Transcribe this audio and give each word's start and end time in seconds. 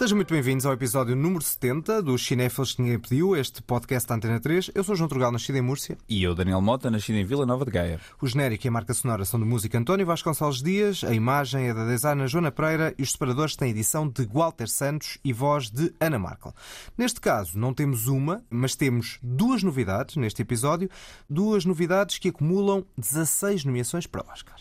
Sejam 0.00 0.16
muito 0.16 0.32
bem-vindos 0.32 0.64
ao 0.64 0.72
episódio 0.72 1.14
número 1.14 1.44
70 1.44 2.00
do 2.00 2.16
Cinéfilos 2.16 2.72
que 2.72 2.80
ninguém 2.80 2.98
pediu, 2.98 3.36
este 3.36 3.60
podcast 3.60 4.08
da 4.08 4.14
Antena 4.14 4.40
3. 4.40 4.70
Eu 4.74 4.82
sou 4.82 4.96
João 4.96 5.10
Trugal, 5.10 5.30
nascido 5.30 5.56
em 5.56 5.60
Múrcia. 5.60 5.98
E 6.08 6.22
eu, 6.22 6.34
Daniel 6.34 6.62
Mota, 6.62 6.90
nascido 6.90 7.16
em 7.16 7.24
Vila 7.26 7.44
Nova 7.44 7.66
de 7.66 7.70
Gaia. 7.70 8.00
O 8.18 8.26
genérico 8.26 8.66
e 8.66 8.68
a 8.68 8.70
marca 8.70 8.94
sonora 8.94 9.26
são 9.26 9.38
do 9.38 9.44
músico 9.44 9.76
António 9.76 10.06
Vasconcelos 10.06 10.62
Dias, 10.62 11.04
a 11.04 11.12
imagem 11.12 11.68
é 11.68 11.74
da 11.74 11.84
designer 11.84 12.28
Joana 12.28 12.50
Pereira 12.50 12.94
e 12.96 13.02
os 13.02 13.12
separadores 13.12 13.56
têm 13.56 13.72
edição 13.72 14.08
de 14.08 14.24
Walter 14.24 14.68
Santos 14.68 15.18
e 15.22 15.34
voz 15.34 15.68
de 15.68 15.92
Ana 16.00 16.18
Markel. 16.18 16.54
Neste 16.96 17.20
caso, 17.20 17.58
não 17.58 17.74
temos 17.74 18.06
uma, 18.06 18.42
mas 18.48 18.74
temos 18.74 19.18
duas 19.22 19.62
novidades 19.62 20.16
neste 20.16 20.40
episódio, 20.40 20.88
duas 21.28 21.66
novidades 21.66 22.16
que 22.16 22.30
acumulam 22.30 22.86
16 22.96 23.66
nomeações 23.66 24.06
para 24.06 24.26
o 24.26 24.32
Oscar. 24.32 24.56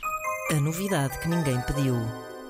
A 0.51 0.55
novidade 0.55 1.17
que 1.19 1.29
ninguém 1.29 1.61
pediu. 1.61 1.95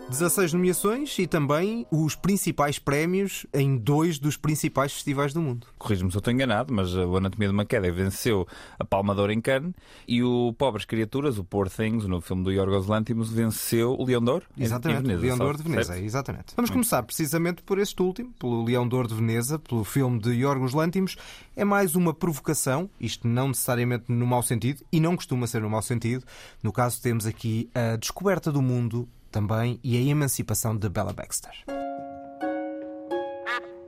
16 0.10 0.54
nomeações 0.54 1.20
e 1.20 1.28
também 1.28 1.86
os 1.92 2.16
principais 2.16 2.80
prémios 2.80 3.46
em 3.54 3.78
dois 3.78 4.18
dos 4.18 4.36
principais 4.36 4.92
festivais 4.92 5.34
do 5.34 5.42
mundo. 5.42 5.68
Corrijo-me 5.78 6.10
se 6.10 6.18
eu 6.18 6.20
estou 6.20 6.34
enganado, 6.34 6.74
mas 6.74 6.96
o 6.96 7.16
Anatomia 7.16 7.48
de 7.48 7.54
uma 7.54 7.64
Queda 7.64 7.92
venceu 7.92 8.48
a 8.80 8.84
Palma 8.84 9.14
de 9.14 9.22
Ouro 9.22 9.32
em 9.32 9.40
Cannes 9.40 9.72
e 10.08 10.24
o 10.24 10.52
Pobres 10.58 10.84
Criaturas, 10.84 11.38
o 11.38 11.44
Poor 11.44 11.70
Things, 11.70 12.06
no 12.06 12.20
filme 12.22 12.44
do 12.44 12.52
Yorgos 12.52 12.88
Lanthimos, 12.88 13.32
venceu 13.32 13.92
o 13.92 14.04
Leão 14.04 14.20
de 14.20 14.32
Ouro 14.32 14.46
Exatamente, 14.58 15.04
Veneza, 15.04 15.20
o 15.20 15.22
Leão 15.22 15.38
de 15.38 15.44
Ouro 15.44 15.58
de 15.58 15.64
Veneza, 15.64 15.94
certo? 15.94 16.04
exatamente. 16.04 16.46
Vamos 16.56 16.72
começar 16.72 17.04
precisamente 17.04 17.62
por 17.62 17.78
este 17.78 18.02
último, 18.02 18.34
pelo 18.40 18.66
Leão 18.66 18.88
de 18.88 18.96
Ouro 18.96 19.08
de 19.08 19.14
Veneza, 19.14 19.60
pelo 19.60 19.84
filme 19.84 20.20
de 20.20 20.32
Yorgos 20.32 20.74
Lanthimos. 20.74 21.18
É 21.56 21.64
mais 21.64 21.96
uma 21.96 22.16
provocação, 22.16 22.90
isto 23.00 23.28
não 23.28 23.50
necessariamente 23.50 24.06
no 24.12 24.26
mau 24.26 24.42
sentido, 24.42 24.84
e 24.92 25.00
não 25.00 25.16
costuma 25.16 25.46
ser 25.46 25.62
no 25.62 25.70
mau 25.70 25.84
sentido. 25.84 26.26
No 26.64 26.74
caso, 26.74 27.00
temos 27.00 27.28
aqui 27.28 27.70
a 27.76 27.96
descoberta 27.96 28.52
do 28.52 28.62
mundo 28.62 29.08
também 29.30 29.80
e 29.84 29.98
a 29.98 30.02
emancipação 30.02 30.76
de 30.76 30.90
Bella 30.90 31.14
Baxter. 31.14 31.54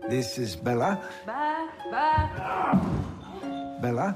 This 0.10 0.38
is 0.38 0.56
Bella. 0.56 1.00
Ba, 1.26 1.70
ba. 1.92 2.82
Bella, 3.82 4.16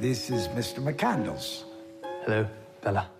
this 0.00 0.30
is 0.30 0.48
Mr. 0.48 0.80
McCandles. 0.80 1.64
Hello, 2.26 2.48
Bella. 2.82 3.10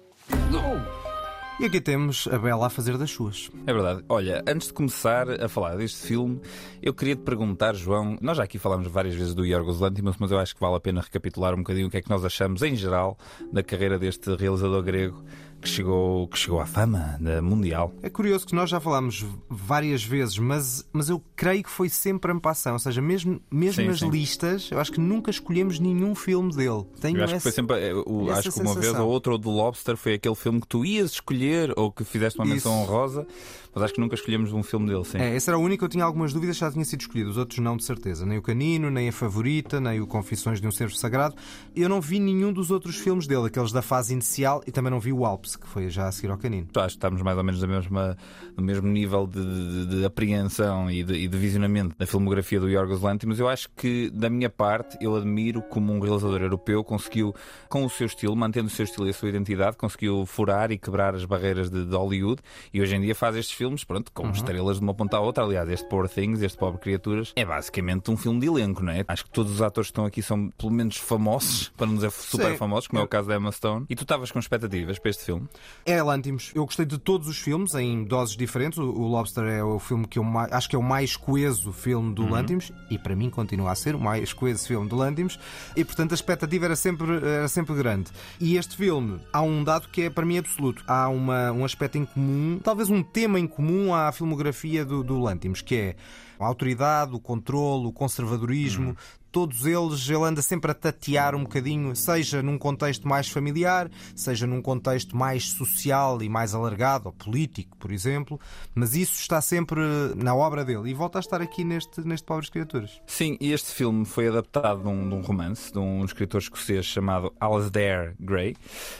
E 1.60 1.66
aqui 1.66 1.80
temos 1.80 2.26
a 2.26 2.36
Bella 2.36 2.66
a 2.66 2.70
fazer 2.70 2.98
das 2.98 3.12
suas. 3.12 3.48
É 3.64 3.72
verdade. 3.72 4.04
Olha, 4.08 4.42
antes 4.48 4.68
de 4.68 4.74
começar 4.74 5.30
a 5.30 5.48
falar 5.48 5.76
deste 5.76 6.04
filme, 6.04 6.40
eu 6.82 6.92
queria 6.92 7.14
te 7.14 7.22
perguntar, 7.22 7.74
João. 7.74 8.18
Nós 8.20 8.38
já 8.38 8.42
aqui 8.42 8.58
falámos 8.58 8.88
várias 8.88 9.14
vezes 9.14 9.34
do 9.34 9.44
Yorgos 9.44 9.78
Lanthimos, 9.78 10.16
mas 10.18 10.32
eu 10.32 10.38
acho 10.38 10.52
que 10.52 10.60
vale 10.60 10.74
a 10.74 10.80
pena 10.80 11.00
recapitular 11.00 11.54
um 11.54 11.58
bocadinho 11.58 11.86
o 11.86 11.90
que 11.90 11.98
é 11.98 12.02
que 12.02 12.10
nós 12.10 12.24
achamos 12.24 12.60
em 12.62 12.74
geral 12.74 13.16
da 13.52 13.62
carreira 13.62 14.00
deste 14.00 14.34
realizador 14.34 14.82
grego 14.82 15.22
que 15.64 15.68
chegou, 15.70 16.28
que 16.28 16.38
chegou 16.38 16.60
à 16.60 16.66
fama 16.66 17.16
da 17.20 17.40
mundial. 17.42 17.92
É 18.02 18.10
curioso 18.10 18.46
que 18.46 18.54
nós 18.54 18.68
já 18.70 18.78
falámos 18.78 19.24
várias 19.48 20.04
vezes, 20.04 20.38
mas, 20.38 20.86
mas 20.92 21.08
eu 21.08 21.22
creio 21.34 21.62
que 21.64 21.70
foi 21.70 21.88
sempre 21.88 22.30
a 22.30 22.34
passão. 22.36 22.74
Ou 22.74 22.78
seja, 22.78 23.00
mesmo, 23.00 23.40
mesmo 23.50 23.82
Sim, 23.82 23.88
nas 23.88 23.98
sim. 24.00 24.10
listas, 24.10 24.68
eu 24.70 24.78
acho 24.78 24.92
que 24.92 25.00
nunca 25.00 25.30
escolhemos 25.30 25.78
nenhum 25.80 26.14
filme 26.14 26.54
dele. 26.54 26.84
Tenho 27.00 27.18
Eu 27.18 27.24
acho 27.24 27.32
que 27.32 27.36
essa- 27.36 27.42
foi 27.42 27.52
sempre. 27.52 27.76
eh, 27.80 27.94
o- 27.94 28.30
essa 28.30 28.40
acho 28.40 28.52
que 28.52 28.60
uma 28.60 28.74
vez 28.74 28.86
sensação. 28.86 29.06
ou 29.06 29.12
outra, 29.12 29.34
o 29.34 29.38
do 29.38 29.50
Lobster 29.50 29.96
foi 29.96 30.14
aquele 30.14 30.34
filme 30.34 30.60
que 30.60 30.68
tu 30.68 30.84
ias 30.84 31.12
escolher 31.12 31.72
ou 31.76 31.90
que 31.90 32.04
fizeste 32.04 32.38
uma 32.38 32.44
menção 32.46 32.72
Isso. 32.72 32.82
honrosa, 32.92 33.26
mas 33.74 33.84
acho 33.84 33.94
que 33.94 34.00
nunca 34.00 34.14
escolhemos 34.14 34.52
um 34.52 34.62
filme 34.62 34.86
dele, 34.88 35.04
sim. 35.04 35.18
É, 35.18 35.34
esse 35.34 35.48
era 35.50 35.58
o 35.58 35.62
único 35.62 35.80
que 35.80 35.84
eu 35.84 35.88
tinha 35.88 36.04
algumas 36.04 36.32
dúvidas, 36.32 36.56
já 36.56 36.70
tinha 36.70 36.84
sido 36.84 37.00
escolhido. 37.00 37.30
Os 37.30 37.36
outros 37.36 37.58
não, 37.58 37.76
de 37.76 37.84
certeza. 37.84 38.24
Nem 38.24 38.38
o 38.38 38.42
Canino, 38.42 38.90
nem 38.90 39.08
a 39.08 39.12
Favorita, 39.12 39.80
nem 39.80 40.00
o 40.00 40.06
Confissões 40.06 40.60
de 40.60 40.66
um 40.66 40.70
Servo 40.70 40.94
Sagrado. 40.94 41.34
Eu 41.74 41.88
não 41.88 42.00
vi 42.00 42.18
nenhum 42.20 42.52
dos 42.52 42.70
outros 42.70 42.96
filmes 42.96 43.26
dele, 43.26 43.46
aqueles 43.46 43.72
da 43.72 43.82
fase 43.82 44.12
inicial, 44.12 44.62
e 44.66 44.70
também 44.72 44.90
não 44.90 45.00
vi 45.00 45.12
o 45.12 45.24
Alps, 45.24 45.56
que 45.56 45.66
foi 45.66 45.88
já 45.90 46.06
a 46.08 46.12
seguir 46.12 46.30
ao 46.30 46.38
Canino. 46.38 46.68
Acho 46.76 46.86
que 46.88 46.92
estamos 46.92 47.20
mais 47.22 47.36
ou 47.36 47.44
menos 47.44 47.60
na 47.60 47.66
mesma, 47.66 48.16
no 48.56 48.62
mesmo 48.62 48.86
nível 48.88 49.26
de, 49.26 49.40
de- 49.86 49.98
de 49.98 50.04
apreensão 50.04 50.90
e 50.90 51.02
de, 51.02 51.14
e 51.14 51.28
de 51.28 51.36
visionamento 51.38 51.96
da 51.98 52.06
filmografia 52.06 52.60
do 52.60 52.68
Yorgos 52.68 53.00
Lanthimos. 53.02 53.38
Eu 53.40 53.48
acho 53.48 53.68
que, 53.76 54.10
da 54.10 54.28
minha 54.30 54.48
parte, 54.50 54.96
eu 55.00 55.14
admiro 55.16 55.60
como 55.62 55.92
um 55.92 55.98
realizador 56.00 56.40
europeu 56.42 56.82
conseguiu, 56.84 57.34
com 57.68 57.84
o 57.84 57.90
seu 57.90 58.06
estilo, 58.06 58.34
mantendo 58.36 58.68
o 58.68 58.70
seu 58.70 58.84
estilo 58.84 59.06
e 59.06 59.10
a 59.10 59.12
sua 59.14 59.28
identidade, 59.28 59.76
conseguiu 59.76 60.24
furar 60.26 60.70
e 60.70 60.78
quebrar 60.78 61.14
as 61.14 61.24
barreiras 61.24 61.70
de, 61.70 61.84
de 61.84 61.94
Hollywood 61.96 62.40
e 62.72 62.80
hoje 62.80 62.94
em 62.96 63.00
dia 63.00 63.14
faz 63.14 63.36
estes 63.36 63.54
filmes, 63.56 63.63
pronto, 63.84 64.10
com 64.12 64.30
estrelas 64.30 64.78
de 64.78 64.82
uma 64.82 64.94
ponta 64.94 65.16
à 65.16 65.20
outra. 65.20 65.44
Aliás, 65.44 65.68
este 65.68 65.88
Poor 65.88 66.08
Things, 66.08 66.42
este 66.42 66.58
Pobre 66.58 66.80
Criaturas, 66.80 67.32
é 67.36 67.44
basicamente 67.44 68.10
um 68.10 68.16
filme 68.16 68.40
de 68.40 68.46
elenco, 68.46 68.82
não 68.82 68.92
é? 68.92 69.04
Acho 69.06 69.24
que 69.24 69.30
todos 69.30 69.52
os 69.52 69.62
atores 69.62 69.88
que 69.88 69.92
estão 69.92 70.04
aqui 70.04 70.22
são, 70.22 70.50
pelo 70.50 70.72
menos, 70.72 70.96
famosos, 70.96 71.68
para 71.76 71.86
não 71.86 71.94
dizer 71.94 72.10
super 72.10 72.52
Sim. 72.52 72.56
famosos, 72.56 72.88
como 72.88 73.00
é 73.00 73.04
o 73.04 73.08
caso 73.08 73.28
da 73.28 73.36
Emma 73.36 73.52
Stone. 73.52 73.86
E 73.88 73.94
tu 73.94 74.02
estavas 74.02 74.32
com 74.32 74.38
expectativas 74.38 74.98
para 74.98 75.10
este 75.10 75.24
filme? 75.24 75.48
É 75.86 76.02
Lantimos. 76.02 76.50
Eu 76.54 76.64
gostei 76.64 76.84
de 76.84 76.98
todos 76.98 77.28
os 77.28 77.38
filmes 77.38 77.74
em 77.74 78.04
doses 78.04 78.36
diferentes. 78.36 78.78
O 78.78 79.04
o 79.04 79.08
Lobster 79.08 79.44
é 79.44 79.62
o 79.62 79.78
filme 79.78 80.06
que 80.06 80.18
eu 80.18 80.24
mais, 80.24 80.52
acho 80.52 80.68
que 80.68 80.76
é 80.76 80.78
o 80.78 80.82
mais 80.82 81.16
coeso 81.16 81.72
filme 81.72 82.14
do 82.14 82.28
Lantimos 82.28 82.72
e 82.90 82.98
para 82.98 83.14
mim 83.14 83.28
continua 83.28 83.70
a 83.70 83.74
ser 83.74 83.94
o 83.94 84.00
mais 84.00 84.32
coeso 84.32 84.66
filme 84.66 84.88
do 84.88 84.96
Lantimos 84.96 85.38
e 85.76 85.84
portanto 85.84 86.12
a 86.12 86.14
expectativa 86.14 86.64
era 86.64 86.76
sempre, 86.76 87.16
era 87.16 87.48
sempre 87.48 87.74
grande. 87.74 88.10
E 88.40 88.56
este 88.56 88.76
filme 88.76 89.20
há 89.32 89.42
um 89.42 89.62
dado 89.62 89.88
que 89.88 90.02
é 90.02 90.10
para 90.10 90.24
mim 90.24 90.38
absoluto. 90.38 90.82
Há 90.86 91.08
uma, 91.08 91.52
um 91.52 91.64
aspecto 91.64 91.98
em 91.98 92.04
comum, 92.04 92.58
talvez 92.62 92.88
um 92.88 93.02
tema 93.02 93.38
em 93.38 93.46
comum 93.54 93.94
à 93.94 94.10
filmografia 94.12 94.84
do, 94.84 95.02
do 95.02 95.18
Lantimos, 95.18 95.62
que 95.62 95.74
é 95.74 95.96
a 96.38 96.44
autoridade, 96.44 97.14
o 97.14 97.20
controle, 97.20 97.86
o 97.86 97.92
conservadorismo. 97.92 98.96
Todos 99.34 99.66
eles, 99.66 100.08
ele 100.08 100.22
anda 100.22 100.40
sempre 100.40 100.70
a 100.70 100.74
tatear 100.74 101.34
um 101.34 101.42
bocadinho, 101.42 101.96
seja 101.96 102.40
num 102.40 102.56
contexto 102.56 103.08
mais 103.08 103.28
familiar, 103.28 103.90
seja 104.14 104.46
num 104.46 104.62
contexto 104.62 105.16
mais 105.16 105.50
social 105.50 106.22
e 106.22 106.28
mais 106.28 106.54
alargado, 106.54 107.06
ou 107.08 107.12
político, 107.12 107.76
por 107.76 107.90
exemplo, 107.90 108.38
mas 108.76 108.94
isso 108.94 109.20
está 109.20 109.40
sempre 109.40 109.80
na 110.14 110.36
obra 110.36 110.64
dele 110.64 110.88
e 110.88 110.94
volta 110.94 111.18
a 111.18 111.20
estar 111.20 111.42
aqui 111.42 111.64
neste, 111.64 112.00
neste 112.06 112.24
Pobres 112.24 112.48
Criaturas. 112.48 113.00
Sim, 113.08 113.36
e 113.40 113.50
este 113.50 113.72
filme 113.72 114.04
foi 114.04 114.28
adaptado 114.28 114.82
de 114.82 114.88
um, 114.88 115.08
de 115.08 115.14
um 115.16 115.20
romance 115.20 115.72
de 115.72 115.80
um 115.80 116.04
escritor 116.04 116.40
escocês 116.40 116.86
chamado 116.86 117.32
Alasdair 117.40 118.14
Gray. 118.20 118.54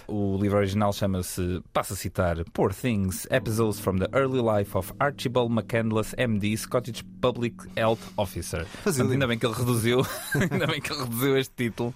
O 0.08 0.36
livro 0.36 0.58
original 0.58 0.92
chama-se, 0.92 1.62
passo 1.72 1.92
a 1.92 1.96
citar, 1.96 2.44
Poor 2.52 2.74
Things, 2.74 3.24
Episodes 3.30 3.78
from 3.78 3.98
the 3.98 4.08
Early 4.12 4.40
Life 4.40 4.76
of 4.76 4.92
Archibald 4.98 5.52
McCandless, 5.52 6.12
MD, 6.18 6.56
Scottish 6.56 7.04
Public 7.20 7.54
Health 7.76 8.00
Officer. 8.16 8.66
Fazia 8.82 9.04
ainda 9.04 9.28
bem 9.28 9.38
que 9.38 9.46
ele 9.46 9.54
reduziu, 9.54 10.04
ainda 10.50 10.66
bem 10.66 10.80
que 10.80 10.92
ele 10.92 11.02
reduziu 11.02 11.36
este 11.36 11.54
título. 11.54 11.94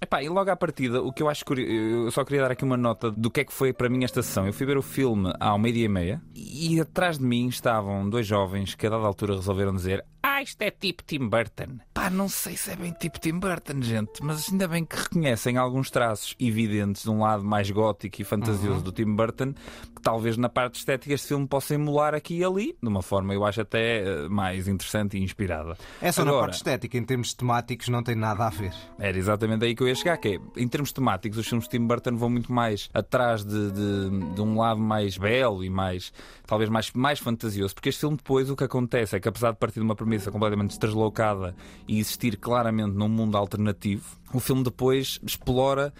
Epá, 0.00 0.22
e 0.22 0.28
logo 0.28 0.50
à 0.50 0.56
partida, 0.56 1.02
o 1.02 1.12
que 1.12 1.22
eu 1.22 1.28
acho 1.28 1.44
curioso, 1.44 1.72
eu 1.72 2.10
só 2.10 2.24
queria 2.24 2.42
dar 2.42 2.50
aqui 2.50 2.64
uma 2.64 2.76
nota 2.76 3.10
do 3.10 3.30
que 3.30 3.40
é 3.40 3.44
que 3.44 3.52
foi 3.52 3.72
para 3.72 3.88
mim 3.88 4.04
esta 4.04 4.22
sessão. 4.22 4.46
Eu 4.46 4.52
fui 4.52 4.66
ver 4.66 4.76
o 4.76 4.82
filme 4.82 5.32
ao 5.40 5.58
meio-dia 5.58 5.86
e 5.86 5.88
meia 5.88 6.22
e 6.34 6.80
atrás 6.80 7.18
de 7.18 7.24
mim 7.24 7.48
estavam 7.48 8.08
dois 8.08 8.26
jovens 8.26 8.74
que 8.74 8.86
a 8.86 8.90
dada 8.90 9.06
altura 9.06 9.36
resolveram 9.36 9.74
dizer 9.74 10.04
ah, 10.34 10.42
isto 10.42 10.60
é 10.62 10.70
tipo 10.70 11.04
Tim 11.04 11.28
Burton. 11.28 11.78
Pá, 11.92 12.10
não 12.10 12.28
sei 12.28 12.56
se 12.56 12.72
é 12.72 12.76
bem 12.76 12.92
tipo 12.92 13.20
Tim 13.20 13.38
Burton, 13.38 13.80
gente, 13.80 14.20
mas 14.20 14.50
ainda 14.50 14.66
bem 14.66 14.84
que 14.84 14.96
reconhecem 14.96 15.56
alguns 15.56 15.90
traços 15.90 16.34
evidentes 16.40 17.04
de 17.04 17.10
um 17.10 17.20
lado 17.20 17.44
mais 17.44 17.70
gótico 17.70 18.20
e 18.20 18.24
fantasioso 18.24 18.82
do 18.82 18.90
Tim 18.90 19.14
Burton, 19.14 19.52
que 19.52 20.02
talvez 20.02 20.36
na 20.36 20.48
parte 20.48 20.74
estética 20.76 21.14
este 21.14 21.28
filme 21.28 21.46
possa 21.46 21.74
emular 21.74 22.14
aqui 22.14 22.38
e 22.38 22.44
ali, 22.44 22.76
de 22.82 22.88
uma 22.88 23.00
forma 23.00 23.32
eu 23.32 23.44
acho 23.44 23.60
até 23.60 24.00
eh, 24.00 24.28
mais 24.28 24.66
interessante 24.66 25.16
e 25.16 25.22
inspirada. 25.22 25.76
É 26.02 26.10
só 26.10 26.24
na 26.24 26.32
Agora, 26.32 26.46
parte 26.46 26.56
estética, 26.56 26.98
em 26.98 27.04
termos 27.04 27.32
temáticos, 27.32 27.88
não 27.88 28.02
tem 28.02 28.16
nada 28.16 28.46
a 28.46 28.50
ver. 28.50 28.72
era 28.98 29.16
exatamente 29.16 29.64
aí 29.64 29.74
que 29.74 29.84
eu 29.84 29.88
ia 29.88 29.94
chegar, 29.94 30.16
que 30.16 30.28
é, 30.28 30.60
em 30.60 30.66
termos 30.66 30.92
temáticos, 30.92 31.38
os 31.38 31.46
filmes 31.46 31.68
de 31.68 31.78
Tim 31.78 31.86
Burton 31.86 32.16
vão 32.16 32.28
muito 32.28 32.52
mais 32.52 32.90
atrás 32.92 33.44
de, 33.44 33.70
de, 33.70 34.34
de 34.34 34.40
um 34.40 34.58
lado 34.58 34.80
mais 34.80 35.16
belo 35.16 35.62
e 35.62 35.70
mais, 35.70 36.12
talvez 36.44 36.68
mais, 36.68 36.90
mais 36.92 37.20
fantasioso, 37.20 37.72
porque 37.72 37.88
este 37.88 38.00
filme 38.00 38.16
depois 38.16 38.50
o 38.50 38.56
que 38.56 38.64
acontece 38.64 39.14
é 39.14 39.20
que 39.20 39.28
apesar 39.28 39.52
de 39.52 39.58
partir 39.58 39.78
de 39.78 39.84
uma 39.84 39.94
premissa 39.94 40.23
completamente 40.30 40.78
deslocada 40.78 41.54
e 41.86 41.98
existir 41.98 42.36
claramente 42.36 42.96
num 42.96 43.08
mundo 43.08 43.36
alternativo, 43.36 44.04
o 44.32 44.40
filme 44.40 44.62
depois 44.62 45.20
explora 45.22 45.92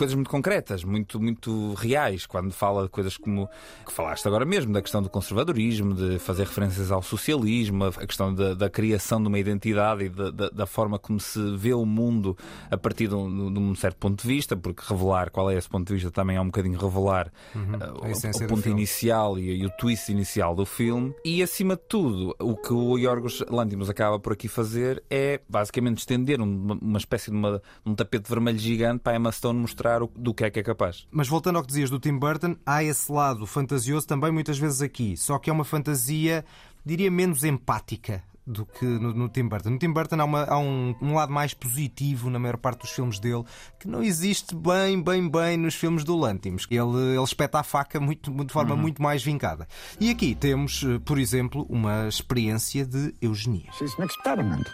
coisas 0.00 0.14
muito 0.14 0.30
concretas, 0.30 0.82
muito, 0.82 1.20
muito 1.20 1.74
reais, 1.74 2.24
quando 2.26 2.50
fala 2.52 2.84
de 2.84 2.88
coisas 2.88 3.16
como 3.16 3.48
que 3.86 3.92
falaste 3.92 4.26
agora 4.26 4.44
mesmo, 4.44 4.72
da 4.72 4.80
questão 4.80 5.02
do 5.02 5.08
conservadorismo, 5.10 5.94
de 5.94 6.18
fazer 6.18 6.44
referências 6.46 6.90
ao 6.90 7.02
socialismo, 7.02 7.84
a 7.84 7.92
questão 8.06 8.34
da, 8.34 8.54
da 8.54 8.70
criação 8.70 9.20
de 9.20 9.28
uma 9.28 9.38
identidade 9.38 10.04
e 10.04 10.08
da, 10.08 10.30
da, 10.30 10.48
da 10.48 10.66
forma 10.66 10.98
como 10.98 11.20
se 11.20 11.38
vê 11.56 11.72
o 11.74 11.84
mundo 11.84 12.36
a 12.70 12.76
partir 12.78 13.08
de 13.08 13.14
um, 13.14 13.52
de 13.52 13.58
um 13.58 13.74
certo 13.74 13.96
ponto 13.98 14.22
de 14.22 14.26
vista, 14.28 14.56
porque 14.56 14.82
revelar 14.88 15.30
qual 15.30 15.50
é 15.50 15.56
esse 15.56 15.68
ponto 15.68 15.86
de 15.88 15.94
vista 15.94 16.10
também 16.10 16.36
é 16.36 16.40
um 16.40 16.46
bocadinho 16.46 16.78
revelar 16.78 17.30
uh, 17.54 17.84
a 17.84 17.92
o- 17.92 18.06
o, 18.30 18.48
ponto 18.48 18.62
inicial 18.70 19.38
e, 19.38 19.60
e 19.62 19.66
o 19.66 19.70
twist 19.70 20.10
inicial 20.10 20.54
do 20.54 20.64
filme. 20.64 21.12
E 21.24 21.42
acima 21.42 21.76
de 21.76 21.82
tudo, 21.88 22.34
o 22.40 22.56
que 22.56 22.72
o 22.72 22.96
Yorgos 22.96 23.44
Lanthimos 23.50 23.90
acaba 23.90 24.18
por 24.18 24.32
aqui 24.32 24.48
fazer 24.48 25.02
é 25.10 25.40
basicamente 25.48 25.98
estender 25.98 26.40
um- 26.40 26.44
uma, 26.44 26.74
uma 26.80 26.98
espécie 26.98 27.30
de 27.30 27.36
uma- 27.36 27.60
um 27.84 27.94
tapete 27.94 28.28
vermelho 28.30 28.58
gigante 28.58 29.00
para 29.02 29.12
a 29.12 29.16
Emma 29.16 29.32
Stone 29.32 29.58
mostrar 29.58 29.89
o- 30.00 30.10
do 30.14 30.32
que 30.34 30.44
é 30.44 30.50
que 30.50 30.60
é 30.60 30.62
capaz. 30.62 31.06
Mas 31.10 31.26
voltando 31.28 31.56
ao 31.56 31.62
que 31.62 31.68
dizias 31.68 31.90
do 31.90 31.98
Tim 31.98 32.18
Burton, 32.18 32.56
há 32.64 32.82
esse 32.84 33.10
lado 33.10 33.46
fantasioso 33.46 34.06
também 34.06 34.30
muitas 34.30 34.58
vezes 34.58 34.80
aqui, 34.82 35.16
só 35.16 35.38
que 35.38 35.50
é 35.50 35.52
uma 35.52 35.64
fantasia, 35.64 36.44
diria, 36.84 37.10
menos 37.10 37.42
empática 37.44 38.22
do 38.46 38.66
que 38.66 38.84
no, 38.84 39.12
no 39.14 39.28
Tim 39.28 39.46
Burton. 39.46 39.70
No 39.70 39.78
Tim 39.78 39.92
Burton 39.92 40.20
há, 40.20 40.24
uma- 40.24 40.44
há 40.44 40.58
um, 40.58 40.94
um 41.00 41.14
lado 41.14 41.32
mais 41.32 41.54
positivo 41.54 42.28
na 42.30 42.38
maior 42.38 42.56
parte 42.56 42.80
dos 42.80 42.90
filmes 42.90 43.20
dele 43.20 43.44
que 43.78 43.86
não 43.86 44.02
existe 44.02 44.56
bem, 44.56 45.00
bem, 45.00 45.28
bem 45.30 45.56
nos 45.56 45.74
filmes 45.74 46.02
do 46.02 46.16
Lantimos. 46.16 46.66
Ele, 46.68 46.80
ele 47.14 47.22
espeta 47.22 47.60
a 47.60 47.62
faca 47.62 48.00
muito, 48.00 48.30
de 48.44 48.52
forma 48.52 48.74
muito 48.74 49.00
mais 49.00 49.22
vincada. 49.22 49.68
E 50.00 50.10
aqui 50.10 50.34
temos, 50.34 50.82
eh, 50.84 50.98
por 51.04 51.18
exemplo, 51.18 51.64
uma 51.68 52.08
experiência 52.08 52.84
de 52.84 53.14
eugenia. 53.20 53.70
She's 53.78 53.94
an 54.00 54.04
experiment. 54.06 54.66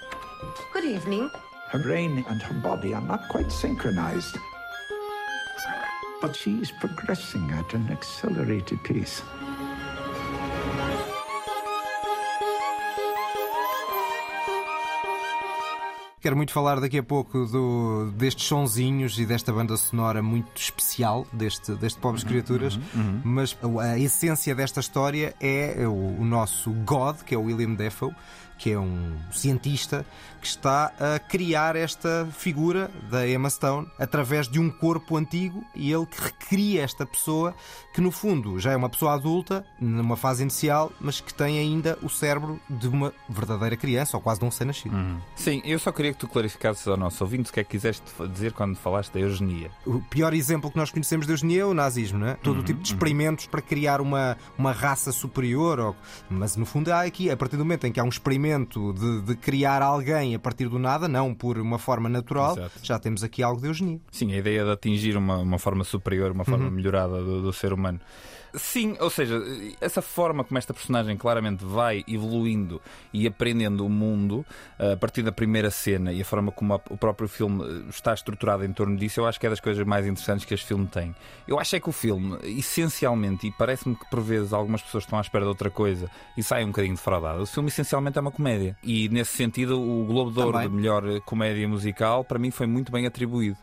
Good 0.72 0.86
evening. 0.86 1.28
Her 1.74 1.82
brain 1.82 2.24
and 2.30 2.38
her 2.48 2.54
body 2.62 2.94
are 2.94 3.04
not 3.04 3.26
quite 3.28 3.50
synchronized. 3.52 4.38
But 6.26 6.34
she's 6.34 6.73
progressing 6.73 7.49
at 7.52 7.73
an 7.73 7.87
accelerated 7.93 8.82
pace. 8.82 9.23
Quero 16.20 16.34
muito 16.37 16.50
falar 16.50 16.81
daqui 16.81 16.99
a 16.99 17.02
pouco 17.05 17.46
do, 17.46 18.11
destes 18.17 18.46
sonzinhos 18.46 19.17
e 19.20 19.25
desta 19.25 19.52
banda 19.52 19.76
sonora 19.76 20.20
muito 20.20 20.61
especial 20.61 21.25
deste, 21.32 21.76
deste 21.76 22.00
Pobres 22.00 22.25
Criaturas, 22.25 22.76
mas 23.23 23.56
a, 23.62 23.82
a 23.93 23.99
essência 24.00 24.52
desta 24.52 24.81
história 24.81 25.32
é 25.40 25.87
o, 25.87 25.93
o 25.93 26.25
nosso 26.25 26.73
God, 26.84 27.19
que 27.19 27.37
é 27.37 27.38
o 27.38 27.43
William 27.43 27.75
Defoe, 27.75 28.12
que 28.58 28.72
é 28.72 28.78
um 28.78 29.16
cientista 29.32 30.04
que 30.40 30.46
está 30.46 30.92
a 31.00 31.18
criar 31.18 31.74
esta 31.76 32.26
figura 32.30 32.90
da 33.10 33.28
Emma 33.28 33.50
Stone 33.50 33.86
através 33.98 34.46
de 34.48 34.60
um 34.60 34.70
corpo 34.70 35.16
antigo 35.16 35.64
e 35.74 35.92
ele 35.92 36.06
que 36.06 36.22
recria 36.22 36.82
esta 36.82 37.04
pessoa 37.04 37.54
que 37.92 38.00
no 38.00 38.10
fundo 38.10 38.58
já 38.60 38.70
é 38.72 38.76
uma 38.76 38.88
pessoa 38.88 39.14
adulta 39.14 39.64
numa 39.80 40.16
fase 40.16 40.42
inicial, 40.42 40.92
mas 41.00 41.20
que 41.20 41.34
tem 41.34 41.58
ainda 41.58 41.98
o 42.02 42.08
cérebro 42.08 42.60
de 42.70 42.86
uma 42.88 43.12
verdadeira 43.28 43.76
criança 43.76 44.16
ou 44.16 44.22
quase 44.22 44.38
de 44.40 44.46
um 44.46 44.48
recém-nascido. 44.48 44.94
Sim, 45.34 45.60
eu 45.64 45.78
só 45.78 45.90
queria 45.90 46.12
que 46.12 46.18
tu 46.18 46.28
clarificasses 46.28 46.86
ao 46.86 46.96
nosso 46.96 47.22
ouvinte 47.24 47.50
o 47.50 47.52
que 47.52 47.60
é 47.60 47.64
que 47.64 47.70
quiseste 47.70 48.04
dizer 48.32 48.52
quando 48.52 48.76
falaste 48.76 49.12
da 49.12 49.20
eugenia. 49.20 49.70
O 49.84 50.00
pior 50.00 50.32
exemplo 50.32 50.70
que 50.70 50.76
nós 50.76 50.90
conhecemos 50.90 51.26
de 51.26 51.32
eugenia 51.32 51.62
é 51.62 51.64
o 51.64 51.74
nazismo, 51.74 52.18
não 52.20 52.28
é? 52.28 52.34
Todo 52.34 52.60
o 52.60 52.62
tipo 52.62 52.80
de 52.80 52.88
experimentos 52.92 53.46
para 53.46 53.60
criar 53.60 54.00
uma, 54.00 54.36
uma 54.56 54.72
raça 54.72 55.10
superior. 55.12 55.78
ou- 55.80 55.96
Mas 56.30 56.56
no 56.56 56.64
fundo 56.64 56.90
há 56.92 57.02
aqui, 57.02 57.30
a 57.30 57.36
partir 57.36 57.56
do 57.56 57.64
momento 57.64 57.86
em 57.86 57.92
que 57.92 57.98
há 57.98 58.04
um 58.04 58.08
experimento 58.08 58.45
de, 58.93 59.22
de 59.22 59.37
criar 59.37 59.82
alguém 59.82 60.34
a 60.34 60.38
partir 60.38 60.69
do 60.69 60.78
nada, 60.78 61.08
não 61.08 61.34
por 61.34 61.58
uma 61.58 61.78
forma 61.78 62.08
natural, 62.08 62.52
Exato. 62.52 62.81
já 62.82 62.98
temos 62.98 63.22
aqui 63.22 63.43
algo 63.43 63.60
de 63.60 63.69
eugenia. 63.69 64.00
Sim, 64.10 64.32
a 64.32 64.37
ideia 64.37 64.64
de 64.64 64.70
atingir 64.70 65.16
uma, 65.16 65.38
uma 65.38 65.58
forma 65.58 65.84
superior, 65.84 66.31
uma 66.32 66.44
forma 66.44 66.70
melhorada 66.70 67.22
do, 67.22 67.43
do 67.43 67.52
ser 67.52 67.72
humano. 67.72 68.00
Sim, 68.56 68.96
ou 69.00 69.10
seja, 69.10 69.40
essa 69.80 70.00
forma 70.00 70.42
como 70.42 70.56
esta 70.56 70.72
personagem 70.72 71.16
claramente 71.16 71.64
vai 71.64 72.02
evoluindo 72.08 72.80
e 73.12 73.26
aprendendo 73.26 73.84
o 73.84 73.88
mundo 73.88 74.44
eh, 74.78 74.92
a 74.92 74.96
partir 74.96 75.22
da 75.22 75.30
primeira 75.30 75.70
cena 75.70 76.12
e 76.12 76.22
a 76.22 76.24
forma 76.24 76.50
como 76.50 76.74
o 76.90 76.96
próprio 76.96 77.28
filme 77.28 77.62
eh, 77.62 77.90
está 77.90 78.14
estruturado 78.14 78.64
em 78.64 78.72
torno 78.72 78.96
disso, 78.96 79.20
eu 79.20 79.26
acho 79.26 79.38
que 79.38 79.46
é 79.46 79.50
das 79.50 79.60
coisas 79.60 79.86
mais 79.86 80.06
interessantes 80.06 80.46
que 80.46 80.54
este 80.54 80.66
filme 80.66 80.86
tem. 80.86 81.14
Eu 81.46 81.58
acho 81.60 81.76
é 81.76 81.80
que 81.80 81.88
o 81.88 81.92
filme, 81.92 82.38
essencialmente, 82.42 83.46
e 83.46 83.52
parece-me 83.52 83.94
que 83.94 84.08
por 84.08 84.20
vezes 84.20 84.52
algumas 84.52 84.80
pessoas 84.80 85.04
estão 85.04 85.18
à 85.18 85.22
espera 85.22 85.44
de 85.44 85.48
outra 85.48 85.70
coisa 85.70 86.10
e 86.36 86.42
saem 86.42 86.64
um 86.64 86.68
bocadinho 86.68 86.94
defraudadas, 86.94 87.50
o 87.50 87.52
filme 87.52 87.68
essencialmente 87.68 88.16
é 88.16 88.20
uma 88.20 88.32
comédia. 88.32 88.76
E 88.82 89.08
nesse 89.10 89.36
sentido, 89.36 89.78
o 89.78 90.04
Globo 90.06 90.30
de 90.30 90.40
Ouro 90.40 90.60
de 90.60 90.68
melhor 90.68 91.06
eh, 91.06 91.20
comédia 91.20 91.68
musical 91.68 92.24
para 92.24 92.38
mim 92.38 92.50
foi 92.50 92.66
muito 92.66 92.90
bem 92.90 93.06
atribuído. 93.06 93.58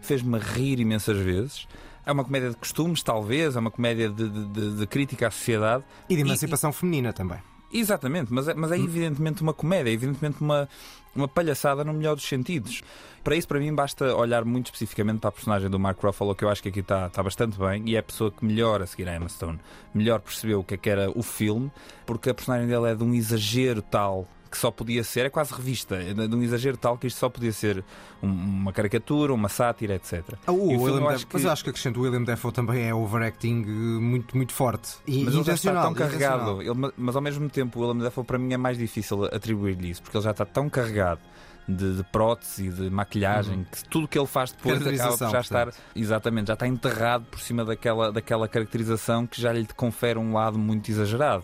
Fez-me 0.00 0.38
rir 0.38 0.78
imensas 0.78 1.16
vezes. 1.18 1.66
É 2.06 2.12
uma 2.12 2.24
comédia 2.24 2.50
de 2.50 2.56
costumes, 2.56 3.02
talvez, 3.02 3.56
é 3.56 3.58
uma 3.58 3.70
comédia 3.70 4.08
de, 4.08 4.28
de- 4.28 4.76
de- 4.76 4.86
crítica 4.86 5.26
à 5.26 5.30
sociedade. 5.30 5.82
E 6.08 6.14
de 6.14 6.22
emancipação 6.22 6.72
feminina 6.72 7.12
também. 7.12 7.38
Exatamente, 7.72 8.32
mas 8.32 8.46
é, 8.46 8.54
mas 8.54 8.70
é 8.70 8.78
evidentemente 8.78 9.42
uma 9.42 9.52
comédia, 9.52 9.90
é 9.90 9.92
evidentemente 9.92 10.40
uma, 10.40 10.68
uma 11.14 11.26
palhaçada 11.26 11.82
no 11.84 11.92
melhor 11.92 12.14
dos 12.14 12.24
sentidos. 12.26 12.80
Para 13.24 13.34
isso, 13.34 13.48
para 13.48 13.58
mim, 13.58 13.74
basta 13.74 14.14
olhar 14.14 14.44
muito 14.44 14.66
especificamente 14.66 15.18
para 15.18 15.30
a 15.30 15.32
personagem 15.32 15.68
do 15.68 15.76
Mark 15.78 16.00
Ruffalo, 16.00 16.32
que 16.36 16.44
eu 16.44 16.48
acho 16.48 16.62
que 16.62 16.68
aqui 16.68 16.78
está, 16.78 17.08
está 17.08 17.24
bastante 17.24 17.58
bem, 17.58 17.82
e 17.84 17.96
é 17.96 17.98
a 17.98 18.02
pessoa 18.04 18.30
que 18.30 18.44
melhor, 18.44 18.80
a 18.80 18.86
seguir 18.86 19.08
a 19.08 19.16
Emma 19.16 19.28
Stone, 19.28 19.58
melhor 19.92 20.20
percebeu 20.20 20.60
o 20.60 20.64
que 20.64 20.74
é 20.74 20.76
que 20.76 20.88
era 20.88 21.10
o 21.10 21.24
filme, 21.24 21.70
porque 22.06 22.30
a 22.30 22.34
personagem 22.34 22.68
dele 22.68 22.86
é 22.86 22.94
de 22.94 23.02
um 23.02 23.12
exagero 23.12 23.82
tal 23.82 24.28
que 24.50 24.56
só 24.58 24.70
podia 24.70 25.02
ser, 25.04 25.26
é 25.26 25.30
quase 25.30 25.52
revista, 25.52 25.96
é 25.96 26.12
de 26.14 26.34
um 26.34 26.42
exagero 26.42 26.76
tal 26.76 26.96
que 26.96 27.06
isto 27.06 27.18
só 27.18 27.28
podia 27.28 27.52
ser 27.52 27.84
um- 28.22 28.28
uma 28.28 28.72
caricatura, 28.72 29.32
uma 29.34 29.48
sátira, 29.48 29.94
etc. 29.94 30.22
Ah, 30.46 30.52
O 30.52 30.54
E 30.54 30.58
o 30.58 30.68
filme, 30.68 30.82
William 30.84 31.00
eu 31.02 31.08
acho 31.10 31.26
que- 31.26 31.34
Mas 31.34 31.44
eu 31.44 31.50
acho 31.50 31.64
que 31.64 31.70
acrescento 31.70 32.00
o 32.00 32.02
William 32.02 32.22
Defoe 32.22 32.52
também 32.52 32.88
é 32.88 32.94
overacting 32.94 33.62
eh, 33.62 34.00
muito, 34.00 34.36
muito 34.36 34.52
forte. 34.52 34.96
E 35.06 35.24
Mas 35.24 35.34
ele 35.34 35.44
já 35.44 35.54
está 35.54 35.82
tão 35.82 35.94
carregado. 35.94 36.62
Ele- 36.62 36.92
mas 36.96 37.16
ao 37.16 37.22
mesmo 37.22 37.48
tempo, 37.48 37.78
o 37.78 37.82
Willem 37.86 38.02
Dafoe 38.02 38.24
para 38.24 38.38
mim 38.38 38.52
é 38.52 38.56
mais 38.56 38.78
difícil 38.78 39.24
atribuir-lhe 39.26 39.90
isso, 39.90 40.02
porque 40.02 40.16
ele 40.16 40.24
já 40.24 40.30
está 40.30 40.44
tão 40.44 40.68
carregado 40.68 41.20
de, 41.68 41.96
de 41.96 42.04
prótese 42.04 42.66
e 42.66 42.70
de 42.70 42.88
maquilhagem 42.90 43.66
que 43.70 43.82
tudo 43.88 44.06
que 44.06 44.16
ele 44.16 44.26
faz 44.28 44.52
depois 44.52 44.76
acaba 44.86 45.16
por 45.18 45.30
já 45.30 45.40
estar 45.40 45.68
exatamente, 45.96 46.46
já 46.46 46.54
está 46.54 46.66
enterrado 46.66 47.24
por 47.24 47.40
cima 47.40 47.64
daquela, 47.64 48.12
daquela 48.12 48.46
caracterização 48.46 49.26
que 49.26 49.40
já 49.40 49.52
lhe 49.52 49.66
confere 49.76 50.16
um 50.18 50.32
lado 50.32 50.56
muito 50.58 50.88
exagerado. 50.90 51.42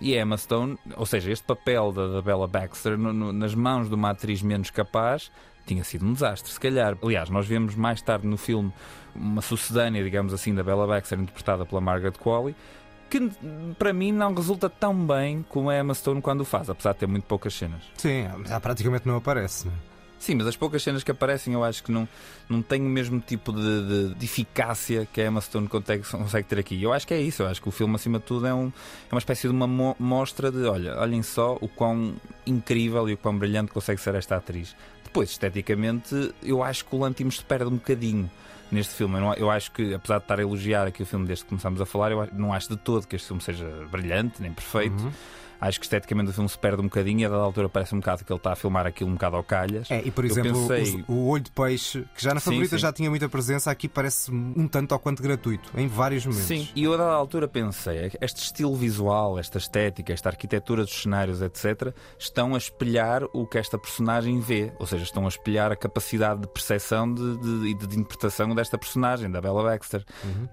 E 0.00 0.16
Emma 0.16 0.36
Stone, 0.36 0.78
ou 0.96 1.04
seja, 1.06 1.30
este 1.32 1.44
papel 1.44 1.90
da, 1.92 2.06
da 2.08 2.22
Bella 2.22 2.46
Baxter 2.46 2.96
no- 2.96 3.12
no- 3.12 3.32
nas 3.32 3.54
mãos 3.54 3.88
de 3.88 3.94
uma 3.94 4.10
atriz 4.10 4.42
menos 4.42 4.70
capaz 4.70 5.30
tinha 5.66 5.84
sido 5.84 6.06
um 6.06 6.12
desastre, 6.14 6.50
se 6.50 6.58
calhar. 6.58 6.96
Aliás, 7.02 7.28
nós 7.28 7.46
vemos 7.46 7.74
mais 7.74 8.00
tarde 8.00 8.26
no 8.26 8.36
filme 8.38 8.72
uma 9.14 9.42
sucedânea, 9.42 10.02
digamos 10.02 10.32
assim, 10.32 10.54
da 10.54 10.62
Bella 10.62 10.86
Baxter 10.86 11.18
interpretada 11.20 11.66
pela 11.66 11.80
Margaret 11.80 12.12
Qualley, 12.12 12.54
que 13.10 13.30
para 13.78 13.92
mim 13.92 14.12
não 14.12 14.32
resulta 14.34 14.70
tão 14.70 14.94
bem 15.06 15.44
como 15.48 15.68
a 15.70 15.78
Emma 15.78 15.92
Stone 15.94 16.22
quando 16.22 16.40
o 16.42 16.44
faz, 16.44 16.70
apesar 16.70 16.92
de 16.92 16.98
ter 17.00 17.06
muito 17.06 17.24
poucas 17.24 17.52
cenas. 17.54 17.82
Sim, 17.96 18.26
já 18.46 18.58
praticamente 18.60 19.06
não 19.06 19.16
aparece. 19.16 19.66
não 19.66 19.72
é? 19.74 19.97
Sim, 20.18 20.34
mas 20.34 20.46
as 20.48 20.56
poucas 20.56 20.82
cenas 20.82 21.04
que 21.04 21.10
aparecem 21.12 21.54
eu 21.54 21.62
acho 21.62 21.82
que 21.82 21.92
não, 21.92 22.08
não 22.48 22.60
têm 22.60 22.82
o 22.82 22.88
mesmo 22.88 23.20
tipo 23.20 23.52
de, 23.52 23.60
de- 24.08 24.14
de 24.14 24.24
eficácia 24.24 25.06
que 25.12 25.20
a 25.20 25.26
Emma 25.26 25.40
Stone 25.40 25.68
consegue, 25.68 26.02
consegue 26.10 26.48
ter 26.48 26.58
aqui. 26.58 26.82
Eu 26.82 26.92
acho 26.92 27.06
que 27.06 27.14
é 27.14 27.20
isso, 27.20 27.42
eu 27.42 27.46
acho 27.46 27.62
que 27.62 27.68
o 27.68 27.70
filme, 27.70 27.94
acima 27.94 28.18
de 28.18 28.24
tudo, 28.24 28.46
é, 28.46 28.52
um, 28.52 28.72
é 29.10 29.14
uma 29.14 29.18
espécie 29.20 29.46
de 29.46 29.54
uma 29.54 29.66
mo- 29.66 29.94
mostra 29.98 30.50
de 30.50 30.64
olha, 30.64 30.98
olhem 30.98 31.22
só 31.22 31.56
o 31.60 31.68
quão 31.68 32.14
incrível 32.44 33.08
e 33.08 33.12
o 33.12 33.16
quão 33.16 33.38
brilhante 33.38 33.70
consegue 33.70 34.00
ser 34.00 34.14
esta 34.16 34.36
atriz. 34.36 34.74
Depois, 35.04 35.30
esteticamente, 35.30 36.34
eu 36.42 36.62
acho 36.62 36.84
que 36.84 36.94
o 36.94 36.98
Lantimos 36.98 37.36
se 37.38 37.44
perde 37.44 37.66
um 37.66 37.76
bocadinho 37.76 38.28
neste 38.72 38.94
filme. 38.94 39.14
Eu, 39.16 39.20
não- 39.20 39.34
eu 39.34 39.50
acho 39.50 39.70
que, 39.70 39.94
apesar 39.94 40.18
de 40.18 40.24
estar 40.24 40.38
a 40.38 40.42
elogiar 40.42 40.86
aqui 40.88 41.02
o 41.02 41.06
filme 41.06 41.26
desde 41.26 41.44
que 41.44 41.48
começámos 41.50 41.80
a 41.80 41.86
falar, 41.86 42.10
eu 42.10 42.28
não 42.32 42.52
acho 42.52 42.68
de 42.68 42.76
todo 42.76 43.06
que 43.06 43.16
este 43.16 43.28
filme 43.28 43.40
seja 43.42 43.66
brilhante, 43.90 44.42
nem 44.42 44.52
perfeito. 44.52 45.00
Uhum. 45.02 45.12
Acho 45.60 45.78
que 45.80 45.86
esteticamente 45.86 46.30
o 46.30 46.32
filme 46.32 46.48
se 46.48 46.58
perde 46.58 46.80
um 46.80 46.84
bocadinho 46.84 47.20
e 47.20 47.24
a 47.24 47.28
dada 47.28 47.42
altura 47.42 47.68
parece 47.68 47.94
um 47.94 47.98
bocado 47.98 48.24
que 48.24 48.32
ele 48.32 48.38
está 48.38 48.52
a 48.52 48.56
filmar 48.56 48.86
aquilo 48.86 49.10
um 49.10 49.14
bocado 49.14 49.36
ao 49.36 49.42
calhas. 49.42 49.90
É, 49.90 50.02
e 50.04 50.10
por 50.10 50.24
exemplo, 50.24 50.52
pensei- 50.68 51.00
os- 51.00 51.04
o 51.08 51.26
olho 51.28 51.42
de 51.42 51.50
peixe, 51.50 52.04
que 52.14 52.22
já 52.22 52.32
na 52.34 52.40
Sim, 52.40 52.50
favorita 52.50 52.76
sim. 52.76 52.82
já 52.82 52.92
tinha 52.92 53.10
muita 53.10 53.28
presença, 53.28 53.70
aqui 53.70 53.88
parece 53.88 54.30
um 54.30 54.68
tanto 54.68 54.92
ao 54.92 54.98
quanto 54.98 55.22
gratuito, 55.22 55.70
em 55.76 55.86
vários 55.88 56.24
momentos. 56.24 56.46
Sim, 56.46 56.68
e 56.74 56.84
eu 56.84 56.94
a 56.94 56.96
dada 56.96 57.12
altura 57.12 57.48
pensei, 57.48 58.10
este 58.20 58.42
estilo 58.42 58.74
visual, 58.76 59.38
esta 59.38 59.58
estética, 59.58 60.12
esta 60.12 60.28
arquitetura 60.28 60.84
dos 60.84 61.02
cenários, 61.02 61.42
etc., 61.42 61.92
estão 62.18 62.54
a 62.54 62.58
espelhar 62.58 63.22
o 63.32 63.46
que 63.46 63.58
esta 63.58 63.76
personagem 63.78 64.38
vê, 64.40 64.72
ou 64.78 64.86
seja, 64.86 65.02
estão 65.04 65.24
a 65.24 65.28
espelhar 65.28 65.72
a 65.72 65.76
capacidade 65.76 66.40
de 66.40 66.46
percepção 66.48 67.12
de- 67.12 67.36
de- 67.38 67.68
e 67.68 67.74
de, 67.74 67.86
de 67.86 67.98
interpretação 67.98 68.54
desta 68.54 68.78
personagem, 68.78 69.30
da 69.30 69.40
Bella 69.40 69.62
Baxter. 69.62 70.04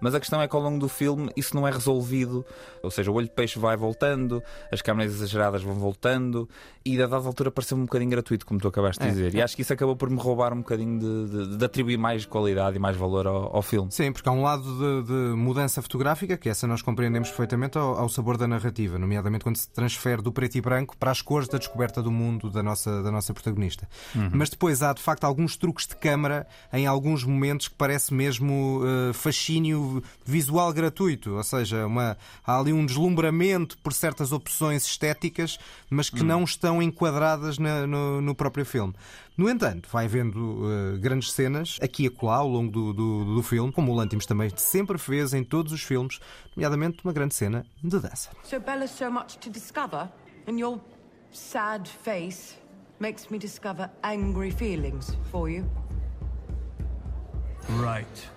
Mas 0.01 0.15
a 0.15 0.19
questão 0.19 0.41
é 0.41 0.47
que 0.47 0.55
ao 0.55 0.61
longo 0.61 0.79
do 0.79 0.89
filme 0.89 1.29
isso 1.35 1.55
não 1.55 1.67
é 1.67 1.71
resolvido, 1.71 2.45
ou 2.81 2.89
seja, 2.91 3.11
o 3.11 3.13
olho 3.15 3.27
de 3.27 3.33
peixe 3.33 3.59
vai 3.59 3.75
voltando, 3.77 4.41
as 4.71 4.81
câmaras 4.95 5.13
exageradas 5.13 5.61
vão 5.63 5.75
voltando, 5.75 6.47
e 6.85 7.01
a 7.01 7.07
dada 7.07 7.25
altura 7.27 7.49
pareceu-me 7.51 7.83
um 7.83 7.85
bocadinho 7.85 8.11
gratuito, 8.11 8.45
como 8.45 8.59
tu 8.59 8.67
acabaste 8.67 9.01
de 9.01 9.07
É, 9.07 9.11
dizer. 9.11 9.33
E 9.35 9.41
acho 9.41 9.55
que 9.55 9.61
isso 9.61 9.73
acabou 9.73 9.95
por 9.95 10.09
me 10.09 10.17
roubar 10.17 10.53
um 10.53 10.57
bocadinho 10.57 10.99
de, 10.99 11.29
de- 11.49 11.57
de 11.57 11.65
atribuir 11.65 11.97
mais 11.97 12.25
qualidade 12.25 12.77
e 12.77 12.79
mais 12.79 12.95
valor 12.95 13.25
ao, 13.27 13.55
ao 13.55 13.61
filme. 13.61 13.91
Sim, 13.91 14.11
porque 14.11 14.27
há 14.29 14.31
um 14.31 14.41
lado 14.43 14.63
de, 14.63 15.07
de 15.07 15.35
mudança 15.35 15.81
fotográfica, 15.81 16.37
que 16.37 16.47
essa 16.49 16.67
nós 16.67 16.81
compreendemos 16.81 17.29
perfeitamente 17.29 17.77
ao, 17.77 17.97
ao 17.97 18.09
sabor 18.09 18.37
da 18.37 18.47
narrativa, 18.47 18.97
nomeadamente 18.99 19.43
quando 19.43 19.55
se 19.57 19.67
transfere 19.69 20.21
do 20.21 20.31
preto 20.31 20.55
e 20.55 20.61
branco 20.61 20.95
para 20.97 21.11
as 21.11 21.21
cores 21.21 21.47
da 21.47 21.57
descoberta 21.57 22.01
do 22.01 22.11
mundo 22.11 22.49
da 22.49 22.61
nossa, 22.61 23.01
da 23.01 23.11
nossa 23.11 23.33
protagonista. 23.33 23.87
Mas 24.31 24.49
depois 24.49 24.81
há, 24.83 24.93
de 24.93 25.01
facto, 25.01 25.23
alguns 25.23 25.57
truques 25.57 25.87
de 25.87 25.95
câmara 25.95 26.45
em 26.71 26.85
alguns 26.85 27.23
momentos 27.23 27.67
que 27.67 27.75
parece 27.75 28.13
mesmo 28.13 28.81
eh, 29.09 29.13
fascínio 29.13 30.03
visual 30.25 30.71
gratuito, 30.71 31.31
ou 31.35 31.43
seja, 31.43 31.85
uma, 31.87 32.17
há 32.45 32.59
ali 32.59 32.71
um 32.71 32.85
deslumbramento 32.85 33.77
por 33.79 33.91
certas 33.93 34.31
opções 34.31 34.84
estéticas, 34.87 35.57
mas 35.89 36.09
que 36.09 36.23
não 36.23 36.43
estão 36.43 36.81
enquadradas 36.81 37.57
na- 37.57 37.85
no, 37.87 38.21
no 38.21 38.35
próprio 38.35 38.65
filme. 38.65 38.93
No 39.37 39.49
entanto, 39.49 39.89
vai 39.91 40.07
vendo 40.07 40.63
eh, 40.71 40.97
grandes 40.97 41.31
cenas 41.31 41.77
aqui 41.81 42.03
e 42.03 42.07
acolá 42.07 42.37
ao 42.37 42.47
longo 42.47 42.71
do, 42.71 42.93
do, 42.93 43.35
do 43.35 43.43
filme, 43.43 43.71
como 43.71 43.91
o 43.91 43.95
Lantimos 43.95 44.25
também 44.25 44.49
sempre 44.55 44.97
fez 44.97 45.33
em 45.33 45.43
todos 45.43 45.71
os 45.73 45.81
filmes, 45.81 46.19
nomeadamente 46.55 46.99
uma 47.03 47.11
grande 47.13 47.35
cena 47.35 47.65
de 47.83 47.99
dança. 47.99 48.29
So 48.43 48.59
Bella's 48.59 48.91
so 48.91 49.11
much 49.11 49.37
to 49.39 49.49
discover, 49.49 50.09
and 50.47 50.57
your 50.59 50.79
sad 51.31 51.87
face 51.87 52.55
makes 52.99 53.29
me 53.29 53.37
discover 53.37 53.89
angry 54.03 54.51
feelings 54.51 55.17
for 55.31 55.49
you. 55.49 55.65
Right. 57.81 58.29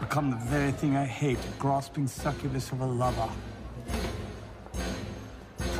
Become 0.00 0.30
the 0.30 0.36
very 0.46 0.72
thing 0.72 0.96
I 0.96 1.04
hate, 1.06 1.38
grasping 1.58 2.06
succubus 2.06 2.70
of 2.72 2.80
a 2.80 2.86
lover. 2.86 3.28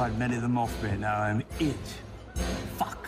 Fight 0.03 0.19
many 0.19 0.35
of 0.35 0.43
them 0.43 0.59
off 0.59 0.73
me. 0.83 0.97
Now 0.99 1.23
I'm 1.23 1.45
it. 1.61 1.77
Fuck. 2.77 2.99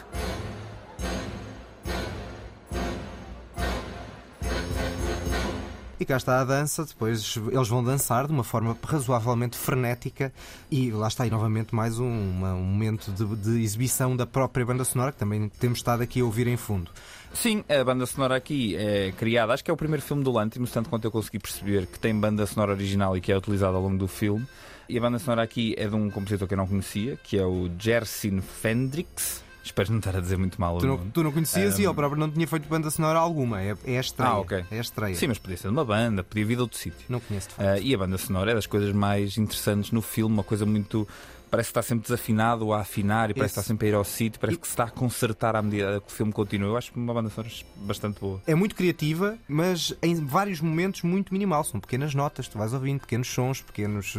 E 5.99 6.05
cá 6.05 6.17
está 6.17 6.41
a 6.41 6.45
dança, 6.45 6.85
depois 6.85 7.37
eles 7.53 7.69
vão 7.69 7.83
dançar 7.83 8.27
de 8.27 8.33
uma 8.33 8.43
forma 8.43 8.77
razoavelmente 8.83 9.57
frenética 9.57 10.33
e 10.71 10.91
lá 10.91 11.07
está 11.07 11.23
aí 11.23 11.31
novamente 11.31 11.73
mais 11.75 11.99
um, 12.01 12.07
uma- 12.31 12.53
um 12.55 12.63
momento 12.65 13.13
de, 13.13 13.25
de 13.37 13.63
exibição 13.63 14.17
da 14.17 14.27
própria 14.27 14.67
banda 14.67 14.85
sonora 14.85 15.13
que 15.13 15.19
também 15.19 15.49
temos 15.61 15.79
estado 15.79 16.03
aqui 16.03 16.21
a 16.21 16.25
ouvir 16.25 16.49
em 16.49 16.57
fundo. 16.57 16.91
Sim, 17.33 17.65
a 17.69 17.83
banda 17.85 18.07
sonora 18.07 18.37
aqui 18.37 18.75
é 18.77 19.13
criada, 19.13 19.53
acho 19.55 19.65
que 19.65 19.71
é 19.71 19.75
o 19.75 19.77
primeiro 19.77 20.03
filme 20.03 20.23
do 20.25 20.33
Lantimos, 20.33 20.71
tanto 20.73 20.91
quanto 20.91 21.05
eu 21.05 21.11
consegui 21.13 21.39
perceber 21.39 21.87
que 21.87 21.99
tem 21.99 22.15
banda 22.15 22.45
sonora 22.45 22.73
original 22.73 23.17
e 23.17 23.21
que 23.21 23.31
é 23.31 23.37
utilizada 23.39 23.77
ao 23.77 23.83
longo 23.83 23.97
do 23.97 24.09
filme. 24.09 24.45
E 24.89 24.99
a 24.99 25.01
banda 25.01 25.19
sonora 25.19 25.43
aqui 25.43 25.75
é 25.79 25.87
de 25.89 25.95
um 25.95 26.11
compositor 26.11 26.47
que 26.47 26.55
eu 26.55 26.59
não 26.59 26.67
conhecia, 26.67 27.17
que 27.23 27.39
é 27.39 27.45
o 27.45 27.71
Jersin 27.79 28.41
Fendrix. 28.41 29.43
Espero 29.65 29.91
não 29.91 29.99
estar 29.99 30.15
a 30.15 30.21
dizer 30.21 30.37
muito 30.37 30.61
mal 30.61 30.77
Tu 30.77 30.87
não, 30.87 30.99
tu 30.99 31.23
não 31.23 31.33
conhecias 31.33 31.79
Um, 31.79 31.81
e 31.81 31.85
ele 31.87 31.95
próprio 31.95 32.21
não 32.21 32.31
tinha 32.31 32.47
feito 32.47 32.69
banda 32.69 32.91
sonora 32.91 33.19
alguma, 33.19 33.63
é, 33.63 33.75
é 33.87 33.99
estreia. 33.99 34.33
Ah, 34.33 34.39
ok. 34.39 34.63
É 34.71 34.79
estreia. 34.79 35.15
Sim, 35.15 35.29
mas 35.29 35.39
podia 35.39 35.57
ser 35.57 35.69
de 35.69 35.73
uma 35.73 35.85
banda, 35.87 36.23
podia 36.23 36.45
vir 36.45 36.57
de 36.57 36.61
outro 36.61 36.79
sítio. 36.79 37.07
Não 37.09 37.19
conheço 37.19 37.49
de 37.49 37.55
facto. 37.55 37.67
Ah, 37.67 37.79
e 37.79 37.95
a 37.95 37.99
banda 37.99 38.19
sonora 38.19 38.51
é 38.51 38.55
das 38.55 38.67
coisas 38.67 38.93
mais 38.93 39.39
interessantes 39.39 39.91
no 39.91 40.03
filme, 40.03 40.35
uma 40.35 40.45
coisa 40.45 40.67
muito. 40.67 41.09
Parece 41.55 41.69
que 41.69 41.79
está 41.79 41.83
sempre 41.83 42.03
desafinado 42.03 42.73
a 42.73 42.81
afinar 42.81 43.31
e 43.31 43.35
parece 43.35 43.55
que 43.55 43.61
Isso. 43.61 43.61
está 43.61 43.63
sempre 43.73 43.87
a 43.87 43.91
ir 43.91 43.95
ao 43.95 44.03
sítio, 44.05 44.41
parece 44.41 44.59
E- 44.59 44.61
que 44.61 44.67
se 44.67 44.73
está 44.73 44.85
a 44.85 44.91
consertar 44.91 45.55
à 45.55 45.63
medida 45.63 46.01
que 46.05 46.13
o 46.13 46.15
filme 46.17 46.33
continua. 46.33 46.69
Eu 46.71 46.77
acho 46.77 46.91
uma 46.97 47.15
banda 47.15 47.31
sonora 47.31 47.53
bastante 47.77 48.19
boa. 48.21 48.43
É 48.47 48.55
muito 48.57 48.75
criativa, 48.75 49.39
mas 49.47 49.95
em 50.03 50.17
vários 50.25 50.61
momentos 50.61 51.03
muito 51.03 51.33
minimal. 51.33 51.63
São 51.63 51.79
pequenas 51.79 52.13
notas, 52.13 52.49
tu 52.49 52.59
vais 52.59 52.73
ouvindo, 52.75 53.01
pequenos 53.03 53.29
sons, 53.29 53.61
pequenos 53.61 54.17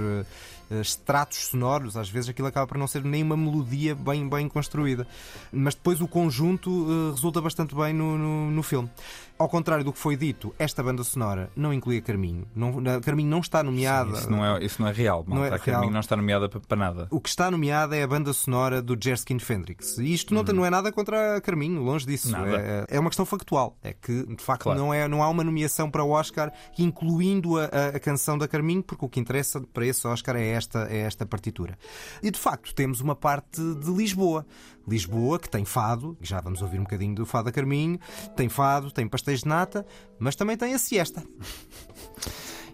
extratos 0.81 1.47
sonoros. 1.47 1.95
Às 1.97 2.09
vezes 2.09 2.29
aquilo 2.29 2.47
acaba 2.47 2.65
por 2.67 2.77
não 2.77 2.87
ser 2.87 3.03
nem 3.03 3.21
uma 3.21 3.37
melodia 3.37 3.93
bem, 3.95 4.27
bem 4.27 4.47
construída. 4.47 5.05
Mas 5.51 5.75
depois 5.75 6.01
o 6.01 6.07
conjunto 6.07 6.87
eh, 6.89 7.11
resulta 7.11 7.41
bastante 7.41 7.75
bem 7.75 7.93
no, 7.93 8.17
no, 8.17 8.49
no 8.51 8.63
filme. 8.63 8.89
Ao 9.37 9.49
contrário 9.49 9.83
do 9.83 9.91
que 9.91 9.99
foi 9.99 10.15
dito, 10.15 10.55
esta 10.57 10.81
banda 10.81 11.03
sonora 11.03 11.49
não 11.57 11.73
inclui 11.73 11.97
a 11.97 12.01
Carminho. 12.01 12.47
Não, 12.55 12.81
a 12.95 13.01
Carminho 13.01 13.29
não 13.29 13.39
está 13.41 13.61
nomeada. 13.61 14.17
Isso 14.17 14.31
não 14.31 14.45
é, 14.45 14.63
isso 14.63 14.81
não 14.81 14.87
é 14.87 14.93
real, 14.93 15.25
Não 15.27 15.43
é 15.43 15.49
A 15.49 15.59
Carminho 15.59 15.81
real. 15.81 15.91
não 15.91 15.99
está 15.99 16.15
nomeada 16.15 16.47
para, 16.47 16.59
para 16.61 16.77
nada. 16.77 17.07
O 17.11 17.19
que 17.25 17.29
está 17.29 17.49
nomeada 17.49 17.95
é 17.97 18.03
a 18.03 18.07
banda 18.07 18.31
sonora 18.31 18.81
do 18.81 18.95
Jerskin 18.99 19.39
Fendrix. 19.39 19.97
E 19.97 20.13
isto 20.13 20.31
não, 20.33 20.43
tem- 20.45 20.53
não 20.53 20.63
é 20.63 20.69
nada 20.69 20.91
contra 20.91 21.41
Carminho, 21.41 21.81
longe 21.81 22.05
disso. 22.05 22.35
Uhum. 22.35 22.55
É, 22.55 22.85
é 22.87 22.99
uma 22.99 23.09
questão 23.09 23.25
factual. 23.25 23.75
É 23.83 23.93
que, 23.93 24.25
de 24.27 24.43
facto, 24.43 24.63
Claro. 24.63 24.79
não, 24.79 24.93
é, 24.93 25.07
não 25.07 25.23
há 25.23 25.27
uma 25.29 25.43
nomeação 25.43 25.89
para 25.89 26.03
o 26.03 26.11
Oscar 26.11 26.53
incluindo 26.77 27.57
a, 27.59 27.63
a- 27.65 27.87
a 27.95 27.99
canção 27.99 28.37
da 28.37 28.47
Carminho, 28.47 28.83
porque 28.83 29.03
o 29.03 29.09
que 29.09 29.19
interessa 29.19 29.59
para 29.59 29.85
esse 29.87 30.05
Oscar 30.07 30.35
é 30.35 30.47
esta, 30.49 30.87
é 30.89 30.99
esta 30.99 31.25
partitura. 31.25 31.77
E, 32.21 32.29
de 32.29 32.39
facto, 32.39 32.73
temos 32.75 33.01
uma 33.01 33.15
parte 33.15 33.59
de 33.61 33.91
Lisboa. 33.91 34.45
Lisboa, 34.87 35.39
que 35.39 35.49
tem 35.49 35.65
fado, 35.65 36.15
já 36.21 36.39
vamos 36.39 36.61
ouvir 36.61 36.79
um 36.79 36.83
bocadinho 36.83 37.15
do 37.15 37.25
fado 37.25 37.45
da 37.45 37.51
Carminho, 37.51 37.99
tem 38.35 38.47
fado, 38.47 38.91
tem 38.91 39.07
pastéis 39.07 39.39
de 39.41 39.47
nata, 39.47 39.83
mas 40.19 40.35
também 40.35 40.55
tem 40.55 40.75
a 40.75 40.77
siesta. 40.77 41.23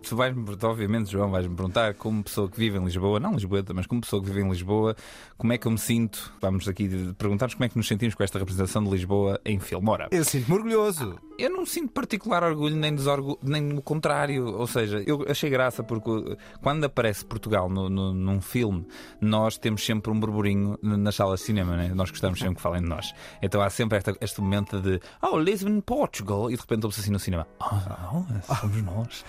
Tu 0.03 0.15
vais-me 0.15 0.43
obviamente, 0.63 1.11
João, 1.11 1.29
vais-me 1.31 1.55
perguntar, 1.55 1.93
como 1.93 2.23
pessoa 2.23 2.49
que 2.49 2.57
vive 2.57 2.77
em 2.77 2.83
Lisboa, 2.83 3.19
não 3.19 3.33
Lisboeta, 3.33 3.73
mas 3.73 3.85
como 3.85 4.01
pessoa 4.01 4.21
que 4.21 4.27
vive 4.29 4.41
em 4.41 4.49
Lisboa, 4.49 4.95
como 5.37 5.53
é 5.53 5.57
que 5.57 5.67
eu 5.67 5.71
me 5.71 5.77
sinto? 5.77 6.33
Vamos 6.41 6.67
aqui 6.67 7.13
perguntar-nos 7.17 7.53
como 7.55 7.65
é 7.65 7.69
que 7.69 7.77
nos 7.77 7.87
sentimos 7.87 8.15
com 8.15 8.23
esta 8.23 8.39
representação 8.39 8.83
de 8.83 8.89
Lisboa 8.89 9.39
em 9.45 9.59
filme. 9.59 9.87
Ora, 9.89 10.07
Eu 10.11 10.23
sinto-me 10.25 10.55
orgulhoso. 10.55 11.17
eu 11.37 11.49
não 11.51 11.65
sinto 11.65 11.91
particular 11.93 12.43
orgulho 12.43 12.75
nem 12.75 12.93
desorgulho, 12.95 13.37
nem 13.43 13.73
o 13.77 13.81
contrário. 13.81 14.47
Ou 14.57 14.65
seja, 14.67 15.03
eu 15.05 15.23
achei 15.29 15.49
graça 15.49 15.83
porque 15.83 16.35
quando 16.61 16.83
aparece 16.83 17.23
Portugal 17.23 17.69
no, 17.69 17.87
no- 17.89 18.13
num 18.13 18.41
filme, 18.41 18.85
nós 19.21 19.57
temos 19.57 19.85
sempre 19.85 20.11
um 20.11 20.19
burburinho 20.19 20.77
nas 20.81 21.15
salas 21.15 21.39
de 21.41 21.45
cinema, 21.45 21.77
né? 21.77 21.91
nós 21.93 22.09
gostamos 22.09 22.39
sempre 22.39 22.55
que 22.55 22.61
falem 22.61 22.81
de 22.81 22.89
nós. 22.89 23.13
Então 23.41 23.61
há 23.61 23.69
sempre 23.69 23.97
esta- 23.99 24.15
este 24.19 24.41
momento 24.41 24.81
de 24.81 24.99
Oh, 25.21 25.37
Lisbon, 25.37 25.79
Portugal, 25.79 26.49
e 26.49 26.55
de 26.55 26.61
repente 26.61 26.83
ouve-se 26.85 27.01
assim 27.01 27.11
no 27.11 27.19
cinema: 27.19 27.47
Oh, 27.59 27.75
não, 27.75 28.25
somos 28.55 28.81
nós. 28.83 29.25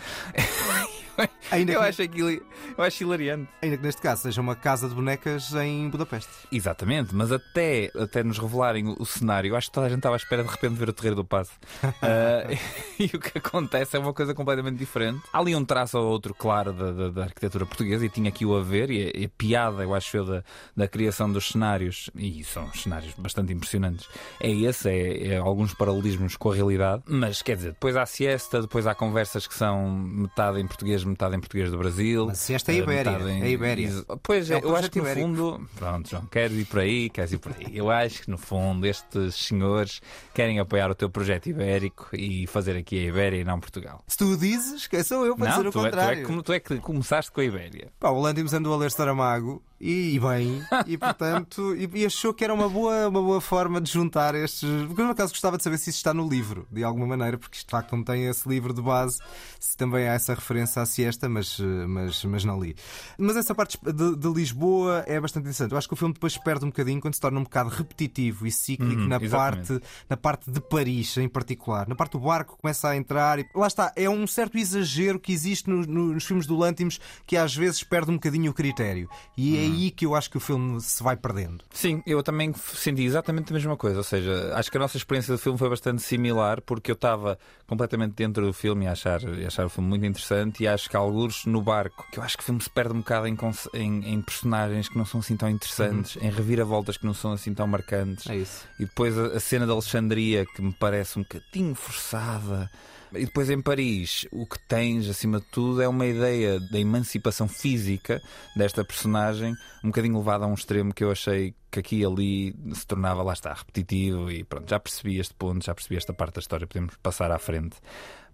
Bye. 0.62 0.91
Ainda 1.50 1.72
eu, 1.72 1.80
que- 1.80 1.86
acho 1.86 2.02
aquilo, 2.02 2.30
eu 2.30 2.84
acho 2.84 3.02
hilariante. 3.02 3.48
Ainda 3.62 3.76
que 3.76 3.82
neste 3.82 4.00
caso 4.02 4.22
seja 4.22 4.40
uma 4.40 4.54
casa 4.56 4.88
de 4.88 4.94
bonecas 4.94 5.52
em 5.54 5.88
Budapeste. 5.88 6.30
Exatamente, 6.50 7.14
mas 7.14 7.30
até, 7.32 7.90
até 7.98 8.22
nos 8.22 8.38
revelarem 8.38 8.88
o, 8.88 8.96
o 8.98 9.06
cenário, 9.06 9.50
eu 9.50 9.56
acho 9.56 9.68
que 9.68 9.72
toda 9.74 9.86
a 9.86 9.88
gente 9.88 9.98
estava 9.98 10.16
à 10.16 10.18
espera 10.18 10.42
de 10.44 10.50
repente 10.50 10.74
ver 10.74 10.88
o 10.88 10.92
Terreiro 10.92 11.16
do 11.16 11.24
Passo. 11.24 11.52
Ah, 12.02 12.44
e 12.98 13.04
o 13.14 13.20
que 13.20 13.38
acontece 13.38 13.96
é 13.96 13.98
uma 13.98 14.12
coisa 14.12 14.34
completamente 14.34 14.76
diferente. 14.76 15.20
Há 15.32 15.38
ali 15.38 15.54
um 15.54 15.64
traço 15.64 15.98
ou 15.98 16.04
outro, 16.10 16.34
claro, 16.34 16.72
da, 16.72 16.90
da- 16.92 17.08
da 17.10 17.22
arquitetura 17.24 17.64
portuguesa, 17.66 18.04
e 18.04 18.08
tinha 18.08 18.28
aqui 18.28 18.44
o 18.44 18.56
a 18.56 18.62
ver, 18.62 18.90
e 18.90 19.06
a, 19.14 19.20
e 19.20 19.24
a 19.26 19.28
piada, 19.28 19.82
eu 19.82 19.94
acho, 19.94 20.16
eu, 20.16 20.24
da, 20.24 20.44
da 20.76 20.88
criação 20.88 21.30
dos 21.30 21.48
cenários, 21.48 22.10
e 22.14 22.42
são 22.44 22.72
cenários 22.72 23.14
bastante 23.16 23.52
impressionantes. 23.52 24.08
É 24.40 24.50
esse, 24.50 24.88
é, 24.88 25.28
é 25.34 25.36
alguns 25.36 25.74
paralelismos 25.74 26.36
com 26.36 26.50
a 26.50 26.54
realidade, 26.54 27.02
mas 27.06 27.40
quer 27.42 27.56
dizer, 27.56 27.70
depois 27.72 27.96
há 27.96 28.04
siesta, 28.06 28.60
depois 28.60 28.86
há 28.86 28.94
conversas 28.94 29.46
que 29.46 29.54
são 29.54 29.88
metade 29.88 30.60
em 30.60 30.66
português, 30.66 31.04
metade 31.12 31.36
em 31.36 31.40
português 31.40 31.70
do 31.70 31.78
Brasil. 31.78 32.26
Mas 32.26 32.38
siesta 32.38 32.72
é 32.72 32.74
ah, 32.74 32.78
Ibéria, 32.78 33.12
metade 33.12 33.30
em- 33.30 33.42
é 33.42 33.48
Ibéria. 33.50 34.04
Pois 34.22 34.50
É 34.50 34.54
é, 34.58 34.64
eu 34.64 34.74
acho 34.76 34.90
que 34.90 34.98
no 34.98 35.04
ibérico. 35.04 35.26
fundo. 35.28 35.68
Pronto, 35.76 36.10
João, 36.10 36.26
queres 36.26 36.56
ir 36.58 36.64
por 36.64 36.80
aí, 36.80 37.08
queres 37.10 37.32
ir 37.32 37.38
por 37.38 37.52
aí. 37.56 37.66
Eu 37.76 37.90
acho 37.90 38.22
que 38.22 38.30
no 38.30 38.36
fundo 38.38 38.86
estes 38.86 39.34
senhores 39.36 40.00
querem 40.34 40.58
apoiar 40.58 40.90
o 40.90 40.94
teu 40.94 41.08
projeto 41.08 41.48
ibérico 41.48 42.08
e 42.12 42.46
fazer 42.46 42.76
aqui 42.76 42.98
a 42.98 43.08
Ibéria 43.08 43.36
e 43.38 43.44
não 43.44 43.60
Portugal. 43.60 44.02
Se 44.08 44.16
tu 44.16 44.36
dizes, 44.36 44.86
que 44.86 45.02
sou 45.04 45.24
eu 45.24 45.36
para 45.36 45.50
dizer 45.50 45.62
não, 45.62 45.68
o 45.68 45.72
tu 45.72 45.78
é, 45.78 45.82
tu, 45.82 45.86
é, 45.86 45.90
contrário. 45.90 46.26
que- 46.26 46.42
tu 46.42 46.52
é 46.52 46.60
que 46.60 46.76
começaste 46.78 47.30
com 47.30 47.40
a 47.40 47.44
Ibéria. 47.44 47.88
Pá, 48.00 48.10
o 48.10 48.20
Lantimos 48.20 48.52
andou 48.52 48.74
a 48.74 48.76
ler 48.76 48.90
Saramago 48.90 49.62
e, 49.82 50.14
e 50.14 50.20
bem, 50.20 50.62
e 50.86 50.96
portanto, 50.96 51.74
e, 51.74 51.90
e 52.00 52.06
achou 52.06 52.32
que 52.32 52.44
era 52.44 52.54
uma 52.54 52.68
boa, 52.68 53.08
uma 53.08 53.20
boa 53.20 53.40
forma 53.40 53.80
de 53.80 53.90
juntar 53.90 54.34
estes. 54.34 54.62
Porque 54.86 55.00
eu, 55.02 55.06
no 55.06 55.14
caso, 55.14 55.32
gostava 55.32 55.56
de 55.56 55.64
saber 55.64 55.76
se 55.78 55.90
isso 55.90 55.96
está 55.98 56.14
no 56.14 56.28
livro, 56.28 56.66
de 56.70 56.84
alguma 56.84 57.06
maneira, 57.06 57.36
porque 57.36 57.56
isto 57.56 57.66
de 57.66 57.70
facto 57.72 57.96
não 57.96 58.04
tem 58.04 58.26
esse 58.26 58.48
livro 58.48 58.72
de 58.72 58.80
base, 58.80 59.18
se 59.58 59.76
também 59.76 60.08
há 60.08 60.12
essa 60.14 60.34
referência 60.34 60.80
à 60.80 60.86
siesta, 60.86 61.28
mas, 61.28 61.58
mas, 61.88 62.24
mas 62.24 62.44
não 62.44 62.60
li. 62.62 62.76
Mas 63.18 63.36
essa 63.36 63.54
parte 63.54 63.76
de, 63.82 64.16
de 64.16 64.28
Lisboa 64.32 65.02
é 65.06 65.18
bastante 65.20 65.42
interessante. 65.44 65.72
Eu 65.72 65.78
acho 65.78 65.88
que 65.88 65.94
o 65.94 65.96
filme 65.96 66.14
depois 66.14 66.38
perde 66.38 66.64
um 66.64 66.68
bocadinho 66.68 67.00
quando 67.00 67.14
se 67.14 67.20
torna 67.20 67.40
um 67.40 67.44
bocado 67.44 67.68
repetitivo 67.70 68.46
e 68.46 68.52
cíclico 68.52 68.92
Uhum, 69.02 69.08
na, 69.08 69.16
exatamente. 69.16 69.68
parte, 69.68 69.84
na 70.08 70.16
parte 70.16 70.50
de 70.50 70.60
Paris, 70.60 71.16
em 71.16 71.28
particular. 71.28 71.88
Na 71.88 71.94
parte 71.96 72.12
do 72.12 72.20
barco 72.20 72.56
começa 72.60 72.88
a 72.88 72.96
entrar 72.96 73.38
e 73.40 73.46
lá 73.54 73.66
está, 73.66 73.92
é 73.96 74.08
um 74.08 74.26
certo 74.26 74.56
exagero 74.58 75.18
que 75.18 75.32
existe 75.32 75.68
no- 75.68 75.84
no- 75.86 76.12
nos 76.14 76.24
filmes 76.24 76.46
do 76.46 76.56
Lantimos 76.56 77.00
que 77.26 77.36
às 77.36 77.54
vezes 77.54 77.82
perde 77.82 78.10
um 78.10 78.14
bocadinho 78.14 78.50
o 78.50 78.54
critério. 78.54 79.08
E 79.36 79.54
Uhum. 79.56 79.71
Aí 79.72 79.90
que 79.90 80.06
eu 80.06 80.14
acho 80.14 80.30
que 80.30 80.36
o 80.36 80.40
filme 80.40 80.80
se 80.80 81.02
vai 81.02 81.16
perdendo. 81.16 81.64
Sim, 81.72 82.02
eu 82.06 82.22
também 82.22 82.52
senti 82.74 83.02
exatamente 83.02 83.50
a 83.50 83.54
mesma 83.54 83.76
coisa. 83.76 83.98
Ou 83.98 84.04
seja, 84.04 84.52
acho 84.54 84.70
que 84.70 84.76
a 84.76 84.80
nossa 84.80 84.96
experiência 84.96 85.32
do 85.32 85.38
filme 85.38 85.58
foi 85.58 85.68
bastante 85.68 86.02
similar, 86.02 86.60
porque 86.62 86.90
eu 86.90 86.94
estava 86.94 87.38
completamente 87.66 88.14
dentro 88.14 88.46
do 88.46 88.52
filme 88.52 88.84
e 88.84 88.88
achar, 88.88 89.22
e 89.22 89.46
achar 89.46 89.64
o 89.66 89.68
filme 89.70 89.88
muito 89.88 90.04
interessante. 90.06 90.62
E 90.62 90.68
acho 90.68 90.88
que 90.88 90.96
há 90.96 91.00
alguns 91.00 91.44
no 91.46 91.60
barco, 91.62 92.06
que 92.12 92.18
eu 92.18 92.22
acho 92.22 92.36
que 92.36 92.42
o 92.42 92.46
filme 92.46 92.60
se 92.60 92.70
perde 92.70 92.92
um 92.94 92.98
bocado 92.98 93.26
em, 93.26 93.36
em- 93.74 94.14
em 94.14 94.22
personagens 94.22 94.88
que 94.88 94.96
não 94.98 95.04
são 95.04 95.20
assim 95.20 95.36
tão 95.36 95.48
interessantes, 95.48 96.16
em 96.22 96.30
reviravoltas 96.30 96.96
que 96.96 97.06
não 97.06 97.14
são 97.14 97.32
assim 97.32 97.54
tão 97.54 97.66
marcantes. 97.66 98.26
É 98.28 98.36
isso. 98.36 98.66
E 98.78 98.84
depois 98.84 99.18
a, 99.18 99.26
a 99.28 99.40
cena 99.40 99.64
de 99.66 99.72
Alexandria, 99.72 100.44
que 100.46 100.60
me 100.62 100.72
parece 100.72 101.18
um 101.18 101.22
bocadinho 101.22 101.74
forçada. 101.74 102.70
E 103.14 103.26
depois 103.26 103.50
em 103.50 103.60
Paris, 103.60 104.26
o 104.32 104.46
que 104.46 104.58
tens, 104.66 105.08
acima 105.08 105.38
de 105.38 105.46
tudo, 105.46 105.82
é 105.82 105.88
uma 105.88 106.06
ideia 106.06 106.58
da 106.58 106.78
emancipação 106.78 107.46
física 107.46 108.20
desta 108.56 108.84
personagem, 108.84 109.54
um 109.84 109.88
bocadinho 109.88 110.18
levada 110.18 110.44
a 110.44 110.48
um 110.48 110.54
extremo 110.54 110.94
que 110.94 111.04
eu 111.04 111.10
achei 111.10 111.54
que 111.70 111.80
aqui 111.80 112.00
e 112.00 112.04
ali 112.04 112.54
se 112.74 112.86
tornava, 112.86 113.22
lá 113.22 113.32
está, 113.32 113.52
repetitivo. 113.52 114.30
E 114.30 114.44
pronto, 114.44 114.68
já 114.68 114.78
percebi 114.78 115.18
este 115.18 115.34
ponto, 115.34 115.64
já 115.64 115.74
percebi 115.74 115.96
esta 115.96 116.12
parte 116.12 116.34
da 116.34 116.40
história, 116.40 116.66
podemos 116.66 116.96
passar 117.02 117.30
à 117.30 117.38
frente. 117.38 117.76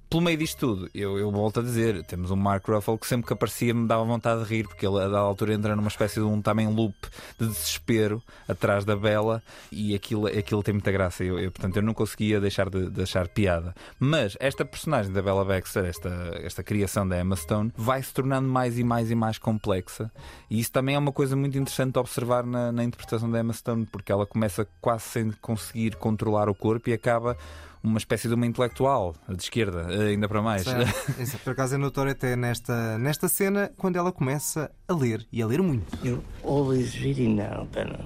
Pelo 0.09 0.23
meio 0.23 0.39
disto 0.39 0.59
tudo, 0.59 0.91
eu, 0.95 1.19
eu 1.19 1.31
volto 1.31 1.61
a 1.61 1.63
dizer, 1.63 2.03
temos 2.05 2.31
um 2.31 2.37
Mark 2.37 2.67
Ruffalo 2.67 2.97
que 2.97 3.07
sempre 3.07 3.27
que 3.27 3.33
aparecia 3.35 3.75
me 3.75 3.87
dava 3.87 4.05
vontade 4.05 4.43
de 4.43 4.49
rir, 4.49 4.67
porque 4.67 4.87
ele 4.87 4.97
a 4.97 5.05
dada 5.05 5.19
altura 5.19 5.53
entra 5.53 5.77
numa 5.77 5.89
espécie 5.89 6.15
de 6.15 6.25
um 6.25 6.41
também 6.41 6.67
loop 6.67 6.97
de 7.39 7.47
desespero 7.47 8.23
atrás 8.49 8.87
da 8.87 8.97
Bela 8.97 9.43
e 9.71 9.95
aquilo, 9.95 10.27
aquilo 10.27 10.63
tem 10.63 10.73
muita 10.73 10.91
graça. 10.91 11.23
Eu, 11.23 11.39
eu, 11.39 11.53
portanto, 11.53 11.77
eu 11.77 11.83
não 11.83 11.93
conseguia 11.93 12.41
deixar 12.41 12.71
de, 12.71 12.89
de 12.89 13.03
achar 13.03 13.29
piada. 13.29 13.75
Mas 14.01 14.35
esta 14.41 14.65
personagem 14.65 15.13
da 15.13 15.21
Bella 15.21 15.45
Baxter, 15.45 15.85
esta, 15.85 16.09
esta 16.43 16.63
criação 16.63 17.07
da 17.07 17.21
Emma 17.21 17.37
Stone, 17.37 17.71
vai 17.77 18.03
se 18.03 18.15
tornando 18.15 18.49
mais 18.49 18.79
e 18.79 18.85
mais 18.85 19.11
e 19.11 19.15
mais 19.15 19.37
complexa. 19.37 20.11
E 20.49 20.59
isso 20.59 20.73
também 20.73 20.95
é 20.95 20.99
uma 20.99 21.13
coisa 21.13 21.37
muito 21.37 21.59
interessante 21.59 21.93
de 21.93 21.99
observar 21.99 22.47
na, 22.47 22.73
na 22.73 22.83
interpretação 22.83 23.31
da 23.31 23.41
Emma 23.41 23.53
Stone, 23.53 23.85
porque 23.85 24.11
ela 24.11 24.25
começa 24.25 24.67
quase 24.81 25.05
sem 25.05 25.33
conseguir 25.33 25.97
controlar 25.97 26.49
o 26.49 26.55
corpo 26.55 26.89
e 26.89 26.95
acaba 26.95 27.37
uma 27.83 27.99
espécie 27.99 28.29
de 28.29 28.35
uma 28.35 28.47
intelectual 28.47 29.15
de 29.29 29.43
esquerda, 29.43 29.87
ainda 29.87 30.29
para 30.29 30.43
mais. 30.43 30.63
Certo. 30.63 30.89
Isso, 31.21 31.39
por 31.39 31.53
acaso 31.53 31.75
é 31.75 31.79
notório 31.79 32.13
até 32.13 32.37
nesta, 32.37 32.99
nesta 32.99 33.29
cena 33.29 33.71
quando 33.77 33.97
ela 33.97 34.13
começa 34.13 34.71
a 34.87 34.95
ler 34.95 35.27
e 35.33 35.43
a 35.43 35.47
ler 35.47 35.63
muito. 35.63 35.97
You're 36.05 36.23
always 36.43 36.95
reading 36.95 37.37
now, 37.37 37.67
Benna. 37.73 38.01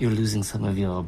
You're 0.00 0.14
losing 0.14 0.42
some 0.42 0.68
of 0.68 0.78
your 0.78 1.06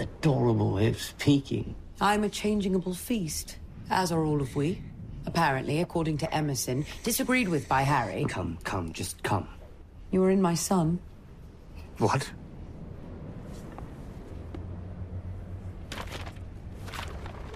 adorable 0.00 0.72
way 0.72 0.88
of 0.88 1.00
speaking. 1.00 1.74
I'm 2.00 2.24
a 2.24 2.28
changeable 2.28 2.94
feast, 2.94 3.58
as 3.88 4.10
are 4.10 4.24
all 4.24 4.40
of 4.40 4.56
we. 4.56 4.82
Apparently, 5.26 5.80
according 5.80 6.18
to 6.18 6.34
Emerson, 6.34 6.84
disagreed 7.02 7.48
with 7.48 7.68
by 7.68 7.82
Harry. 7.82 8.24
Come, 8.28 8.58
come, 8.64 8.92
just 8.92 9.22
come. 9.22 9.48
You 10.10 10.20
were 10.20 10.30
in 10.30 10.42
my 10.42 10.54
son. 10.54 10.98
What? 11.98 12.30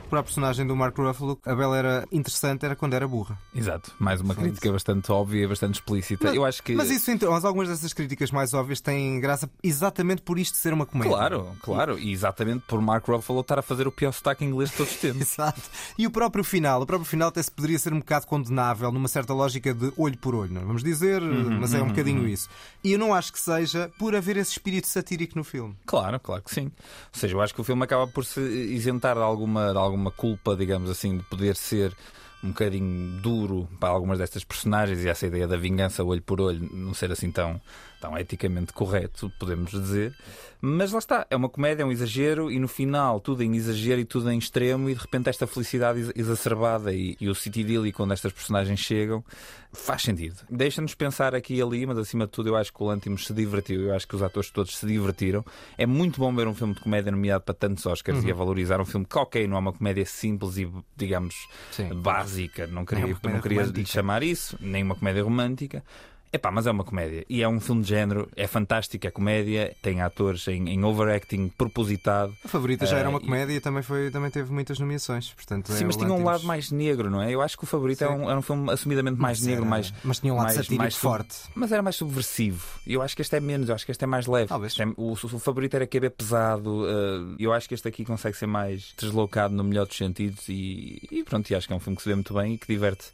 Para 0.09 0.21
a 0.21 0.23
personagem 0.23 0.67
do 0.67 0.75
Mark 0.75 0.97
Ruffalo, 0.97 1.39
a 1.45 1.55
Bela 1.55 1.77
era 1.77 2.09
interessante 2.11 2.65
era 2.65 2.75
quando 2.75 2.95
era 2.95 3.07
burra. 3.07 3.39
Exato, 3.55 3.93
mais 3.99 4.21
uma 4.23 4.35
crítica 4.35 4.73
bastante 4.73 5.13
óbvia, 5.13 5.47
bastante 5.47 5.75
explícita. 5.75 6.29
Eu 6.29 6.45
acho 6.47 6.63
que. 6.63 6.75
Mas 6.75 6.91
isso, 6.91 7.11
então, 7.11 7.31
mas 7.31 7.45
algumas 7.45 7.69
dessas 7.69 7.93
críticas 7.93 8.31
mais 8.31 8.55
óbvias 8.55 8.81
têm 8.81 9.21
graça 9.21 9.51
exatamente 9.63 10.23
por 10.23 10.39
isto 10.39 10.57
ser 10.57 10.73
uma 10.73 10.87
comédia. 10.87 11.13
Claro, 11.15 11.53
claro. 11.63 11.99
E 11.99 12.11
exatamente 12.11 12.65
por 12.67 12.81
Mark 12.81 13.07
Ruffalo 13.07 13.41
estar 13.41 13.59
a 13.59 13.63
fazer 13.63 13.87
o 13.87 13.93
pior 13.93 14.13
sotaque 14.13 14.45
inglês 14.45 14.71
de 14.71 14.77
todos 14.79 14.93
os 14.95 14.99
tempos. 15.01 15.21
Exato. 15.21 15.61
E 15.99 16.07
o 16.07 16.11
próprio 16.11 16.43
final, 16.43 16.81
o 16.81 16.87
próprio 16.87 17.09
final 17.09 17.29
até 17.29 17.43
se 17.43 17.51
poderia 17.51 17.79
ser 17.79 17.93
um 17.93 17.99
bocado 17.99 18.27
condenável 18.27 18.91
numa 18.91 19.09
certa 19.09 19.35
lógica 19.35 19.75
de 19.75 19.93
olho 19.97 20.17
por 20.17 20.35
olho, 20.35 20.55
não 20.55 20.63
é? 20.63 20.65
vamos 20.65 20.83
dizer, 20.83 21.23
Uhum, 21.23 21.59
mas 21.61 21.75
é 21.75 21.83
um 21.83 21.89
bocadinho 21.89 22.27
isso. 22.27 22.49
E 22.83 22.93
eu 22.93 22.99
não 22.99 23.13
acho 23.13 23.31
que 23.33 23.39
seja 23.41 23.91
por 23.99 24.15
haver 24.17 24.37
esse 24.39 24.53
espírito 24.53 24.87
satírico 24.87 25.37
no 25.37 25.45
filme. 25.45 25.77
Claro, 25.85 26.19
claro 26.19 26.43
que 26.43 26.55
sim. 26.55 26.67
Ou 26.67 26.73
seja, 27.21 27.35
eu 27.35 27.41
acho 27.43 27.55
que 27.55 27.61
o 27.61 27.65
filme 27.65 27.83
acaba 27.83 28.07
por 28.07 28.25
se 28.25 28.41
isentar 28.41 29.17
de 29.17 29.23
alguma, 29.23 29.73
de 29.73 29.77
alguma 29.79 29.98
culpa, 30.11 30.55
digamos 30.57 30.91
assim, 30.91 31.19
de 31.19 31.25
poder 31.25 31.57
ser 31.57 31.95
um 32.43 32.49
bocadinho 32.49 33.21
duro 33.21 33.69
para 33.81 33.89
algumas 33.89 34.19
destas 34.19 34.45
personagens 34.45 35.05
e 35.05 35.09
essa 35.09 35.27
ideia 35.27 35.47
da 35.47 35.57
vingança 35.57 36.05
olho 36.05 36.23
por 36.23 36.41
olho 36.41 36.69
não 36.73 36.95
ser 36.95 37.11
assim 37.11 37.31
tão, 37.31 37.61
tão 38.01 38.17
eticamente 38.19 38.73
correto, 38.73 39.31
podemos 39.39 39.71
dizer. 39.71 40.15
Mas 40.61 40.91
lá 40.91 40.99
está, 40.99 41.27
é 41.31 41.37
uma 41.37 41.49
comédia, 41.49 41.83
é 41.83 41.87
um 41.87 41.93
exagero 41.93 42.51
e 42.51 42.59
no 42.59 42.67
final 42.67 43.21
tudo 43.21 43.43
em 43.43 43.55
exagero 43.55 44.01
e 44.01 44.05
tudo 44.05 44.31
em 44.31 44.39
extremo 44.39 44.91
e 44.91 44.95
de 44.95 45.01
repente 45.01 45.29
esta 45.29 45.47
felicidade 45.47 46.01
ex- 46.01 46.13
exacerbada 46.17 46.93
e, 46.93 47.17
e 47.21 47.29
o 47.29 47.35
city 47.35 47.61
idílico 47.61 47.99
quando 47.99 48.13
estas 48.13 48.33
personagens 48.33 48.81
chegam 48.81 49.25
faz 49.73 50.03
sentido. 50.03 50.37
Deixa-nos 50.51 50.95
pensar 50.95 51.35
aqui 51.35 51.55
e 51.57 51.63
ali, 51.63 51.87
mas 51.87 51.99
acima 51.99 52.27
de 52.27 52.33
tudo 52.33 52.49
eu 52.49 52.57
acho 52.57 52.73
que 52.73 52.83
o 52.83 52.87
Lantimos 52.87 53.27
se 53.27 53.33
divertiu, 53.33 53.83
eu 53.83 53.95
acho 53.95 54.09
que 54.09 54.17
os 54.17 54.23
atores 54.23 54.51
todos 54.51 54.77
se 54.77 54.87
divertiram. 54.87 55.45
É 55.77 55.87
muito 55.87 56.19
bom 56.19 56.35
ver 56.35 56.49
um 56.49 56.55
filme 56.55 56.75
de 56.75 56.81
comédia 56.81 57.13
nomeado 57.13 57.45
para 57.45 57.55
tantos 57.55 57.85
Oscars 57.87 58.25
e 58.25 58.31
a 58.31 58.35
valorizar 58.35 58.81
um 58.81 58.85
filme 58.85 59.07
que, 59.07 59.17
ok, 59.17 59.47
não 59.47 59.57
é 59.57 59.61
uma 59.61 59.73
comédia 59.73 60.07
simples 60.07 60.57
e, 60.57 60.69
digamos, 60.97 61.35
Sim. 61.71 61.95
básica, 61.95 62.67
não 62.67 62.85
queria, 62.85 63.05
comédia 63.15 63.31
não 63.31 63.41
queria 63.41 63.63
lhe 63.63 63.87
chamar 63.87 64.23
isso, 64.23 64.57
nem 64.61 64.83
uma 64.83 64.95
comédia 64.97 65.23
romântica. 65.23 65.85
Epá, 66.33 66.51
mas 66.51 66.67
é 66.67 66.71
uma 66.71 66.85
comédia. 66.85 67.25
E 67.29 67.43
é 67.43 67.49
um 67.49 67.59
filme 67.61 67.83
de 67.83 67.89
género, 67.89 68.29
é 68.37 68.47
fantástico, 68.47 69.07
é 69.07 69.11
comédia, 69.11 69.75
tem 69.81 70.01
atores 70.03 70.47
em, 70.49 70.69
em 70.69 70.85
overacting 70.85 71.49
propositado. 71.49 72.35
A 72.45 72.49
favorita 72.49 72.85
já 72.87 72.99
era 72.99 73.09
uma 73.09 73.19
e- 73.19 73.23
comédia 73.25 73.55
e 73.55 73.61
também, 73.61 73.83
foi, 73.83 74.11
também 74.11 74.31
teve 74.31 74.53
muitas 74.53 74.79
nomeações. 74.79 75.31
Portanto, 75.33 75.73
Sim, 75.73 75.85
é 75.85 75.87
mas 75.87 75.97
tinha 75.97 76.13
um 76.13 76.23
lado 76.25 76.45
mais 76.45 76.71
negro, 76.71 77.09
não 77.11 77.23
é? 77.23 77.31
Eu 77.35 77.41
acho 77.41 77.57
que 77.57 77.65
o 77.65 77.67
Favorito 77.67 78.03
era 78.03 78.13
um, 78.13 78.29
era 78.29 78.39
um 78.39 78.43
filme 78.43 78.71
assumidamente 78.71 79.21
mais 79.21 79.41
negro, 79.41 79.65
mais. 79.65 79.93
mas 80.05 80.19
tinha 80.21 80.33
um 80.33 80.37
lado 80.37 80.55
mais- 80.55 80.69
mais 80.71 80.97
forte. 80.97 81.35
Mas 81.55 81.73
era 81.73 81.83
mais 81.83 81.97
subversivo. 81.97 82.63
Eu 82.87 83.01
acho 83.03 83.15
que 83.17 83.23
este 83.23 83.37
é 83.37 83.41
menos, 83.41 83.69
eu 83.69 83.75
acho 83.75 83.85
que 83.85 83.91
este 83.93 84.05
é 84.05 84.07
mais 84.07 84.27
leve. 84.27 84.53
É- 84.53 84.93
o, 84.97 85.15
Favorito 85.17 85.75
era 85.75 85.87
QB 85.87 86.11
pesado. 86.11 86.85
eh, 86.89 87.35
eu 87.39 87.53
acho 87.53 87.69
que 87.69 87.75
este 87.75 87.89
aqui 87.89 88.05
consegue 88.05 88.37
ser 88.37 88.47
mais 88.47 88.93
deslocado 88.99 89.55
no 89.55 89.65
melhor 89.65 89.87
dos 89.87 89.97
sentidos. 89.97 90.49
E, 90.49 91.01
e 91.11 91.23
pronto, 91.25 91.49
e 91.51 91.55
acho 91.55 91.67
que 91.67 91.73
é 91.73 91.77
um 91.77 91.81
filme 91.81 91.97
que 91.97 92.03
se 92.03 92.09
vê 92.09 92.15
muito 92.15 92.35
bem 92.35 92.55
e 92.55 92.59
que 92.59 92.67
diverte. 92.67 93.07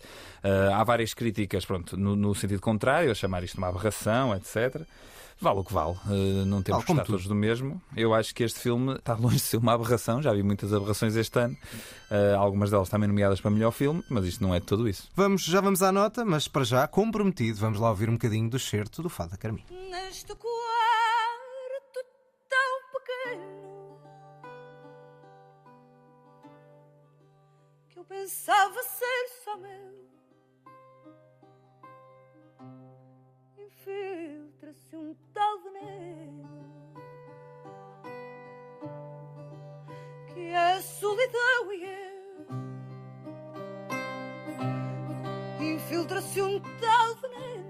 Eh, 0.44 0.72
há 0.72 0.84
várias 0.84 1.14
críticas, 1.14 1.64
pronto, 1.64 1.96
no, 1.96 2.14
no 2.14 2.34
sentido 2.34 2.60
contrário, 2.60 3.10
a 3.10 3.14
chamar 3.14 3.42
isto 3.42 3.56
uma 3.56 3.68
aberração, 3.68 4.34
etc. 4.34 4.82
Vale 5.40 5.58
o 5.58 5.64
que 5.64 5.72
vale, 5.72 5.96
Eh, 6.06 6.44
não 6.44 6.62
temos 6.62 6.66
Vale 6.68 6.80
que 6.82 6.86
como 6.86 7.00
estar 7.00 7.10
todos 7.10 7.26
do 7.26 7.34
mesmo. 7.34 7.82
Eu 7.96 8.12
acho 8.14 8.34
que 8.34 8.44
este 8.44 8.60
filme 8.60 8.94
está 8.94 9.14
longe 9.14 9.36
de 9.36 9.42
ser 9.42 9.56
uma 9.56 9.72
aberração, 9.72 10.22
já 10.22 10.32
vi 10.32 10.42
muitas 10.42 10.72
aberrações 10.72 11.16
este 11.16 11.38
ano, 11.38 11.56
Eh, 12.10 12.34
algumas 12.34 12.70
delas 12.70 12.88
também 12.90 13.08
nomeadas 13.08 13.40
para 13.40 13.50
melhor 13.50 13.72
filme, 13.72 14.04
mas 14.08 14.26
isto 14.26 14.42
não 14.44 14.54
é 14.54 14.60
de 14.60 14.66
tudo 14.66 14.86
isso. 14.88 15.08
Vamos, 15.16 15.42
já 15.44 15.60
vamos 15.60 15.82
à 15.82 15.90
nota, 15.90 16.24
mas 16.24 16.46
para 16.46 16.62
já, 16.62 16.86
comprometido, 16.86 17.58
vamos 17.58 17.80
lá 17.80 17.88
ouvir 17.90 18.08
um 18.10 18.12
bocadinho 18.12 18.48
do 18.50 18.58
certo 18.58 19.02
do 19.02 19.08
Fado 19.08 19.30
da 19.32 19.36
Carminho. 19.38 19.66
Neste 19.70 20.26
quarto 20.36 22.00
tão 22.48 23.00
pequeno 23.00 23.98
que 27.88 27.98
eu 27.98 28.04
pensava 28.04 28.74
ser 28.82 29.28
só 29.44 29.56
meu. 29.56 30.03
Infiltra-se 33.64 34.94
um 34.94 35.16
tal 35.32 35.58
veneno 35.60 36.48
que 40.28 40.40
é 40.40 40.72
a 40.74 40.82
solidão 40.82 41.72
e 41.72 41.84
eu. 41.84 42.46
Infiltra-se 45.74 46.42
um 46.42 46.60
tal 46.60 47.14
veneno 47.16 47.66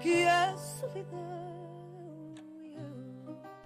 que 0.00 0.22
é 0.22 0.30
a 0.30 0.56
solidão. 0.56 1.37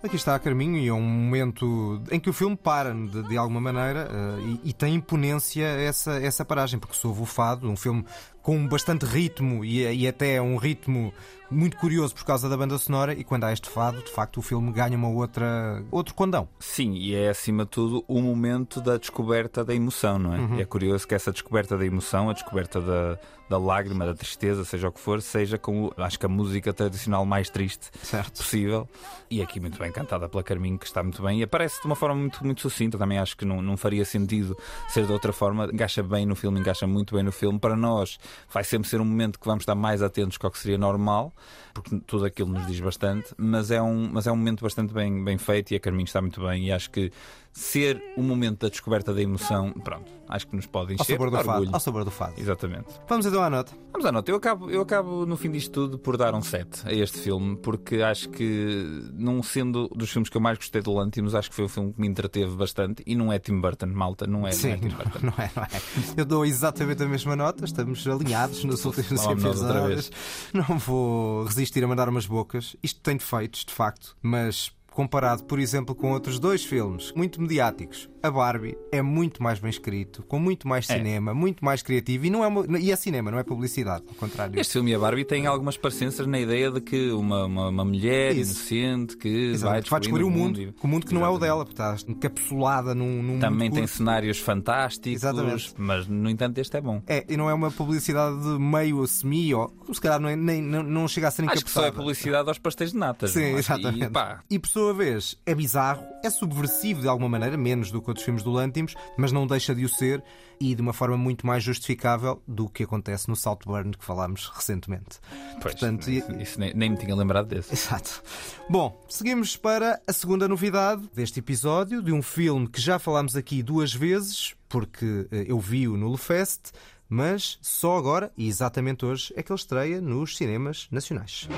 Aqui 0.02 0.16
está 0.16 0.34
a 0.34 0.38
Carminho 0.40 0.78
e 0.78 0.88
é 0.88 0.92
um 0.92 1.00
momento 1.00 2.02
em 2.10 2.18
que 2.18 2.28
o 2.28 2.32
filme 2.32 2.56
para 2.56 2.92
de, 2.92 3.22
de 3.28 3.36
alguma 3.36 3.60
maneira 3.60 4.08
eh, 4.10 4.58
e, 4.64 4.70
e 4.70 4.72
tem 4.72 4.96
imponência 4.96 5.64
essa, 5.64 6.14
essa 6.20 6.44
paragem, 6.44 6.80
porque 6.80 6.96
soube 6.96 7.22
o 7.22 7.24
fado, 7.24 7.70
um 7.70 7.76
filme 7.76 8.04
com 8.42 8.66
bastante 8.66 9.06
ritmo 9.06 9.64
e, 9.64 9.84
e 9.86 10.08
até 10.08 10.42
um 10.42 10.56
ritmo 10.56 11.14
muito 11.48 11.76
curioso 11.76 12.14
por 12.14 12.24
causa 12.24 12.48
da 12.48 12.56
banda 12.56 12.76
sonora 12.78 13.12
e 13.12 13.22
quando 13.22 13.44
há 13.44 13.52
este 13.52 13.68
fado, 13.68 14.02
de 14.02 14.10
facto 14.10 14.38
o 14.38 14.42
filme 14.42 14.72
ganha 14.72 14.96
uma 14.96 15.08
outra 15.08 15.84
outro 15.90 16.14
condão. 16.14 16.48
Sim, 16.58 16.94
e 16.94 17.14
é 17.14 17.28
acima 17.28 17.64
de 17.64 17.70
tudo 17.70 18.04
o 18.08 18.20
momento 18.20 18.80
da 18.80 18.96
descoberta 18.96 19.64
da 19.64 19.74
emoção, 19.74 20.18
não 20.18 20.34
é? 20.34 20.38
Uhum. 20.38 20.58
É 20.60 20.64
curioso 20.64 21.06
que 21.06 21.14
essa 21.14 21.30
descoberta 21.30 21.76
da 21.76 21.86
emoção, 21.86 22.30
a 22.30 22.32
descoberta 22.32 22.80
da, 22.80 23.18
da 23.48 23.58
lágrima, 23.58 24.06
da 24.06 24.14
tristeza, 24.14 24.64
seja 24.64 24.88
o 24.88 24.92
que 24.92 24.98
for, 24.98 25.20
seja 25.20 25.58
com, 25.58 25.92
acho 25.98 26.18
que 26.18 26.26
a 26.26 26.28
música 26.28 26.72
tradicional 26.72 27.24
mais 27.24 27.50
triste 27.50 27.90
Certo. 28.02 28.38
possível. 28.38 28.88
E 29.30 29.42
aqui 29.42 29.60
muito 29.60 29.78
bem 29.78 29.91
cantada 29.92 30.28
pela 30.28 30.42
Carminho, 30.42 30.78
que 30.78 30.86
está 30.86 31.02
muito 31.02 31.22
bem. 31.22 31.40
E 31.40 31.42
aparece 31.42 31.80
de 31.80 31.86
uma 31.86 31.94
forma 31.94 32.16
muito, 32.16 32.44
muito 32.44 32.60
sucinta. 32.60 32.98
Também 32.98 33.18
acho 33.18 33.36
que 33.36 33.44
não, 33.44 33.62
não 33.62 33.76
faria 33.76 34.04
sentido 34.04 34.56
ser 34.88 35.06
de 35.06 35.12
outra 35.12 35.32
forma. 35.32 35.66
Encaixa 35.72 36.02
bem 36.02 36.26
no 36.26 36.34
filme, 36.34 36.60
encaixa 36.60 36.86
muito 36.86 37.14
bem 37.14 37.22
no 37.22 37.32
filme. 37.32 37.58
Para 37.58 37.76
nós, 37.76 38.18
vai 38.52 38.64
sempre 38.64 38.88
ser 38.88 39.00
um 39.00 39.04
momento 39.04 39.38
que 39.38 39.46
vamos 39.46 39.62
estar 39.62 39.74
mais 39.74 40.02
atentos 40.02 40.38
que 40.38 40.46
ao 40.46 40.50
que 40.50 40.58
seria 40.58 40.78
normal, 40.78 41.32
porque 41.74 42.00
tudo 42.06 42.24
aquilo 42.24 42.50
nos 42.50 42.66
diz 42.66 42.80
bastante. 42.80 43.34
Mas 43.36 43.70
é 43.70 43.80
um, 43.80 44.10
mas 44.12 44.26
é 44.26 44.32
um 44.32 44.36
momento 44.36 44.62
bastante 44.62 44.92
bem, 44.92 45.22
bem 45.22 45.38
feito 45.38 45.72
e 45.72 45.76
a 45.76 45.80
Carminho 45.80 46.06
está 46.06 46.20
muito 46.20 46.40
bem. 46.40 46.66
E 46.66 46.72
acho 46.72 46.90
que 46.90 47.12
ser 47.52 48.02
o 48.16 48.22
momento 48.22 48.60
da 48.60 48.68
descoberta 48.68 49.12
da 49.12 49.20
emoção, 49.20 49.72
pronto, 49.72 50.10
acho 50.28 50.46
que 50.46 50.56
nos 50.56 50.66
pode 50.66 50.92
Ao 50.92 50.94
encher 50.94 51.12
sabor 51.12 51.30
de 51.30 51.36
do 51.36 51.44
fado. 51.44 51.68
Ao 51.72 51.80
sabor 51.80 52.04
do 52.04 52.10
fado. 52.10 52.34
Exatamente. 52.38 52.86
Vamos 53.06 53.26
então 53.26 53.42
à 53.42 53.50
nota. 53.50 53.72
Vamos 53.92 54.06
à 54.06 54.12
nota. 54.12 54.30
Eu 54.30 54.36
acabo, 54.36 54.70
eu 54.70 54.80
acabo 54.80 55.26
no 55.26 55.36
fim 55.36 55.50
disto 55.50 55.70
tudo 55.70 55.98
por 55.98 56.16
dar 56.16 56.34
um 56.34 56.40
7 56.40 56.88
a 56.88 56.92
este 56.92 57.18
filme, 57.18 57.56
porque 57.56 57.96
acho 57.96 58.30
que, 58.30 59.10
não 59.12 59.42
sendo 59.42 59.88
dos 59.88 60.10
filmes 60.10 60.30
que 60.30 60.36
eu 60.36 60.40
mais 60.40 60.56
gostei 60.56 60.80
do 60.80 60.92
Lantimos, 60.94 61.34
acho 61.34 61.50
que 61.50 61.56
foi 61.56 61.66
um 61.66 61.68
filme 61.68 61.92
que 61.92 62.00
me 62.00 62.08
entreteve 62.08 62.56
bastante. 62.56 63.02
E 63.06 63.14
não 63.14 63.30
é 63.30 63.38
Tim 63.38 63.60
Burton, 63.60 63.86
malta, 63.86 64.26
não 64.26 64.40
é, 64.40 64.42
não 64.42 64.48
é 64.48 64.52
Sim, 64.52 64.78
Tim 64.78 64.88
Burton. 64.88 65.18
não 65.22 65.34
é, 65.36 65.50
não 65.54 65.62
é. 65.62 65.68
Eu 66.16 66.24
dou 66.24 66.46
exatamente 66.46 67.02
a 67.02 67.06
mesma 67.06 67.36
nota, 67.36 67.64
estamos 67.64 68.06
alinhados 68.06 68.64
nos 68.64 68.84
últimos 68.84 69.24
episódios. 69.26 70.10
Não 70.52 70.78
vou 70.78 71.44
resistir 71.44 71.84
a 71.84 71.86
mandar 71.86 72.08
umas 72.08 72.26
bocas. 72.26 72.74
Isto 72.82 73.00
tem 73.00 73.16
defeitos, 73.16 73.64
de 73.64 73.72
facto, 73.72 74.16
mas 74.22 74.72
comparado, 74.92 75.44
por 75.44 75.58
exemplo, 75.58 75.94
com 75.94 76.12
outros 76.12 76.38
dois 76.38 76.64
filmes 76.64 77.12
muito 77.12 77.40
mediáticos, 77.40 78.08
a 78.22 78.30
Barbie 78.30 78.76
é 78.90 79.02
muito 79.02 79.42
mais 79.42 79.58
bem 79.58 79.70
escrito, 79.70 80.22
com 80.24 80.38
muito 80.38 80.66
mais 80.68 80.88
É. 80.88 80.96
cinema, 80.96 81.34
muito 81.34 81.64
mais 81.64 81.82
criativo 81.82 82.26
e 82.26 82.30
não 82.30 82.44
é 82.44 82.46
uma- 82.46 82.78
e 82.78 82.90
é 82.92 82.96
cinema, 82.96 83.30
não 83.30 83.38
é 83.38 83.42
publicidade, 83.42 84.04
ao 84.08 84.14
contrário. 84.14 84.58
Este 84.60 84.74
filme 84.74 84.90
e 84.92 84.94
a 84.94 84.98
Barbie 84.98 85.24
têm 85.24 85.46
algumas 85.46 85.76
parecenças 85.76 86.26
na 86.26 86.38
ideia 86.38 86.70
de 86.70 86.80
que 86.80 87.10
uma, 87.10 87.44
uma, 87.46 87.68
uma 87.68 87.84
mulher 87.84 88.36
Isso. 88.36 88.52
inocente 88.74 89.16
que 89.16 89.28
vai 89.28 89.40
Exatamente. 89.54 89.90
vai 89.90 90.00
descobrir 90.00 90.22
descobrindo 90.22 90.28
o 90.28 90.30
mundo, 90.30 90.60
e- 90.60 90.74
o 90.82 90.86
mundo 90.88 91.06
que 91.06 91.14
não 91.14 91.22
é 91.22 91.28
o 91.28 91.32
Exatamente. 91.32 91.48
dela, 91.48 91.64
porque 91.64 91.82
está 91.82 92.10
encapsulada 92.10 92.94
num, 92.94 93.22
num 93.22 93.38
Também 93.38 93.68
mundo 93.68 93.74
tem 93.74 93.82
curto. 93.84 93.96
cenários 93.96 94.38
fantásticos, 94.38 95.22
Exatamente. 95.22 95.74
mas 95.76 96.06
no 96.06 96.30
entanto 96.30 96.58
este 96.58 96.76
é 96.76 96.80
bom. 96.80 97.02
É, 97.06 97.24
e 97.28 97.36
não 97.36 97.48
é 97.50 97.54
uma 97.54 97.70
publicidade 97.70 98.40
de 98.40 98.58
meio 98.58 98.98
ou 98.98 99.06
semi, 99.06 99.54
ou 99.54 99.72
se 99.92 100.00
calhar 100.00 100.20
não, 100.20 100.28
é, 100.28 100.36
nem, 100.36 100.62
não, 100.62 100.82
não 100.82 101.08
chega 101.08 101.28
a 101.28 101.30
ser 101.30 101.42
Acho 101.48 101.64
que 101.64 101.70
só 101.70 101.84
é 101.84 101.90
publicidade 101.90 102.48
aos 102.48 102.58
pastéis 102.58 102.92
de 102.92 102.98
natas. 102.98 103.32
Sim, 103.32 103.42
é? 103.42 103.50
exatamente. 103.52 104.04
E, 104.04 104.10
pá, 104.10 104.40
E 104.50 104.58
por 104.58 104.68
sua 104.68 104.94
vez, 104.94 105.36
é 105.44 105.54
bizarro, 105.54 106.02
é 106.22 106.30
subversivo 106.30 107.00
de 107.00 107.08
alguma 107.08 107.28
maneira, 107.28 107.56
menos 107.56 107.90
do 107.90 108.00
que 108.00 108.11
outros 108.12 108.24
filmes 108.24 108.42
do 108.42 108.50
Lantimos, 108.52 108.94
mas 109.16 109.32
não 109.32 109.46
deixa 109.46 109.74
de 109.74 109.84
o 109.84 109.88
ser 109.88 110.22
e 110.60 110.74
de 110.74 110.80
uma 110.80 110.92
forma 110.92 111.16
muito 111.16 111.44
mais 111.46 111.64
justificável 111.64 112.40
do 112.46 112.68
que 112.68 112.84
acontece 112.84 113.28
no 113.28 113.34
Saltburn 113.34 113.90
que 113.96 114.04
falámos 114.04 114.48
recentemente. 114.54 115.18
pois, 115.60 115.74
Portanto, 115.74 116.08
e- 116.08 116.22
isso 116.40 116.60
nem, 116.60 116.72
nem 116.74 116.90
me 116.90 116.96
tinha 116.96 117.14
lembrado 117.16 117.48
desse. 117.48 117.72
Exato. 117.72 118.22
Bom, 118.70 119.02
seguimos 119.08 119.56
para 119.56 120.00
a 120.06 120.12
segunda 120.12 120.46
novidade 120.46 121.08
deste 121.14 121.40
episódio, 121.40 122.00
de 122.02 122.12
um 122.12 122.22
filme 122.22 122.68
que 122.68 122.80
já 122.80 122.98
falámos 122.98 123.34
aqui 123.34 123.62
duas 123.62 123.92
vezes, 123.92 124.54
porque 124.68 125.26
eh, 125.32 125.44
eu 125.48 125.58
vi-o 125.58 125.96
no 125.96 126.10
Lefest, 126.12 126.70
mas 127.08 127.58
só 127.60 127.96
agora, 127.98 128.32
e 128.36 128.48
exatamente 128.48 129.04
hoje, 129.04 129.34
é 129.36 129.42
que 129.42 129.52
ele 129.52 129.58
estreia 129.58 130.00
nos 130.00 130.36
cinemas 130.36 130.86
nacionais. 130.90 131.48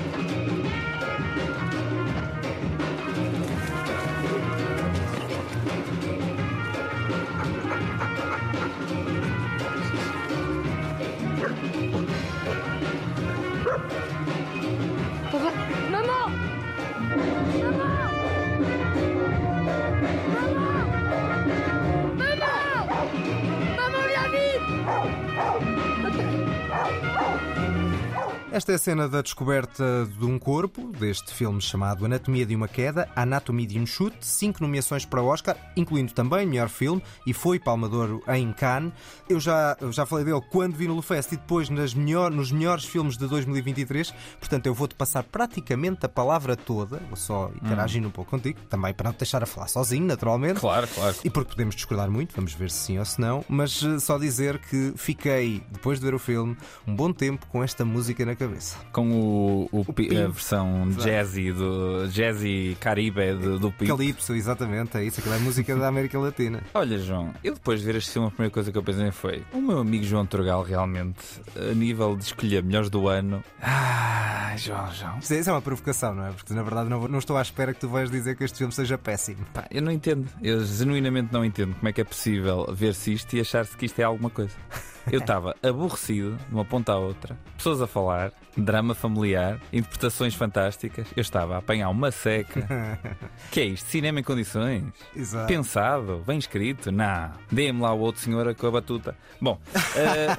Esta 28.55 28.71
é 28.71 28.75
a 28.75 28.77
cena 28.77 29.09
da 29.09 29.21
descoberta 29.21 30.07
de 30.17 30.25
um 30.25 30.39
corpo, 30.39 30.89
deste 30.97 31.33
filme 31.33 31.61
chamado 31.61 32.05
Anatomia 32.05 32.45
de 32.45 32.55
uma 32.55 32.69
Queda, 32.69 33.09
Anatomy 33.13 33.65
de 33.65 33.77
um 33.77 33.85
Chute, 33.85 34.15
cinco 34.21 34.63
nomeações 34.63 35.03
para 35.03 35.21
o 35.21 35.25
Oscar, 35.25 35.57
incluindo 35.75 36.13
também 36.13 36.47
melhor 36.47 36.69
filme, 36.69 37.03
e 37.27 37.33
foi 37.33 37.59
Palmador 37.59 38.21
em 38.29 38.53
Cannes. 38.53 38.93
Eu 39.27 39.41
já, 39.41 39.75
já 39.91 40.05
falei 40.05 40.23
dele 40.23 40.39
quando 40.53 40.73
vi 40.73 40.87
no 40.87 40.93
Lufest 40.93 41.33
e 41.33 41.35
depois 41.35 41.69
nas 41.69 41.93
melhor, 41.93 42.31
nos 42.31 42.49
melhores 42.49 42.85
filmes 42.85 43.17
de 43.17 43.27
2023, 43.27 44.13
portanto 44.39 44.67
eu 44.67 44.73
vou-te 44.73 44.95
passar 44.95 45.23
praticamente 45.23 46.05
a 46.05 46.09
palavra 46.09 46.55
toda, 46.55 46.99
vou 47.09 47.17
só 47.17 47.51
interagir 47.61 48.07
um 48.07 48.09
pouco 48.09 48.31
contigo, 48.31 48.61
também 48.69 48.93
para 48.93 49.09
não 49.09 49.13
te 49.13 49.19
deixar 49.19 49.43
a 49.43 49.45
falar 49.45 49.67
sozinho, 49.67 50.05
naturalmente. 50.05 50.61
Claro, 50.61 50.87
claro. 50.87 51.13
E 51.25 51.29
porque 51.29 51.49
podemos 51.49 51.75
discordar 51.75 52.09
muito, 52.09 52.33
vamos 52.33 52.53
ver 52.53 52.71
se 52.71 52.77
sim 52.77 52.99
ou 52.99 53.03
se 53.03 53.19
não, 53.19 53.43
mas 53.49 53.83
eh, 53.83 53.99
só 53.99 54.17
dizer 54.17 54.59
que 54.59 54.93
fiquei, 54.95 55.61
depois 55.69 55.99
de 55.99 56.05
ver 56.05 56.15
o 56.15 56.19
filme, 56.19 56.55
um 56.87 56.95
bom 56.95 57.11
tempo 57.11 57.45
com 57.47 57.61
esta 57.61 57.83
música 57.83 58.25
na 58.25 58.33
cabeça. 58.33 58.44
Com 58.91 59.11
o, 59.11 59.69
o 59.71 59.93
Pim. 59.93 60.15
a 60.17 60.27
versão 60.27 60.89
jazzy 60.99 61.51
do 61.51 62.07
jazzy 62.09 62.77
caribe 62.79 63.33
do, 63.33 63.59
do 63.59 63.71
Pink. 63.71 63.87
Calypso, 63.87 64.33
exatamente, 64.33 64.97
é 64.97 65.03
isso, 65.03 65.19
aquilo 65.19 65.35
é 65.35 65.39
música 65.39 65.75
da 65.75 65.87
América 65.87 66.19
Latina. 66.19 66.61
Olha, 66.73 66.97
João, 66.97 67.33
eu 67.43 67.53
depois 67.53 67.79
de 67.79 67.85
ver 67.85 67.95
este 67.95 68.11
filme, 68.11 68.27
a 68.27 68.31
primeira 68.31 68.53
coisa 68.53 68.71
que 68.71 68.77
eu 68.77 68.83
pensei 68.83 69.11
foi: 69.11 69.43
o 69.53 69.61
meu 69.61 69.79
amigo 69.79 70.03
João 70.03 70.25
Turgal, 70.25 70.63
realmente, 70.63 71.23
a 71.55 71.73
nível 71.73 72.15
de 72.15 72.25
escolher 72.25 72.63
melhores 72.63 72.89
do 72.89 73.07
ano. 73.07 73.43
Ah, 73.61 74.53
João, 74.57 74.91
João. 74.91 75.17
Isto 75.19 75.33
é, 75.33 75.39
isso 75.39 75.49
é 75.49 75.53
uma 75.53 75.61
provocação, 75.61 76.13
não 76.13 76.25
é? 76.27 76.31
Porque 76.31 76.53
na 76.53 76.63
verdade 76.63 76.89
não, 76.89 77.07
não 77.07 77.19
estou 77.19 77.37
à 77.37 77.41
espera 77.41 77.73
que 77.73 77.79
tu 77.79 77.89
vais 77.89 78.09
dizer 78.09 78.35
que 78.35 78.43
este 78.43 78.57
filme 78.57 78.73
seja 78.73 78.97
péssimo. 78.97 79.45
Pá, 79.53 79.65
eu 79.69 79.81
não 79.81 79.91
entendo. 79.91 80.27
Eu 80.41 80.63
genuinamente 80.63 81.31
não 81.33 81.43
entendo 81.43 81.75
como 81.75 81.87
é 81.87 81.93
que 81.93 82.01
é 82.01 82.03
possível 82.03 82.65
ver-se 82.73 83.13
isto 83.13 83.35
e 83.35 83.41
achar-se 83.41 83.75
que 83.75 83.85
isto 83.85 83.99
é 83.99 84.03
alguma 84.03 84.29
coisa. 84.29 84.55
Eu 85.11 85.19
estava 85.19 85.55
aborrecido, 85.61 86.37
de 86.47 86.53
uma 86.53 86.65
ponta 86.65 86.93
à 86.93 86.97
outra, 86.97 87.37
pessoas 87.55 87.81
a 87.81 87.87
falar, 87.87 88.31
drama 88.57 88.95
familiar, 88.95 89.59
interpretações 89.71 90.33
fantásticas. 90.33 91.07
Eu 91.15 91.21
estava 91.21 91.55
a 91.55 91.57
apanhar 91.59 91.89
uma 91.89 92.11
seca. 92.11 92.67
que 93.51 93.61
é 93.61 93.65
isto? 93.65 93.89
Cinema 93.89 94.19
em 94.19 94.23
condições? 94.23 94.85
Exato. 95.15 95.47
Pensado? 95.47 96.23
Bem 96.25 96.37
escrito? 96.37 96.91
Não. 96.91 97.31
Dê-me 97.51 97.81
lá 97.81 97.93
o 97.93 97.99
outro 97.99 98.21
senhor 98.21 98.53
com 98.55 98.67
a 98.67 98.71
batuta. 98.71 99.15
Bom, 99.39 99.59
eh, 99.95 100.35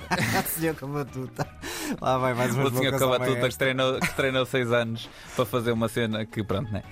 Senhor 0.47 0.75
com 0.75 0.87
a 0.87 1.05
batuta. 1.05 1.47
Lá 2.01 2.19
vai 2.19 2.35
mais 2.35 2.55
umas 2.55 2.73
o 2.73 2.77
senhor 2.77 2.99
com 2.99 3.05
a 3.05 3.19
batuta 3.19 3.49
que 3.49 3.59
treinou, 3.59 4.01
que 4.01 4.15
treinou 4.15 4.47
seis 4.47 4.73
anos 4.73 5.09
para 5.35 5.45
fazer 5.45 5.73
uma 5.73 5.89
cena 5.89 6.25
que, 6.27 6.43
pronto, 6.43 6.71
né? 6.73 6.83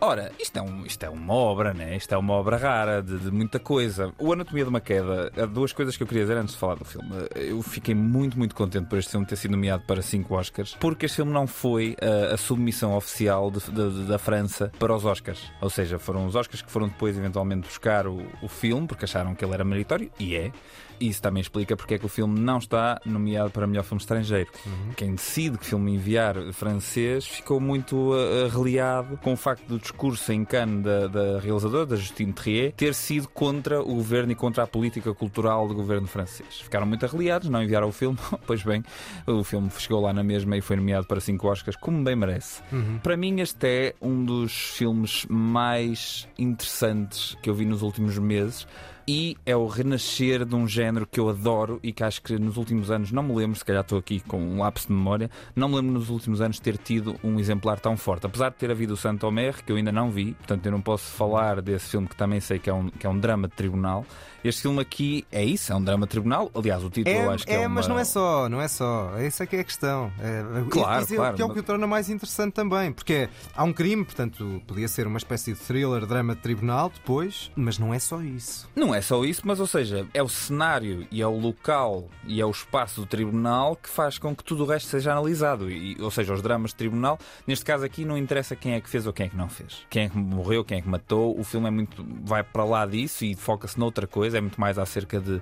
Ora, 0.00 0.30
isto 0.38 0.56
é, 0.58 0.62
um, 0.62 0.84
isto 0.84 1.02
é 1.04 1.08
uma 1.08 1.32
obra, 1.34 1.72
né? 1.72 1.96
Isto 1.96 2.14
é 2.14 2.18
uma 2.18 2.34
obra 2.34 2.56
rara 2.56 3.02
de, 3.02 3.18
de 3.18 3.30
muita 3.30 3.58
coisa. 3.58 4.12
O 4.18 4.32
Anatomia 4.32 4.64
de 4.64 4.68
uma 4.70 4.80
Queda, 4.80 5.32
há 5.36 5.46
duas 5.46 5.72
coisas 5.72 5.96
que 5.96 6.02
eu 6.02 6.06
queria 6.06 6.24
dizer 6.24 6.36
antes 6.36 6.54
de 6.54 6.60
falar 6.60 6.74
do 6.76 6.84
filme. 6.84 7.08
Eu 7.34 7.62
fiquei 7.62 7.94
muito, 7.94 8.36
muito 8.36 8.54
contente 8.54 8.86
por 8.88 8.98
este 8.98 9.12
filme 9.12 9.26
ter 9.26 9.36
sido 9.36 9.52
nomeado 9.52 9.82
para 9.86 10.02
cinco 10.02 10.34
Oscars, 10.36 10.76
porque 10.78 11.06
este 11.06 11.16
filme 11.16 11.32
não 11.32 11.46
foi 11.46 11.96
uh, 12.02 12.34
a 12.34 12.36
submissão 12.36 12.94
oficial 12.96 13.50
de- 13.50 13.60
de- 13.70 14.04
da 14.06 14.18
França 14.18 14.70
para 14.78 14.94
os 14.94 15.04
Oscars. 15.04 15.50
Ou 15.60 15.70
seja, 15.70 15.98
foram 15.98 16.26
os 16.26 16.34
Oscars 16.34 16.60
que 16.60 16.70
foram 16.70 16.88
depois 16.88 17.16
eventualmente 17.16 17.66
buscar 17.66 18.06
o, 18.06 18.22
o 18.42 18.48
filme, 18.48 18.86
porque 18.86 19.04
acharam 19.06 19.34
que 19.34 19.44
ele 19.44 19.54
era 19.54 19.64
meritório, 19.64 20.10
e 20.18 20.34
é. 20.36 20.52
Isso 21.00 21.20
também 21.20 21.40
explica 21.40 21.76
porque 21.76 21.94
é 21.94 21.98
que 21.98 22.06
o 22.06 22.08
filme 22.08 22.38
não 22.38 22.58
está 22.58 23.00
nomeado 23.04 23.50
para 23.50 23.66
melhor 23.66 23.82
filme 23.82 24.00
estrangeiro. 24.00 24.48
Quem 24.96 25.12
decide 25.16 25.58
que 25.58 25.66
filme 25.66 25.92
enviar 25.92 26.36
francês 26.52 27.26
ficou 27.26 27.58
muito 27.58 27.96
uh, 28.12 28.48
reliado 28.48 29.16
com 29.16 29.32
o 29.32 29.36
facto 29.36 29.66
do 29.66 29.76
discurso 29.84 30.32
em 30.32 30.44
Cannes 30.44 30.82
da, 30.82 31.06
da 31.06 31.38
realizadora, 31.38 31.86
da 31.86 31.96
Justine 31.96 32.32
Trier, 32.32 32.72
ter 32.72 32.94
sido 32.94 33.28
contra 33.28 33.80
o 33.80 33.94
governo 33.94 34.32
e 34.32 34.34
contra 34.34 34.64
a 34.64 34.66
política 34.66 35.12
cultural 35.14 35.68
do 35.68 35.74
governo 35.74 36.06
francês. 36.06 36.60
Ficaram 36.60 36.86
muito 36.86 37.04
arreliados, 37.04 37.48
não 37.48 37.62
enviaram 37.62 37.88
o 37.88 37.92
filme. 37.92 38.18
pois 38.46 38.62
bem, 38.62 38.82
o 39.26 39.44
filme 39.44 39.70
chegou 39.78 40.00
lá 40.00 40.12
na 40.12 40.24
mesma 40.24 40.56
e 40.56 40.60
foi 40.60 40.76
nomeado 40.76 41.06
para 41.06 41.20
cinco 41.20 41.48
Oscars, 41.48 41.76
como 41.76 42.02
bem 42.02 42.16
merece. 42.16 42.62
Para 43.02 43.16
mim, 43.16 43.40
este 43.40 43.66
é 43.66 43.94
um 44.00 44.24
dos 44.24 44.52
filmes 44.52 45.26
mais 45.28 46.26
interessantes 46.38 47.36
que 47.42 47.50
eu 47.50 47.54
vi 47.54 47.64
nos 47.64 47.82
últimos 47.82 48.18
meses. 48.18 48.66
E 49.06 49.36
é 49.44 49.54
o 49.54 49.66
renascer 49.66 50.44
de 50.46 50.54
um 50.54 50.66
género 50.66 51.06
que 51.06 51.20
eu 51.20 51.28
adoro 51.28 51.78
e 51.82 51.92
que 51.92 52.02
acho 52.02 52.22
que 52.22 52.38
nos 52.38 52.56
últimos 52.56 52.90
anos, 52.90 53.12
não 53.12 53.22
me 53.22 53.34
lembro, 53.34 53.58
se 53.58 53.64
calhar 53.64 53.82
estou 53.82 53.98
aqui 53.98 54.20
com 54.20 54.40
um 54.40 54.60
lapso 54.60 54.86
de 54.88 54.94
memória, 54.94 55.30
não 55.54 55.68
me 55.68 55.76
lembro 55.76 55.92
nos 55.92 56.08
últimos 56.08 56.40
anos 56.40 56.58
ter 56.58 56.78
tido 56.78 57.14
um 57.22 57.38
exemplar 57.38 57.78
tão 57.78 57.96
forte. 57.98 58.24
Apesar 58.26 58.48
de 58.50 58.56
ter 58.56 58.70
havido 58.70 58.94
o 58.94 58.96
Santo 58.96 59.26
Omer, 59.26 59.62
que 59.62 59.70
eu 59.70 59.76
ainda 59.76 59.92
não 59.92 60.10
vi, 60.10 60.32
portanto 60.32 60.64
eu 60.64 60.72
não 60.72 60.80
posso 60.80 61.04
falar 61.12 61.60
desse 61.60 61.90
filme 61.90 62.08
que 62.08 62.16
também 62.16 62.40
sei 62.40 62.58
que 62.58 62.70
é 62.70 62.74
um, 62.74 62.88
que 62.88 63.06
é 63.06 63.10
um 63.10 63.18
drama 63.18 63.46
de 63.46 63.54
tribunal. 63.54 64.06
Este 64.42 64.62
filme 64.62 64.80
aqui 64.80 65.26
é 65.32 65.42
isso, 65.44 65.72
é 65.72 65.76
um 65.76 65.82
drama 65.82 66.04
de 66.06 66.10
tribunal. 66.10 66.50
Aliás, 66.54 66.84
o 66.84 66.90
título 66.90 67.14
eu 67.16 67.30
É, 67.30 67.34
acho 67.34 67.46
que 67.46 67.52
é, 67.52 67.62
é, 67.62 67.68
mas 67.68 67.86
uma- 67.86 67.94
não 67.94 68.00
é 68.00 68.04
só, 68.04 68.48
não 68.48 68.60
é 68.60 68.68
só. 68.68 69.12
Essa 69.16 69.44
é 69.44 69.46
que 69.46 69.56
é 69.56 69.60
a 69.60 69.64
questão. 69.64 70.12
É, 70.18 70.42
Claro, 70.70 71.02
isso 71.04 71.14
é 71.14 71.16
claro, 71.16 71.36
que 71.36 71.42
é 71.42 71.44
o 71.44 71.48
mas- 71.48 71.54
que 71.54 71.60
o 71.60 71.62
torna 71.62 71.86
mais 71.86 72.10
interessante 72.10 72.52
também. 72.52 72.92
Porque 72.92 73.28
há 73.56 73.64
um 73.64 73.72
crime, 73.72 74.04
portanto, 74.04 74.62
podia 74.66 74.86
ser 74.88 75.06
uma 75.06 75.16
espécie 75.18 75.52
de 75.54 75.58
thriller, 75.60 76.04
drama 76.06 76.34
de 76.34 76.42
tribunal 76.42 76.90
depois, 76.90 77.50
mas 77.56 77.78
não 77.78 77.92
é 77.94 77.98
só 77.98 78.20
isso. 78.20 78.68
Não 78.76 78.93
é 78.96 79.00
só 79.02 79.24
isso, 79.24 79.42
mas 79.44 79.60
ou 79.60 79.66
seja, 79.66 80.06
é 80.14 80.22
o 80.22 80.28
cenário 80.28 81.06
e 81.10 81.20
é 81.20 81.26
o 81.26 81.38
local 81.38 82.08
e 82.26 82.40
é 82.40 82.46
o 82.46 82.50
espaço 82.50 83.00
do 83.00 83.06
tribunal 83.06 83.76
que 83.76 83.88
faz 83.88 84.18
com 84.18 84.34
que 84.34 84.42
tudo 84.44 84.64
o 84.64 84.66
resto 84.66 84.88
seja 84.88 85.12
analisado. 85.12 85.70
E, 85.70 85.96
ou 86.00 86.10
seja, 86.10 86.32
os 86.32 86.42
dramas 86.42 86.70
de 86.70 86.76
tribunal, 86.76 87.18
neste 87.46 87.64
caso 87.64 87.84
aqui, 87.84 88.04
não 88.04 88.16
interessa 88.16 88.54
quem 88.56 88.74
é 88.74 88.80
que 88.80 88.88
fez 88.88 89.06
ou 89.06 89.12
quem 89.12 89.26
é 89.26 89.28
que 89.28 89.36
não 89.36 89.48
fez. 89.48 89.86
Quem 89.90 90.04
é 90.04 90.08
que 90.08 90.16
morreu, 90.18 90.64
quem 90.64 90.78
é 90.78 90.80
que 90.80 90.88
matou. 90.88 91.38
O 91.38 91.44
filme 91.44 91.68
é 91.68 91.70
muito. 91.70 92.04
vai 92.24 92.42
para 92.42 92.64
lá 92.64 92.86
disso 92.86 93.24
e 93.24 93.34
foca-se 93.34 93.78
noutra 93.78 94.06
coisa, 94.06 94.38
é 94.38 94.40
muito 94.40 94.60
mais 94.60 94.78
acerca 94.78 95.20
de 95.20 95.40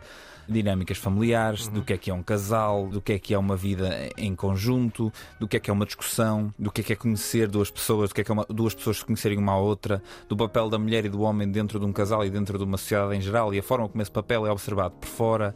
dinâmicas 0.48 0.98
familiares, 0.98 1.68
do 1.68 1.82
que 1.82 1.92
é 1.92 1.96
que 1.96 2.10
é 2.10 2.14
um 2.14 2.22
casal, 2.22 2.88
do 2.88 3.00
que 3.00 3.12
é 3.12 3.18
que 3.18 3.32
é 3.34 3.38
uma 3.38 3.56
vida 3.56 4.08
em 4.16 4.34
conjunto, 4.34 5.12
do 5.38 5.46
que 5.46 5.56
é 5.56 5.60
que 5.60 5.70
é 5.70 5.72
uma 5.72 5.86
discussão, 5.86 6.52
do 6.58 6.70
que 6.70 6.80
é 6.80 6.84
que 6.84 6.92
é 6.92 6.96
conhecer 6.96 7.48
duas 7.48 7.70
pessoas, 7.70 8.10
do 8.10 8.14
que 8.14 8.20
é 8.20 8.24
que 8.24 8.30
é 8.30 8.34
uma- 8.34 8.46
duas 8.48 8.74
pessoas 8.74 8.98
se 8.98 9.04
conhecerem 9.04 9.38
uma 9.38 9.52
à 9.52 9.56
outra, 9.56 10.02
do 10.28 10.36
papel 10.36 10.68
da 10.68 10.78
mulher 10.78 11.04
e 11.04 11.08
do 11.08 11.20
homem 11.22 11.48
dentro 11.50 11.78
de 11.78 11.86
um 11.86 11.92
casal 11.92 12.24
e 12.24 12.30
dentro 12.30 12.58
de 12.58 12.64
uma 12.64 12.76
sociedade 12.76 13.16
em 13.16 13.20
geral 13.20 13.41
e 13.50 13.58
a 13.58 13.62
forma 13.62 13.88
como 13.88 14.02
esse 14.02 14.10
papel 14.10 14.46
é 14.46 14.52
observado 14.52 14.94
por 15.00 15.08
fora. 15.08 15.54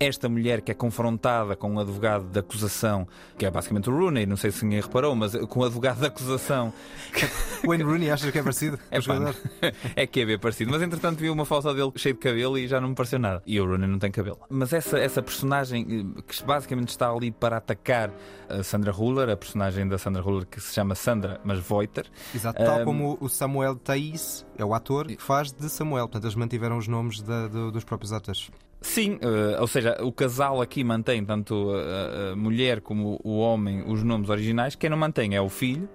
Esta 0.00 0.28
mulher 0.28 0.60
que 0.60 0.72
é 0.72 0.74
confrontada 0.74 1.54
com 1.54 1.70
um 1.72 1.78
advogado 1.78 2.24
de 2.24 2.38
acusação, 2.38 3.06
que 3.38 3.46
é 3.46 3.50
basicamente 3.50 3.88
o 3.88 3.96
Rooney, 3.96 4.26
não 4.26 4.36
sei 4.36 4.50
se 4.50 4.64
ninguém 4.64 4.80
reparou, 4.80 5.14
mas 5.14 5.34
com 5.46 5.60
o 5.60 5.64
advogado 5.64 6.00
de 6.00 6.06
acusação 6.06 6.72
Wayne 7.64 7.84
Rooney, 7.84 8.10
achas 8.10 8.30
que 8.30 8.38
é 8.38 8.42
parecido? 8.42 8.78
é, 8.90 8.96
pá, 8.96 9.00
jogador? 9.00 9.36
é 9.94 10.06
que 10.06 10.20
é 10.20 10.26
bem 10.26 10.38
parecido. 10.38 10.70
Mas 10.70 10.82
entretanto 10.82 11.18
vi 11.18 11.30
uma 11.30 11.44
foto 11.44 11.72
dele 11.72 11.92
cheio 11.96 12.14
de 12.14 12.20
cabelo 12.20 12.58
e 12.58 12.66
já 12.66 12.80
não 12.80 12.88
me 12.88 12.94
pareceu 12.94 13.18
nada. 13.18 13.42
E 13.46 13.60
o 13.60 13.64
Rooney 13.66 13.88
não 13.88 13.98
tem 13.98 14.10
cabelo. 14.10 14.38
Mas 14.50 14.72
essa, 14.72 14.98
essa 14.98 15.22
personagem 15.22 16.14
eh, 16.18 16.22
que 16.26 16.42
basicamente 16.44 16.88
está 16.88 17.08
ali 17.10 17.30
para 17.30 17.56
atacar 17.58 18.10
a 18.48 18.62
Sandra 18.62 18.92
Huller, 18.92 19.30
a 19.30 19.36
personagem 19.36 19.86
da 19.88 19.96
Sandra 19.96 20.22
Huller 20.22 20.46
que 20.46 20.60
se 20.60 20.74
chama 20.74 20.94
Sandra, 20.94 21.40
mas 21.44 21.58
Voiter. 21.60 22.06
Exato, 22.34 22.62
tal 22.62 22.80
Ahm, 22.80 22.84
como 22.84 23.16
o 23.20 23.28
Samuel 23.28 23.76
Thais 23.76 24.44
é 24.58 24.64
o 24.64 24.74
ator 24.74 25.06
que 25.06 25.22
faz 25.22 25.52
de 25.52 25.68
Samuel. 25.68 26.06
Portanto, 26.08 26.24
eles 26.24 26.34
mantiveram 26.34 26.76
os 26.78 26.88
nomes 26.88 27.22
da- 27.22 27.48
do- 27.48 27.70
dos 27.70 27.84
próprios 27.84 28.12
atores. 28.12 28.50
Sim, 28.84 29.18
eh, 29.22 29.58
ou 29.58 29.66
seja, 29.66 29.96
o 30.02 30.12
casal 30.12 30.60
aqui 30.60 30.84
mantém 30.84 31.24
tanto 31.24 31.70
a, 31.72 32.32
a 32.32 32.36
mulher 32.36 32.82
como 32.82 33.18
o 33.24 33.38
homem 33.38 33.82
os 33.86 34.02
nomes 34.02 34.28
originais. 34.28 34.74
Quem 34.76 34.90
não 34.90 34.96
mantém 34.96 35.34
é 35.34 35.40
o 35.40 35.48
filho, 35.48 35.88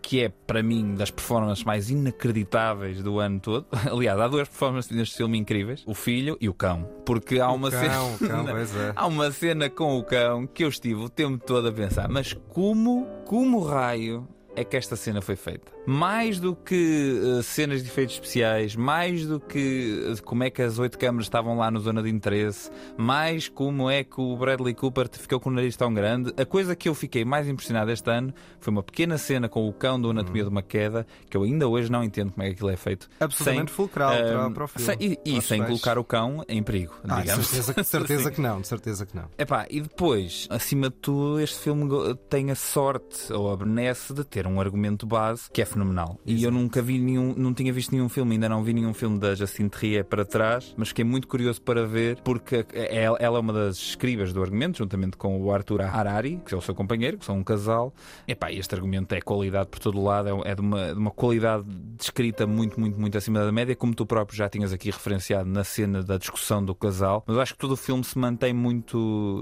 que 0.00 0.22
é 0.22 0.28
para 0.28 0.62
mim 0.62 0.94
das 0.94 1.10
performances 1.10 1.64
mais 1.64 1.90
inacreditáveis 1.90 3.02
do 3.02 3.18
ano 3.18 3.40
todo. 3.40 3.66
Aliás, 3.90 4.18
há 4.20 4.28
duas 4.28 4.48
performances 4.48 4.92
neste 4.92 5.16
filme 5.16 5.36
incríveis: 5.36 5.82
o 5.86 5.92
filho 5.92 6.38
e 6.40 6.48
o 6.48 6.54
cão. 6.54 6.88
Porque 7.04 7.40
há 7.40 7.50
uma 7.50 7.68
cão, 7.68 7.80
cena. 7.80 8.04
o 8.04 8.18
cão, 8.18 8.56
é. 8.56 8.92
Há 8.94 9.06
uma 9.06 9.30
cena 9.32 9.68
com 9.68 9.98
o 9.98 10.04
cão 10.04 10.46
que 10.46 10.62
eu 10.62 10.68
estive 10.68 11.02
o 11.02 11.08
tempo 11.08 11.44
todo 11.44 11.66
a 11.66 11.72
pensar, 11.72 12.08
mas 12.08 12.32
como, 12.50 13.06
como 13.24 13.60
raio 13.64 14.26
é 14.54 14.62
que 14.62 14.76
esta 14.76 14.94
cena 14.94 15.20
foi 15.20 15.34
feita? 15.34 15.75
Mais 15.86 16.40
do 16.40 16.54
que 16.56 17.20
eh, 17.38 17.42
cenas 17.42 17.82
de 17.82 17.88
efeitos 17.88 18.14
especiais, 18.16 18.74
mais 18.74 19.24
do 19.24 19.38
que 19.38 20.04
eh, 20.12 20.20
como 20.24 20.42
é 20.42 20.50
que 20.50 20.60
as 20.60 20.78
oito 20.78 20.98
câmaras 20.98 21.26
estavam 21.26 21.56
lá 21.56 21.70
na 21.70 21.78
zona 21.78 22.02
de 22.02 22.10
interesse, 22.10 22.70
mais 22.96 23.48
como 23.48 23.88
é 23.88 24.02
que 24.02 24.20
o 24.20 24.36
Bradley 24.36 24.74
Cooper 24.74 25.08
ficou 25.12 25.38
com 25.38 25.48
o 25.50 25.52
nariz 25.52 25.76
tão 25.76 25.94
grande, 25.94 26.32
a 26.36 26.44
coisa 26.44 26.74
que 26.74 26.88
eu 26.88 26.94
fiquei 26.94 27.24
mais 27.24 27.46
impressionado 27.48 27.90
este 27.92 28.10
ano 28.10 28.34
foi 28.58 28.72
uma 28.72 28.82
pequena 28.82 29.16
cena 29.16 29.48
com 29.48 29.68
o 29.68 29.72
cão 29.72 30.00
do 30.00 30.10
Anatomia 30.10 30.42
de 30.42 30.48
uma 30.48 30.62
Queda, 30.62 31.06
que 31.30 31.36
eu 31.36 31.44
ainda 31.44 31.68
hoje 31.68 31.90
não 31.90 32.02
entendo 32.02 32.32
como 32.32 32.42
é 32.42 32.48
que 32.48 32.54
aquilo 32.54 32.70
é 32.70 32.76
feito. 32.76 33.08
Absolutamente 33.20 33.68
Sem, 33.70 33.76
fulcral 33.76 34.10
para- 34.10 34.28
ehm, 34.46 34.52
para 34.52 34.64
o 34.64 34.68
filme. 34.68 34.86
sem- 34.98 35.18
e 35.24 35.36
e 35.36 35.40
sem 35.42 35.62
colocar 35.64 35.98
o 35.98 36.04
cão 36.04 36.44
em 36.48 36.62
perigo, 36.62 36.94
Ah, 37.04 37.16
de 37.16 37.22
digamos. 37.22 37.46
certeza, 37.46 37.74
que- 37.74 37.80
de 37.82 37.86
certeza 37.86 38.30
que 38.32 38.40
não, 38.40 38.60
de 38.60 38.66
certeza 38.66 39.06
que 39.06 39.14
não. 39.16 39.24
Epá, 39.38 39.66
e 39.70 39.80
depois, 39.80 40.48
acima 40.50 40.90
de 40.90 40.96
tudo, 40.96 41.38
este 41.40 41.58
filme 41.60 41.88
tem 42.28 42.50
a 42.50 42.54
sorte 42.56 43.32
ou 43.32 43.52
a 43.52 43.56
benesse 43.56 44.12
de 44.12 44.24
ter 44.24 44.46
um 44.48 44.60
argumento 44.60 45.06
base 45.06 45.48
que 45.52 45.62
é 45.62 45.64
fenomenal. 45.76 46.18
E 46.24 46.42
eu 46.42 46.50
nunca 46.50 46.80
vi 46.80 46.98
nenhum, 46.98 47.34
não 47.36 47.52
tinha 47.52 47.72
visto 47.72 47.92
nenhum 47.92 48.08
filme, 48.08 48.32
ainda 48.32 48.48
não 48.48 48.62
vi 48.64 48.72
nenhum 48.72 48.94
filme 48.94 49.18
da 49.18 49.34
Justine 49.34 49.68
Trier 49.68 50.04
para 50.04 50.24
trás, 50.24 50.74
mas 50.76 50.88
fiquei 50.88 51.04
muito 51.04 51.28
curioso 51.28 51.60
para 51.60 51.86
ver, 51.86 52.18
porque 52.24 52.64
ela 52.72 53.16
ela 53.26 53.38
é 53.38 53.40
uma 53.40 53.52
das 53.52 53.76
escribas 53.76 54.32
do 54.32 54.42
argumento, 54.42 54.78
juntamente 54.78 55.16
com 55.16 55.40
o 55.40 55.52
Arthur 55.52 55.82
Harari, 55.82 56.40
que 56.46 56.54
é 56.54 56.56
o 56.56 56.60
seu 56.60 56.74
companheiro, 56.74 57.18
que 57.18 57.24
são 57.24 57.36
um 57.36 57.44
casal. 57.44 57.92
Epá, 58.26 58.52
este 58.52 58.74
argumento 58.74 59.14
é 59.14 59.20
qualidade 59.20 59.68
por 59.68 59.78
todo 59.80 60.02
lado, 60.02 60.42
é 60.44 60.54
de 60.54 60.60
uma, 60.60 60.94
de 60.94 60.98
uma 60.98 61.10
qualidade 61.10 61.64
de 61.64 62.02
escrita 62.02 62.46
muito, 62.46 62.78
muito, 62.78 62.98
muito 62.98 63.18
acima 63.18 63.44
da 63.44 63.52
média, 63.52 63.74
como 63.74 63.94
tu 63.94 64.06
próprio 64.06 64.36
já 64.36 64.48
tinhas 64.48 64.72
aqui 64.72 64.90
referenciado 64.90 65.48
na 65.48 65.64
cena 65.64 66.02
da 66.02 66.16
discussão 66.16 66.64
do 66.64 66.74
casal. 66.74 67.24
Mas 67.26 67.36
acho 67.38 67.54
que 67.54 67.58
todo 67.58 67.72
o 67.72 67.76
filme 67.76 68.04
se 68.04 68.18
mantém 68.18 68.52
muito 68.52 68.96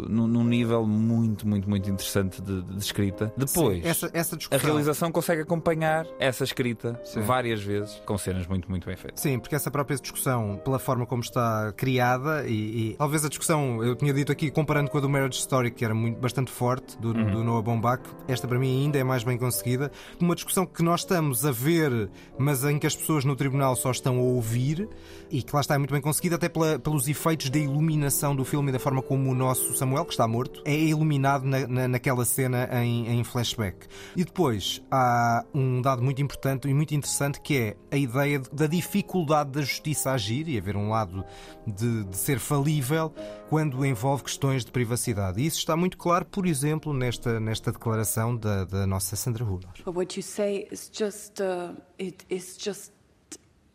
num, 0.08 0.26
num 0.26 0.44
nível 0.44 0.86
muito, 0.86 1.46
muito, 1.46 1.68
muito 1.68 1.88
interessante 1.90 2.40
de, 2.40 2.62
de 2.62 2.78
escrita. 2.78 3.32
Depois, 3.36 3.82
Sim, 3.82 3.88
essa, 3.88 4.10
essa 4.12 4.34
a 4.34 4.38
discussão. 4.38 4.66
realização 4.66 5.12
consegue 5.12 5.42
acompanhar 5.42 6.06
essa 6.24 6.44
escrita 6.44 7.00
Sim. 7.04 7.20
várias 7.20 7.62
vezes, 7.62 8.00
com 8.06 8.16
cenas 8.18 8.46
muito, 8.46 8.68
muito 8.70 8.86
bem 8.86 8.96
feitas. 8.96 9.20
Sim, 9.20 9.38
porque 9.38 9.54
essa 9.54 9.70
própria 9.70 9.96
discussão, 9.98 10.60
pela 10.64 10.78
forma 10.78 11.06
como 11.06 11.22
está 11.22 11.72
criada, 11.76 12.46
e, 12.46 12.90
e 12.92 12.94
talvez 12.96 13.24
a 13.24 13.28
discussão, 13.28 13.82
eu 13.84 13.94
tinha 13.94 14.12
dito 14.12 14.30
aqui, 14.32 14.50
comparando 14.50 14.90
com 14.90 14.98
a 14.98 15.00
do 15.00 15.08
Marriage 15.08 15.38
Story, 15.38 15.70
que 15.70 15.84
era 15.84 15.94
muito, 15.94 16.18
bastante 16.20 16.50
forte, 16.50 16.96
do, 16.98 17.08
Uhum. 17.14 17.30
do 17.30 17.44
Noah 17.44 17.62
Baumbach, 17.62 18.02
esta 18.26 18.48
para 18.48 18.58
mim 18.58 18.84
ainda 18.84 18.98
é 18.98 19.04
mais 19.04 19.22
bem 19.22 19.36
conseguida. 19.38 19.90
Uma 20.20 20.34
discussão 20.34 20.66
que 20.66 20.82
nós 20.82 21.00
estamos 21.00 21.44
a 21.46 21.52
ver, 21.52 22.08
mas 22.38 22.64
em 22.64 22.78
que 22.78 22.86
as 22.86 22.96
pessoas 22.96 23.24
no 23.24 23.36
tribunal 23.36 23.76
só 23.76 23.90
estão 23.90 24.16
a 24.18 24.22
ouvir, 24.22 24.88
e 25.30 25.42
que 25.42 25.54
lá 25.54 25.60
está 25.60 25.74
é 25.74 25.78
muito 25.78 25.92
bem 25.92 26.00
conseguida, 26.00 26.36
até 26.36 26.48
pela- 26.48 26.78
pelos 26.78 27.06
efeitos 27.08 27.50
da 27.50 27.58
iluminação 27.58 28.34
do 28.34 28.44
filme 28.44 28.68
e 28.70 28.72
da 28.72 28.78
forma 28.78 29.02
como 29.02 29.30
o 29.30 29.34
nosso 29.34 29.74
Samuel, 29.76 30.04
que 30.04 30.12
está 30.12 30.26
morto, 30.26 30.62
é 30.64 30.74
iluminado 30.74 31.44
na, 31.44 31.66
na- 31.66 31.88
naquela 31.88 32.24
cena 32.24 32.68
em, 32.82 33.08
em 33.20 33.24
flashback. 33.24 33.86
E 34.16 34.24
depois 34.24 34.82
há 34.90 35.44
um 35.54 35.80
dado 35.80 36.02
muito 36.02 36.13
importante 36.20 36.68
e 36.68 36.74
muito 36.74 36.94
interessante 36.94 37.40
que 37.40 37.56
é 37.56 37.76
a 37.90 37.96
ideia 37.96 38.38
de- 38.38 38.50
da 38.50 38.66
dificuldade 38.66 39.50
da 39.50 39.60
justiça 39.62 40.10
agir 40.12 40.48
e 40.48 40.56
haver 40.58 40.76
um 40.76 40.88
lado 40.90 41.24
de, 41.66 42.04
de 42.04 42.16
ser 42.16 42.38
falível 42.38 43.12
quando 43.48 43.84
envolve 43.84 44.22
questões 44.24 44.64
de 44.64 44.70
privacidade. 44.72 45.40
E 45.40 45.46
isso 45.46 45.58
está 45.58 45.76
muito 45.76 45.96
claro, 45.96 46.24
por 46.26 46.46
exemplo, 46.46 46.92
nesta, 46.92 47.38
nesta 47.40 47.70
declaração 47.72 48.36
da, 48.36 48.64
da 48.64 48.86
nossa 48.86 49.16
Sandra. 49.16 49.44
But 49.44 49.94
what 49.94 50.16
you 50.18 50.22
say 50.22 50.68
is 50.70 50.90
just 50.92 51.40
uh, 51.40 51.74
it 51.98 52.24
is 52.30 52.56
just 52.58 52.92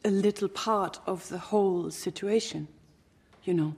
a 0.06 0.10
little 0.10 0.50
part 0.50 1.00
of 1.06 1.28
the 1.30 1.38
whole 1.52 1.92
situation, 1.92 2.68
you 3.46 3.54
know. 3.54 3.74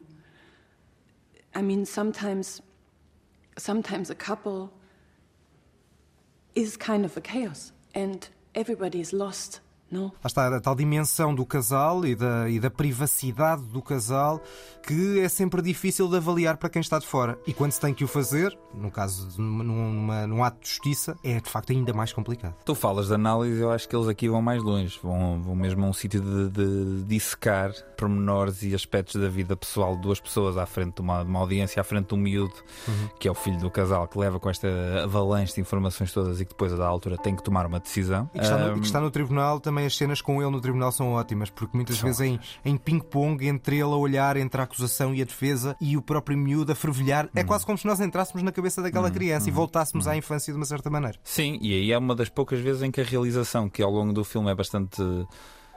I 1.53 1.61
mean, 1.61 1.85
sometimes, 1.85 2.61
sometimes 3.57 4.09
a 4.09 4.15
couple 4.15 4.69
is 6.55 6.77
kind 6.77 7.03
of 7.05 7.17
a 7.17 7.21
chaos, 7.21 7.73
and 7.95 8.29
Everybody 8.53 8.99
is 8.99 9.13
lost. 9.13 9.61
No. 9.91 10.05
Lá 10.05 10.11
está 10.25 10.47
a 10.55 10.61
tal 10.61 10.73
dimensão 10.75 11.35
do 11.35 11.45
casal 11.45 12.05
e 12.05 12.15
da, 12.15 12.49
e 12.49 12.59
da 12.59 12.69
privacidade 12.69 13.63
do 13.63 13.81
casal 13.81 14.41
que 14.85 15.19
é 15.19 15.29
sempre 15.29 15.61
difícil 15.61 16.07
de 16.07 16.17
avaliar 16.17 16.57
para 16.57 16.69
quem 16.69 16.79
está 16.79 16.97
de 16.97 17.05
fora. 17.05 17.37
E 17.45 17.53
quando 17.53 17.71
se 17.71 17.79
tem 17.79 17.93
que 17.93 18.03
o 18.03 18.07
fazer, 18.07 18.57
no 18.73 18.89
caso 18.89 19.27
de 19.29 19.39
numa, 19.39 19.63
numa- 19.63 20.25
num 20.27 20.43
ato 20.43 20.59
de 20.61 20.69
justiça, 20.69 21.15
é 21.23 21.39
de 21.39 21.49
facto 21.49 21.71
ainda 21.71 21.93
mais 21.93 22.11
complicado. 22.13 22.55
Tu 22.65 22.73
falas 22.73 23.07
de 23.07 23.13
análise, 23.13 23.59
eu 23.61 23.69
acho 23.71 23.87
que 23.87 23.95
eles 23.95 24.07
aqui 24.07 24.27
vão 24.27 24.41
mais 24.41 24.63
longe. 24.63 24.99
Vão, 25.03 25.39
vão 25.41 25.55
mesmo 25.55 25.85
a 25.85 25.89
um 25.89 25.93
sítio 25.93 26.21
de, 26.21 26.49
de 26.49 27.03
dissecar 27.03 27.71
pormenores 27.97 28.63
e 28.63 28.73
aspectos 28.73 29.21
da 29.21 29.29
vida 29.29 29.55
pessoal 29.55 29.95
de 29.95 30.01
duas 30.01 30.19
pessoas 30.19 30.57
à 30.57 30.65
frente 30.65 30.95
de 30.95 31.01
uma, 31.01 31.23
de 31.23 31.29
uma 31.29 31.39
audiência, 31.39 31.79
à 31.79 31.83
frente 31.83 32.07
de 32.07 32.15
um 32.15 32.17
miúdo, 32.17 32.53
que 33.19 33.27
é 33.27 33.31
o 33.31 33.35
filho 33.35 33.59
do 33.59 33.69
casal, 33.69 34.07
que 34.07 34.17
leva 34.17 34.39
com 34.39 34.49
esta 34.49 34.67
avalanche 35.03 35.53
de 35.53 35.61
informações 35.61 36.11
todas 36.11 36.41
e 36.41 36.45
que 36.45 36.51
depois, 36.51 36.73
a 36.73 36.77
da 36.77 36.87
altura, 36.87 37.17
tem 37.17 37.35
que 37.35 37.43
tomar 37.43 37.65
uma 37.67 37.79
decisão. 37.79 38.27
E 38.33 38.39
que, 38.39 38.43
está 38.45 38.57
no, 38.57 38.71
Ahm, 38.73 38.79
que 38.79 38.85
está 38.87 38.99
no 38.99 39.11
tribunal, 39.11 39.59
também 39.59 39.80
as 39.85 39.95
cenas 39.95 40.21
com 40.21 40.41
ele 40.41 40.51
no 40.51 40.61
tribunal 40.61 40.91
são 40.91 41.11
ótimas, 41.13 41.49
porque 41.49 41.75
muitas 41.75 41.99
vezes 41.99 42.21
em, 42.21 42.39
em 42.63 42.77
ping-pong 42.77 43.47
entre 43.47 43.77
ele 43.77 43.83
a 43.83 43.87
olhar 43.87 44.37
entre 44.37 44.61
a 44.61 44.63
acusação 44.63 45.13
e 45.13 45.21
a 45.21 45.25
defesa 45.25 45.75
e 45.79 45.97
o 45.97 46.01
próprio 46.01 46.37
miúdo 46.37 46.71
a 46.71 46.75
fervilhar, 46.75 47.29
é 47.35 47.43
quase 47.43 47.65
como 47.65 47.77
se 47.77 47.85
nós 47.85 47.99
entrássemos 47.99 48.43
na 48.43 48.51
cabeça 48.51 48.81
daquela 48.81 49.09
criança 49.11 49.49
e 49.49 49.51
voltássemos 49.51 50.07
à 50.07 50.15
infância 50.15 50.51
de 50.51 50.57
uma 50.57 50.65
certa 50.65 50.89
maneira. 50.89 51.17
Sim, 51.23 51.57
e 51.61 51.73
aí 51.73 51.91
é 51.91 51.97
uma 51.97 52.15
das 52.15 52.29
poucas 52.29 52.59
vezes 52.59 52.81
em 52.81 52.91
que 52.91 53.01
a 53.01 53.03
realização, 53.03 53.69
que 53.69 53.81
ao 53.81 53.91
longo 53.91 54.13
do 54.13 54.23
filme 54.23 54.51
é 54.51 54.55
bastante 54.55 55.01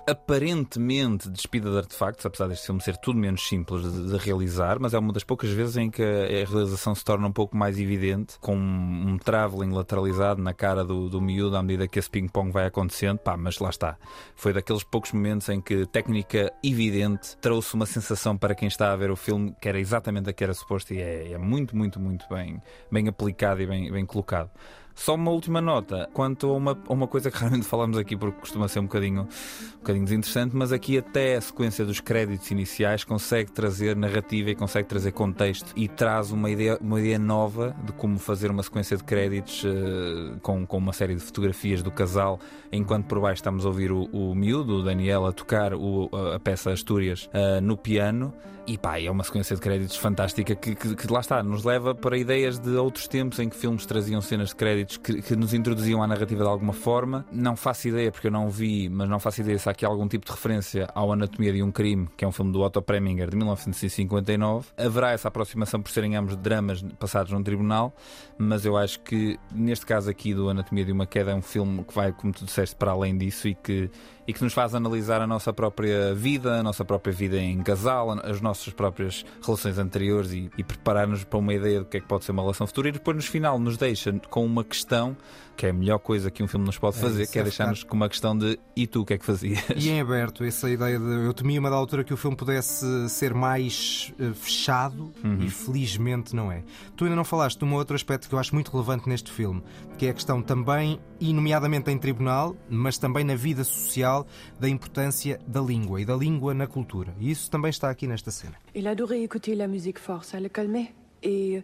aparentemente 0.09 1.29
despida 1.29 1.71
de 1.71 1.79
artefactos, 1.79 2.25
apesar 2.27 2.49
deste 2.49 2.67
filme 2.67 2.81
ser 2.81 2.97
tudo 2.97 3.19
menos 3.19 3.47
simples 3.47 3.83
de, 3.83 4.11
de 4.11 4.17
realizar, 4.17 4.79
mas 4.79 4.95
é 4.95 4.99
uma 4.99 5.12
das 5.12 5.25
poucas 5.25 5.51
vezes 5.51 5.77
em 5.77 5.90
que 5.90 6.03
a, 6.03 6.47
realização 6.49 6.95
se 6.95 7.05
torna 7.05 7.27
um 7.27 7.33
pouco 7.33 7.57
mais 7.57 7.79
evidente, 7.79 8.38
com 8.40 8.57
um, 8.57 9.12
um 9.12 9.19
travelling 9.19 9.73
lateralizado 9.73 10.43
na 10.43 10.53
cara 10.53 10.85
do, 10.85 11.09
do 11.09 11.21
miúdo 11.21 11.57
à 11.57 11.62
medida 11.62 11.88
que 11.88 11.99
esse 11.99 12.11
ping-pong 12.11 12.53
vai 12.53 12.67
acontecendo. 12.67 13.19
Pá, 13.19 13.37
mas 13.37 13.59
lá 13.59 13.71
está. 13.71 13.97
Foi 14.35 14.53
daqueles 14.53 14.83
poucos 14.83 15.12
momentos 15.12 15.49
em 15.49 15.61
que 15.61 15.87
técnica 15.87 16.53
evidente 16.62 17.37
trouxe 17.38 17.75
uma 17.75 17.87
sensação 17.87 18.37
para 18.37 18.55
quem 18.55 18.69
está 18.69 18.93
a 18.93 18.97
ver 18.97 19.11
o 19.11 19.17
filme 19.17 19.55
que 19.61 19.69
era 19.69 19.79
exatamente 19.79 20.29
a 20.29 20.33
que 20.33 20.45
era 20.45 20.55
suposto 20.55 20.93
e 20.93 21.01
é, 21.01 21.33
é 21.33 21.38
muito, 21.38 21.77
muito, 21.77 21.99
muito 21.99 22.27
bem, 22.29 22.61
bem 22.90 23.09
aplicado 23.09 23.62
e 23.62 23.67
bem, 23.67 23.90
bem 23.90 24.05
colocado. 24.05 24.51
Só 24.94 25.16
uma 25.16 25.33
última 25.33 25.61
nota 25.61 26.09
quanto 26.12 26.48
a 26.48 26.52
uma, 26.52 26.78
uma 26.88 27.07
coisa 27.09 27.30
que 27.30 27.37
raramente 27.37 27.66
falamos 27.66 27.98
aqui 27.98 28.16
porque 28.16 28.38
costuma 28.40 28.68
ser 28.68 28.78
um 28.78 28.85
bocadinho, 28.85 29.22
um 29.22 29.78
bocadinho 29.78 30.04
desinteressante, 30.04 30.54
mas 30.54 30.72
aqui 30.72 30.96
até 30.96 31.35
a 31.35 31.40
sequência 31.40 31.85
dos 31.85 32.00
créditos 32.00 32.48
iniciais 32.52 33.02
consegue 33.02 33.50
trazer 33.50 33.96
narrativa 33.96 34.50
e 34.50 34.54
consegue 34.54 34.88
trazer 34.88 35.11
contexto 35.12 35.72
e 35.74 35.88
traz 35.88 36.30
uma 36.30 36.48
ideia, 36.48 36.78
uma 36.80 37.00
ideia 37.00 37.18
nova 37.18 37.74
de 37.85 37.92
como 37.92 38.18
fazer 38.20 38.50
uma 38.52 38.62
sequência 38.62 38.96
de 38.96 39.02
créditos 39.02 39.64
eh, 39.66 40.37
com, 40.40 40.64
com 40.64 40.78
uma 40.78 40.92
série 40.92 41.14
de 41.16 41.20
fotografias 41.20 41.83
do 41.83 41.90
casal, 41.90 42.38
enquanto 42.72 43.07
por 43.07 43.20
baixo 43.20 43.40
estamos 43.40 43.64
a 43.66 43.68
ouvir 43.68 43.90
o, 43.90 44.04
o 44.12 44.33
miúdo, 44.35 44.76
o 44.76 44.83
Daniel, 44.83 45.26
a 45.26 45.33
tocar 45.33 45.74
o- 45.74 46.09
a, 46.12 46.37
a 46.37 46.40
peça 46.40 46.70
Astúrias 46.70 47.28
eh, 47.33 47.61
no 47.61 47.76
piano. 47.76 48.33
E 48.66 48.79
pá, 48.79 48.98
é 48.98 49.11
uma 49.11 49.22
sequência 49.22 49.55
de 49.55 49.61
créditos 49.61 49.94
fantástica 49.98 50.55
que, 50.55 50.74
que- 50.74 50.96
que 50.96 51.12
lá 51.12 51.20
está, 51.20 51.42
nos 51.42 51.64
leva 51.64 51.94
para 51.94 52.16
ideias 52.16 52.59
de 52.59 52.70
outros 52.77 53.07
tempos 53.07 53.38
em 53.38 53.46
que 53.50 53.55
filmes 53.57 53.85
traziam 53.85 54.22
cenas 54.22 54.48
de 54.48 54.57
créditos 54.57 54.96
que, 54.96 55.20
que 55.20 55.37
nos 55.37 55.53
introduziam 55.53 56.03
à 56.03 56.07
narrativa 56.07 56.42
de 56.44 56.48
alguma 56.48 56.72
forma. 56.72 57.27
Não 57.31 57.57
faço 57.57 57.88
ideia, 57.88 58.11
porque 58.11 58.29
eu 58.29 58.31
não 58.31 58.48
vi, 58.48 58.88
mas 58.88 59.07
não 59.07 59.20
faço 59.20 59.42
ideia 59.42 59.59
se 59.59 59.68
há 59.68 59.72
aqui 59.72 59.85
algum 59.85 60.09
tipo 60.09 60.24
de 60.24 60.33
referência 60.33 60.88
ao 60.94 61.12
Anatomia 61.12 61.53
de 61.53 61.62
um 61.62 61.70
Crime, 61.70 62.09
que 62.16 62.24
é 62.24 62.29
um 62.29 62.33
filme 62.33 62.53
do 62.53 62.62
Otto 62.62 62.81
Preminger 62.81 63.29
de 63.29 63.37
1959. 63.37 64.68
Haverá 64.79 65.11
essa 65.11 65.29
aproximação 65.29 65.83
por 65.83 65.90
serem 65.90 66.16
ambos 66.16 66.35
dramas 66.35 66.83
passados 66.98 67.33
num 67.33 67.42
tribunal, 67.42 67.94
mas 68.38 68.64
eu 68.64 68.79
acho 68.79 68.98
que 69.00 69.38
neste 69.55 69.85
caso 69.85 70.09
aqui 70.09 70.33
do 70.33 70.48
Anatomia 70.48 70.87
de 70.87 70.92
uma 70.92 71.05
Queda 71.07 71.33
é 71.33 71.35
um 71.35 71.42
filme 71.42 71.85
que 71.85 71.94
vai, 71.94 72.12
como 72.14 72.33
tu 72.33 72.46
disseste, 72.46 72.74
para 72.77 72.92
além 72.92 73.18
disso 73.18 73.46
e 73.46 73.55
que, 73.55 73.90
e 74.27 74.33
que 74.33 74.43
nos 74.43 74.53
faz 74.53 74.75
analisar 74.75 75.21
a 75.21 75.27
nossa 75.27 75.53
própria 75.53 76.15
vida, 76.15 76.61
a 76.61 76.63
nossa 76.63 76.85
própria 76.85 77.13
vida 77.13 77.37
em 77.37 77.63
casal, 77.63 78.11
as 78.23 78.41
nossas 78.41 78.73
próprias 78.73 79.25
relações 79.45 79.79
anteriores 79.79 80.33
e, 80.33 80.51
e 80.57 80.65
preparar-nos 80.65 81.25
para 81.25 81.39
uma 81.39 81.53
ideia 81.53 81.81
do 81.81 81.87
que 81.87 81.99
é 81.99 82.01
que 82.01 82.07
pode 82.07 82.25
ser 82.25 82.33
uma 82.33 82.43
relação 82.43 82.67
futura. 82.67 82.89
E 82.89 82.93
depois 82.93 83.17
no 83.17 83.23
final 83.23 83.59
nos 83.59 83.77
deixa 83.77 84.13
com 84.31 84.45
uma 84.45 84.65
questão 84.65 85.17
que 85.57 85.67
é 85.67 85.71
a 85.71 85.73
melhor 85.73 85.99
coisa 85.99 86.31
que 86.31 86.43
um 86.43 86.49
filme 86.49 86.67
nos 86.67 86.79
pode 86.79 86.97
É 86.99 87.01
fazer, 87.01 87.23
isso, 87.23 87.33
que 87.33 87.38
é 87.38 87.40
é 87.40 87.45
deixar-nos 87.45 87.83
com 87.83 87.97
uma 87.97 88.09
questão 88.09 88.37
de 88.37 88.59
e 88.77 88.87
tu 88.87 89.03
o 89.03 89.05
que 89.05 89.14
é 89.14 89.19
que 89.19 89.25
fazias? 89.25 89.62
E 89.77 89.88
em 89.90 90.01
aberto, 90.01 90.45
essa 90.45 90.71
ideia 90.71 90.99
de. 90.99 91.05
Eu 91.05 91.33
temia 91.33 91.61
uma 91.61 91.71
da 91.71 91.77
altura 91.77 92.05
que 92.05 92.12
o 92.12 92.17
filme 92.17 92.37
pudesse 92.37 93.09
ser 93.09 93.35
mais 93.35 94.12
eh, 94.19 94.33
fechado 94.35 95.12
e 95.40 95.49
felizmente 95.49 96.35
não 96.35 96.51
é. 96.51 96.62
Tu 96.97 97.05
ainda 97.05 97.17
não 97.17 97.25
falaste 97.25 97.59
de 97.59 97.64
um 97.64 97.75
outro 97.75 97.95
aspecto 97.95 98.29
que 98.29 98.35
eu 98.35 98.38
acho 98.38 98.55
muito 98.55 98.71
relevante 98.71 99.09
neste 99.09 99.31
filme, 99.31 99.62
que 99.99 100.07
é 100.07 100.11
a 100.11 100.14
questão 100.14 100.43
também, 100.43 101.01
e 101.21 101.33
nomeadamente 101.33 101.90
em 101.90 101.99
tribunal, 101.99 102.57
mas 102.69 102.99
também 102.99 103.25
na 103.25 103.35
vida 103.37 103.64
social, 103.64 104.27
da 104.59 104.69
importância 104.69 105.38
da 105.47 105.61
língua 105.61 106.01
e 106.01 106.05
da 106.05 106.17
língua 106.17 106.55
na 106.55 106.67
cultura. 106.67 107.14
E 107.19 107.31
isso 107.31 107.51
também 107.51 107.71
está 107.71 107.90
aqui 107.90 108.07
nesta 108.07 108.31
cena. 108.31 108.55
Il 108.75 108.87
adorait 108.87 109.23
écouter 109.23 109.55
la 109.55 109.69
musique 109.69 109.99
fort, 110.01 110.25
ça 110.25 110.40
le 110.40 110.49
calmait. 110.49 110.93
Et 111.23 111.62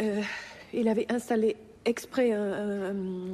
euh, 0.00 0.22
il 0.72 0.88
avait 0.88 1.06
installé 1.08 1.56
exprès 1.84 2.32
un. 2.32 2.90
un- 2.90 3.32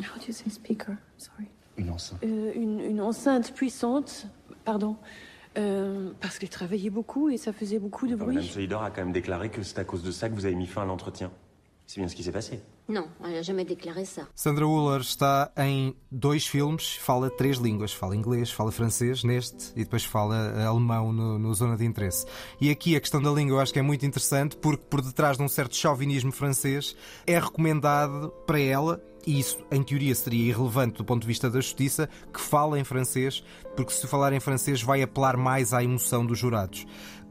how 0.00 0.18
do 0.18 0.24
you 0.26 0.32
say 0.32 0.50
speaker? 0.50 0.96
Sorry. 1.18 1.46
Une 1.76 1.90
enceinte. 1.90 2.22
Euh, 2.24 2.52
une, 2.54 2.80
une 2.80 3.00
enceinte 3.00 3.52
puissante, 3.54 4.26
pardon, 4.64 4.96
euh, 5.58 6.10
parce 6.20 6.38
qu'il 6.38 6.48
travaillait 6.48 6.90
beaucoup 6.90 7.28
et 7.30 7.36
ça 7.36 7.52
faisait 7.52 7.78
beaucoup 7.78 8.06
de 8.06 8.14
Madame 8.14 8.34
bruit. 8.34 8.46
Solidor 8.48 8.82
a 8.82 8.90
quand 8.90 9.02
même 9.02 9.12
déclaré 9.12 9.48
que 9.50 9.62
c'est 9.62 9.78
à 9.78 9.84
cause 9.84 10.02
de 10.02 10.10
ça 10.10 10.28
que 10.28 10.34
vous 10.34 10.44
avez 10.46 10.54
mis 10.54 10.66
fin 10.66 10.82
à 10.82 10.84
l'entretien. 10.84 11.30
C'est 11.86 12.00
bien 12.00 12.08
ce 12.08 12.14
qui 12.16 12.22
s'est 12.22 12.32
passé. 12.32 12.60
Elle 12.88 13.32
n'a 13.32 13.42
jamais 13.42 13.64
déclaré 13.64 14.04
ça. 14.04 14.26
Sandra 14.34 14.64
Hüller 14.64 15.00
está 15.00 15.52
em 15.56 15.94
dois 16.10 16.46
filmes, 16.46 16.96
fala 16.96 17.30
três 17.30 17.56
línguas, 17.58 17.92
fala 17.92 18.16
inglês, 18.16 18.50
fala 18.50 18.72
francês 18.72 19.22
neste 19.24 19.72
e 19.76 19.84
depois 19.84 20.04
fala 20.04 20.52
eh, 20.56 20.64
alemão 20.64 21.12
no, 21.12 21.38
no 21.38 21.54
Zona 21.54 21.76
de 21.76 21.84
Interesse. 21.84 22.26
E 22.60 22.70
aqui 22.70 22.96
a 22.96 23.00
questão 23.00 23.22
da 23.22 23.30
língua 23.30 23.56
eu 23.56 23.60
acho 23.60 23.72
que 23.72 23.78
é 23.78 23.82
muito 23.82 24.04
interessante 24.04 24.56
porque 24.56 24.84
por 24.90 25.00
detrás 25.00 25.36
de 25.36 25.42
um 25.42 25.48
certo 25.48 25.76
chauvinismo 25.76 26.32
francês 26.32 26.96
é 27.26 27.38
recomendado 27.38 28.30
para 28.46 28.58
ela 28.58 29.02
e 29.26 29.38
isso 29.38 29.58
em 29.70 29.82
teoria 29.82 30.14
seria 30.14 30.48
irrelevante 30.48 30.98
do 30.98 31.04
ponto 31.04 31.22
de 31.22 31.28
vista 31.28 31.48
da 31.48 31.60
justiça, 31.60 32.08
que 32.32 32.40
fala 32.40 32.78
em 32.78 32.84
francês, 32.84 33.42
porque 33.76 33.92
se 33.92 34.06
falar 34.06 34.32
em 34.32 34.40
francês 34.40 34.82
vai 34.82 35.02
apelar 35.02 35.36
mais 35.36 35.72
à 35.72 35.82
emoção 35.82 36.26
dos 36.26 36.38
jurados. 36.38 36.84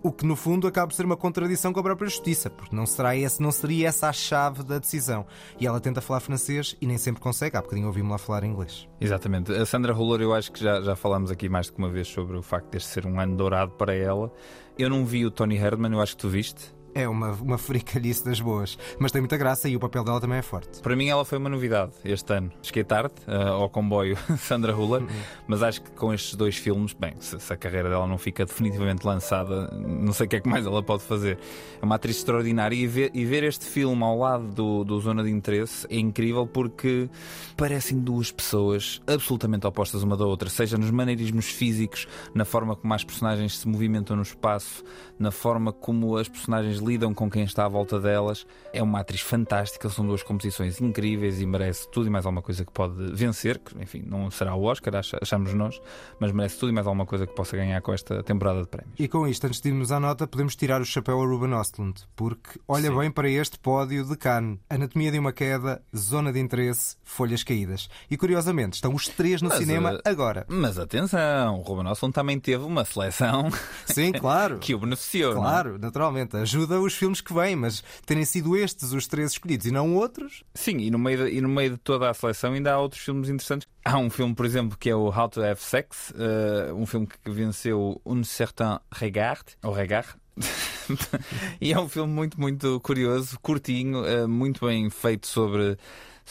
O 0.04 0.12
que 0.12 0.26
no 0.26 0.36
fundo 0.36 0.68
acaba 0.68 0.88
por 0.88 0.94
ser 0.94 1.06
uma 1.06 1.18
contradição 1.18 1.72
com 1.72 1.80
a 1.80 1.84
própria 1.84 2.10
justiça, 2.10 2.50
porque 2.50 2.76
não, 2.76 2.86
será 2.86 3.16
esse, 3.16 3.42
não 3.42 3.52
seria 3.52 3.88
essa 3.88 4.10
a 4.10 4.14
chave 4.14 4.64
da 4.64 4.80
decisão. 4.80 5.26
E 5.60 5.68
ela 5.68 5.80
tenta 5.80 6.02
falar 6.02 6.20
francês 6.20 6.76
e 6.82 6.88
nem 6.88 6.98
sempre 6.98 7.22
consegue, 7.22 7.56
há 7.58 7.62
bocadinho 7.62 7.88
ouvimos 7.88 8.12
lá 8.12 8.18
falar 8.18 8.44
inglês. 8.44 8.88
Exatamente. 9.00 9.52
A 9.52 9.66
Sandra 9.66 9.94
Roller, 9.94 10.22
eu 10.22 10.34
acho 10.34 10.52
que 10.52 10.64
já, 10.64 10.82
já 10.82 10.96
falámos 10.96 11.32
aqui 11.32 11.50
mais 11.50 11.70
que 11.70 11.78
uma 11.78 11.90
vez 11.90 12.08
sobre 12.08 12.38
o 12.38 12.42
facto 12.42 12.70
deste 12.70 12.90
ser 12.90 13.06
um 13.06 13.20
ano 13.20 13.36
dourado 13.36 13.72
para 13.74 13.94
ela. 13.94 14.32
Eu 14.78 14.90
não 14.90 15.06
vi 15.06 15.26
o 15.26 15.32
Tony 15.32 15.58
Herdman, 15.58 15.94
eu 15.94 16.02
acho 16.02 16.16
que 16.16 16.22
tu 16.22 16.30
viste. 16.30 16.74
É 16.94 17.08
uma, 17.08 17.32
uma 17.32 17.58
fricalhice 17.58 18.24
das 18.26 18.42
boas, 18.42 18.78
mas 19.00 19.12
tem 19.12 19.22
muita 19.22 19.38
graça 19.38 19.70
e 19.70 19.76
o 19.76 19.80
papel 19.80 20.04
dela 20.04 20.20
também 20.20 20.40
é 20.40 20.42
forte. 20.42 20.82
Para 20.82 20.96
mim, 20.96 21.08
ela 21.08 21.24
foi 21.24 21.38
uma 21.38 21.50
novidade 21.50 21.94
este 22.04 22.34
ano. 22.34 22.52
Cheguei 22.62 22.84
tarde 22.84 23.14
uh, 23.28 23.54
ao 23.54 23.70
comboio 23.70 24.18
Sandra 24.38 24.76
Huller, 24.76 25.04
mas 25.48 25.64
acho 25.64 25.82
que 25.82 25.92
com 25.92 26.14
estes 26.14 26.36
dois 26.36 26.58
filmes, 26.58 26.94
bem, 26.94 27.14
se, 27.20 27.40
se, 27.40 27.54
a 27.54 27.56
carreira 27.56 27.90
dela 27.90 28.06
não 28.06 28.18
fica 28.18 28.46
definitivamente 28.46 29.06
lançada, 29.06 29.70
não 29.72 30.12
sei 30.12 30.26
o 30.26 30.30
que 30.30 30.36
é 30.36 30.40
que 30.42 30.50
mais 30.50 30.66
ela 30.66 30.84
pode 30.84 31.04
fazer. 31.04 31.38
É 31.82 31.86
uma 31.86 31.96
atriz 31.96 32.18
extraordinária 32.18 32.76
e 32.76 32.86
ver, 32.86 33.12
e 33.14 33.24
ver 33.24 33.44
este 33.44 33.66
filme 33.66 34.04
ao 34.04 34.18
lado 34.18 34.48
do, 34.50 34.84
do 34.84 35.00
Zona 35.00 35.24
de 35.24 35.30
Interesse 35.30 35.88
é 35.90 35.98
incrível 35.98 36.46
porque 36.46 37.10
parecem 37.56 38.00
duas 38.00 38.32
pessoas 38.32 39.02
absolutamente 39.08 39.66
opostas 39.66 40.04
uma 40.04 40.18
da 40.18 40.26
outra, 40.26 40.50
seja 40.50 40.78
nos 40.78 40.92
maneirismos 40.92 41.46
físicos, 41.46 42.08
na 42.34 42.44
forma 42.44 42.76
como 42.76 42.94
as 42.94 43.04
personagens 43.04 43.60
se 43.60 43.68
movimentam 43.68 44.16
no 44.16 44.24
espaço, 44.24 44.84
na 45.18 45.32
forma 45.32 45.72
como 45.72 46.18
as 46.18 46.28
personagens 46.28 46.81
lidam 46.82 47.14
com 47.14 47.30
quem 47.30 47.44
está 47.44 47.66
à 47.66 47.70
volta 47.70 48.00
delas. 48.00 48.46
É 48.74 48.82
uma 48.82 49.00
atriz 49.00 49.22
fantástica, 49.22 49.90
são 49.90 50.06
duas 50.06 50.24
composições 50.24 50.82
incríveis 50.82 51.42
e 51.42 51.46
merece 51.46 51.90
tudo 51.90 52.08
e 52.08 52.10
mais 52.10 52.26
alguma 52.26 52.42
coisa 52.42 52.66
que 52.66 52.72
pode 52.72 53.14
vencer, 53.14 53.60
que 53.60 53.78
enfim, 53.82 54.04
não 54.06 54.30
será 54.32 54.56
o 54.56 54.64
Oscar, 54.64 54.94
achamos 55.22 55.54
nós, 55.54 55.82
mas 56.20 56.32
merece 56.32 56.58
tudo 56.58 56.70
e 56.70 56.74
mais 56.74 56.88
alguma 56.88 57.06
coisa 57.06 57.26
que 57.26 57.34
possa 57.34 57.56
ganhar 57.56 57.82
com 57.82 57.94
esta 57.94 58.24
temporada 58.24 58.62
de 58.62 58.68
prémios. 58.68 58.94
E 59.00 59.08
com 59.08 59.28
isto, 59.28 59.46
antes 59.46 59.62
de 59.62 59.70
irmos 59.70 59.92
à 59.92 60.00
nota, 60.00 60.28
podemos 60.28 60.56
tirar 60.56 60.82
o 60.82 60.86
chapéu 60.86 61.22
a 61.22 61.26
Ruben 61.26 61.54
Ostlund, 61.54 62.02
porque 62.16 62.60
olha 62.68 62.90
Sim. 62.90 62.98
bem 62.98 63.12
para 63.12 63.30
este 63.30 63.60
pódio 63.60 64.06
de 64.06 64.16
Cannes. 64.16 64.60
Anatomia 64.70 65.12
de 65.12 65.20
uma 65.20 65.34
queda, 65.34 65.82
zona 65.96 66.32
de 66.32 66.40
interesse, 66.40 66.96
folhas 67.04 67.44
caídas. 67.44 67.90
E 68.10 68.18
curiosamente, 68.18 68.76
estão 68.76 68.94
os 68.94 69.08
três 69.08 69.42
no 69.42 69.50
mas, 69.50 69.58
cinema 69.58 69.94
uh, 69.96 70.02
agora. 70.06 70.46
Mas 70.48 70.78
atenção, 70.78 71.60
o 71.60 71.62
Ruben 71.62 71.88
Ostlund 71.88 72.14
também 72.14 72.40
teve 72.40 72.64
uma 72.64 72.86
seleção 72.86 73.50
Sim, 73.86 74.12
claro. 74.12 74.58
que 74.60 74.74
o 74.74 74.80
beneficiou. 74.80 75.34
É? 75.34 75.36
Claro, 75.36 75.78
naturalmente. 75.80 76.38
Ajuda 76.38 76.71
os 76.80 76.94
filmes 76.94 77.22
que 77.22 77.34
vêm, 77.34 77.56
mas 77.56 77.84
terem 78.06 78.26
sido 78.26 78.56
estes 78.56 78.92
os 78.94 79.08
três 79.08 79.32
escolhidos 79.32 79.66
e 79.66 79.72
não 79.72 79.96
outros. 79.96 80.44
Sim, 80.54 80.78
e 80.78 80.92
no 80.92 81.00
meio 81.00 81.26
de, 81.26 81.38
e 81.38 81.42
no 81.42 81.50
meio 81.50 81.72
de 81.72 81.78
toda 81.78 82.10
a 82.10 82.14
seleção 82.14 82.54
ainda 82.54 82.74
há 82.74 82.80
outros 82.80 83.02
filmes 83.02 83.30
interessantes. 83.30 83.68
Há 83.84 83.98
um 83.98 84.10
filme, 84.10 84.36
por 84.36 84.46
exemplo, 84.46 84.78
que 84.78 84.90
é 84.90 84.96
o 84.96 85.10
How 85.10 85.30
to 85.30 85.44
Have 85.44 85.62
Sex, 85.62 86.12
uh, 86.12 86.74
um 86.76 86.86
filme 86.86 87.08
que 87.08 87.32
venceu 87.32 88.00
Un 88.06 88.24
Certain 88.24 88.80
Regard, 88.92 89.44
ou 89.64 89.74
Regard, 89.74 90.10
e 91.60 91.74
é 91.74 91.80
um 91.80 91.90
filme 91.90 92.12
muito, 92.12 92.40
muito 92.40 92.80
curioso, 92.82 93.40
curtinho, 93.42 94.04
uh, 94.04 94.28
muito 94.28 94.66
bem 94.66 94.90
feito 94.90 95.28
sobre 95.28 95.78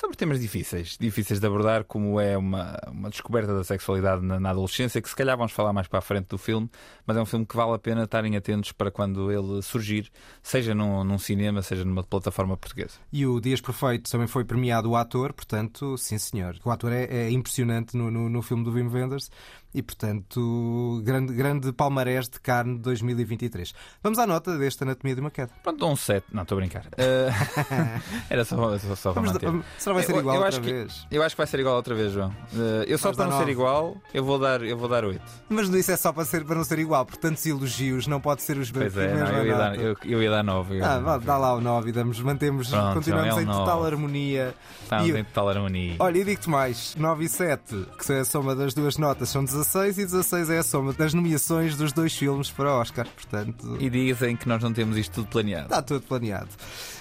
sobre 0.01 0.17
temas 0.17 0.41
difíceis, 0.41 0.97
difíceis 0.99 1.39
de 1.39 1.47
abordar, 1.47 1.85
como 1.85 2.19
é 2.19 2.35
uma, 2.35 2.75
uma 2.91 3.11
descoberta 3.11 3.55
da 3.55 3.63
sexualidade 3.63 4.25
na, 4.25 4.41
na, 4.41 4.49
adolescência, 4.49 5.03
que 5.03 5.09
se 5.09 5.15
calhar 5.15 5.37
vamos 5.37 5.53
falar 5.53 5.75
mais 5.75 5.87
para 5.87 5.99
a 5.99 6.03
frente 6.03 6.29
do 6.29 6.39
filme, 6.39 6.71
mas 7.07 7.19
é 7.19 7.21
um 7.21 7.27
filme 7.27 7.45
que 7.45 7.55
vale 7.55 7.75
a 7.75 7.79
pena 7.79 8.05
estarem 8.05 8.35
atentos 8.35 8.73
para 8.73 8.91
quando 8.91 9.31
ele 9.31 9.61
surgir, 9.61 10.11
seja 10.43 10.75
num, 10.75 11.05
num 11.05 11.19
cinema, 11.19 11.61
seja 11.61 11.85
numa 11.85 12.03
plataforma 12.03 12.57
portuguesa. 12.57 12.95
E 13.13 13.27
o 13.27 13.39
Dias 13.41 13.61
Perfeito 13.61 14.11
também 14.11 14.27
foi 14.27 14.43
premiado 14.43 14.89
o 14.89 14.97
ator, 14.97 15.35
portanto, 15.35 15.99
sim 15.99 16.17
senhor. 16.17 16.57
O 16.65 16.71
ator 16.71 16.93
é, 16.93 17.05
é 17.05 17.31
impressionante 17.31 17.95
no, 17.95 18.11
no, 18.11 18.31
no 18.31 18.41
filme 18.41 18.65
do 18.65 18.73
Wim 18.73 18.89
Wenders 18.89 19.31
e, 19.73 19.83
portanto, 19.83 21.01
grande, 21.05 21.33
grande 21.33 21.73
palmarés 21.73 22.29
de 22.29 22.41
carne 22.41 22.77
de 22.77 22.83
2023. 22.83 23.73
Vamos 24.03 24.19
à 24.19 24.27
nota 24.27 24.59
desta 24.59 24.85
Anatomia 24.85 25.15
de 25.15 25.21
uma 25.21 25.31
Queda. 25.31 25.53
Pronto, 25.63 25.87
um 25.87 25.97
7. 25.97 26.27
Não, 26.33 26.43
estou 26.43 26.57
a 26.57 26.61
brincar. 26.61 26.87
Uh... 26.87 27.31
Era 28.29 28.45
só, 28.45 28.79
só, 28.79 28.97
só 28.97 29.13
para 29.13 29.23
manter. 29.23 29.63
Será 29.79 29.95
vai 29.95 30.03
ser 30.03 30.17
igual 30.17 30.37
eu, 30.37 30.41
eu 30.41 30.47
outra 30.47 30.61
vez? 30.61 31.07
Que, 31.09 31.17
eu 31.17 31.23
acho 31.23 31.35
que 31.35 31.39
vai 31.39 31.47
ser 31.47 31.61
igual 31.61 31.77
outra 31.77 31.95
vez, 31.95 32.13
João. 32.13 32.31
Uh, 32.53 32.83
eu 32.87 32.99
só 32.99 33.13
para 33.13 33.27
não 33.27 33.33
9. 33.33 33.45
ser 33.45 33.51
igual, 33.53 33.97
eu 34.13 34.25
vou 34.25 34.39
dar, 34.39 34.63
eu 34.63 34.77
vou 34.77 34.89
dar 34.89 35.05
8. 35.05 35.23
Mas 35.49 35.69
isso 35.69 35.93
é 35.93 35.97
só 35.97 36.13
para, 36.13 36.25
ser, 36.25 36.45
para 36.45 36.57
não 36.57 36.65
ser 36.65 36.79
igual, 36.79 37.07
por 37.07 37.17
tantos 37.17 37.47
elogios, 37.47 38.07
não 38.07 38.21
pode 38.21 38.43
ser 38.43 38.57
os 38.59 38.71
Pois 38.71 38.97
é, 38.97 39.15
não, 39.15 39.27
eu, 39.27 39.47
ia 39.47 39.57
dar, 39.57 39.77
eu, 39.77 39.97
eu, 40.05 40.23
ia 40.23 40.31
dar 40.31 40.43
9. 40.43 40.83
Ah, 40.83 40.99
vá, 40.99 41.19
dá 41.19 41.37
lá 41.37 41.55
o 41.55 41.61
9 41.61 41.91
e 41.91 41.93
damos, 41.93 42.21
mantemos, 42.21 42.69
Pronto, 42.69 42.95
continuamos 42.95 43.37
é 43.37 43.43
em 43.43 43.45
9. 43.45 43.59
total 43.59 43.85
harmonia. 43.85 44.55
Estamos 44.83 45.09
e, 45.09 45.19
em 45.19 45.25
total 45.25 45.49
harmonia. 45.51 45.97
Olha, 45.99 46.19
e 46.19 46.25
digo-te 46.25 46.49
mais: 46.51 46.95
9 46.97 47.25
e 47.25 47.29
7, 47.29 47.87
que 47.99 48.13
é 48.13 48.21
a 48.21 48.25
soma 48.25 48.55
das 48.57 48.75
duas 48.75 48.97
notas, 48.97 49.29
são 49.29 49.45
16 49.45 49.60
e 49.99 50.05
16 50.05 50.51
é 50.51 50.59
a 50.59 50.63
soma 50.63 50.93
das 50.93 51.15
nomeações 51.15 51.77
dos 51.77 51.93
dois 51.93 52.17
filmes 52.17 52.51
para 52.51 52.73
Oscar. 52.75 53.07
Portanto... 53.07 53.77
E 53.79 53.91
dizem 53.91 54.37
que 54.37 54.49
nós 54.49 54.63
não 54.63 54.73
temos 54.73 54.97
isto 54.97 55.15
tudo 55.17 55.29
planeado. 55.29 55.65
Está 55.65 55.83
tudo 55.83 56.03
planeado. 56.03 56.49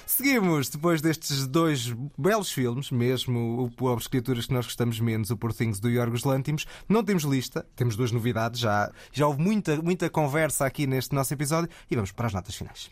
Seguimos, 0.06 0.67
depois 0.69 1.02
destes 1.02 1.48
dois 1.48 1.95
belos 2.17 2.52
filmes, 2.52 2.91
mesmo 2.91 3.63
o 3.63 3.72
Pobres 3.72 4.08
Criaturas 4.08 4.48
que 4.48 4.54
nós 4.54 4.65
gostamos 4.65 5.00
menos, 5.00 5.30
o 5.30 5.38
Por 5.38 5.54
Things 5.54 5.80
do 5.80 5.89
Yorgos 5.89 6.26
Lantimos, 6.26 6.65
não 6.89 7.04
temos 7.04 7.24
lista, 7.24 7.65
temos 7.76 7.95
duas 7.95 8.12
novidades, 8.12 8.60
já, 8.60 8.91
já 9.13 9.26
houve 9.26 9.41
muita, 9.41 9.82
muita 9.82 10.10
conversa 10.10 10.65
aqui 10.65 10.86
neste 10.86 11.15
nosso 11.15 11.34
episódio 11.34 11.69
e 11.89 11.95
vamos 11.95 12.12
para 12.12 12.28
as 12.28 12.34
notas 12.34 12.56
finais. 12.56 12.89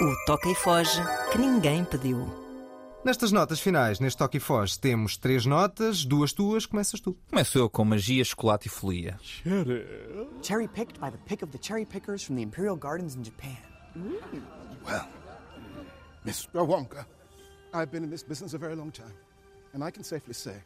O 0.00 0.26
Toca 0.26 0.48
e 0.48 0.54
Foge 0.54 1.02
que 1.32 1.38
ninguém 1.38 1.84
pediu. 1.84 2.47
Nestas 3.08 3.32
notas 3.32 3.58
finais, 3.58 3.98
neste 4.00 4.18
Toque 4.18 4.36
e 4.36 4.40
Foz, 4.40 4.76
temos 4.76 5.16
três 5.16 5.46
notas, 5.46 6.04
duas 6.04 6.30
tuas, 6.30 6.66
começas 6.66 7.00
tu. 7.00 7.16
Começo 7.30 7.56
eu 7.56 7.70
com 7.70 7.82
magia, 7.82 8.22
chocolate 8.22 8.66
e 8.66 8.70
folia. 8.70 9.18
Cherry. 9.22 9.86
Cherry 10.42 10.68
picked 10.68 11.00
by 11.00 11.10
the 11.10 11.16
pick 11.24 11.42
of 11.42 11.50
the 11.50 11.58
cherry 11.58 11.86
pickers 11.86 12.22
from 12.22 12.36
the 12.36 12.42
Imperial 12.42 12.76
Gardens 12.76 13.16
in 13.16 13.22
Japan. 13.22 13.56
Mm. 13.96 14.42
Well, 14.84 15.08
Mr. 16.26 16.62
Wonka, 16.66 17.06
I've 17.72 17.90
been 17.90 18.04
in 18.04 18.10
this 18.10 18.22
business 18.22 18.52
a 18.52 18.58
very 18.58 18.76
long 18.76 18.92
time, 18.92 19.14
and 19.72 19.82
I 19.82 19.90
can 19.90 20.04
safely 20.04 20.34
say 20.34 20.62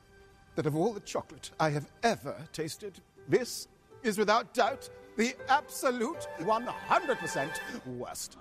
that 0.57 0.67
of 0.67 0.75
all 0.75 0.93
the 0.93 1.05
chocolate 1.07 1.53
I 1.61 1.71
have 1.71 1.87
ever 2.03 2.35
tasted, 2.53 3.01
this 3.29 3.69
is 4.03 4.19
without 4.19 4.53
doubt 4.53 4.91
the 5.17 5.37
absolute 5.49 6.27
100% 6.41 7.61
worst. 7.87 8.37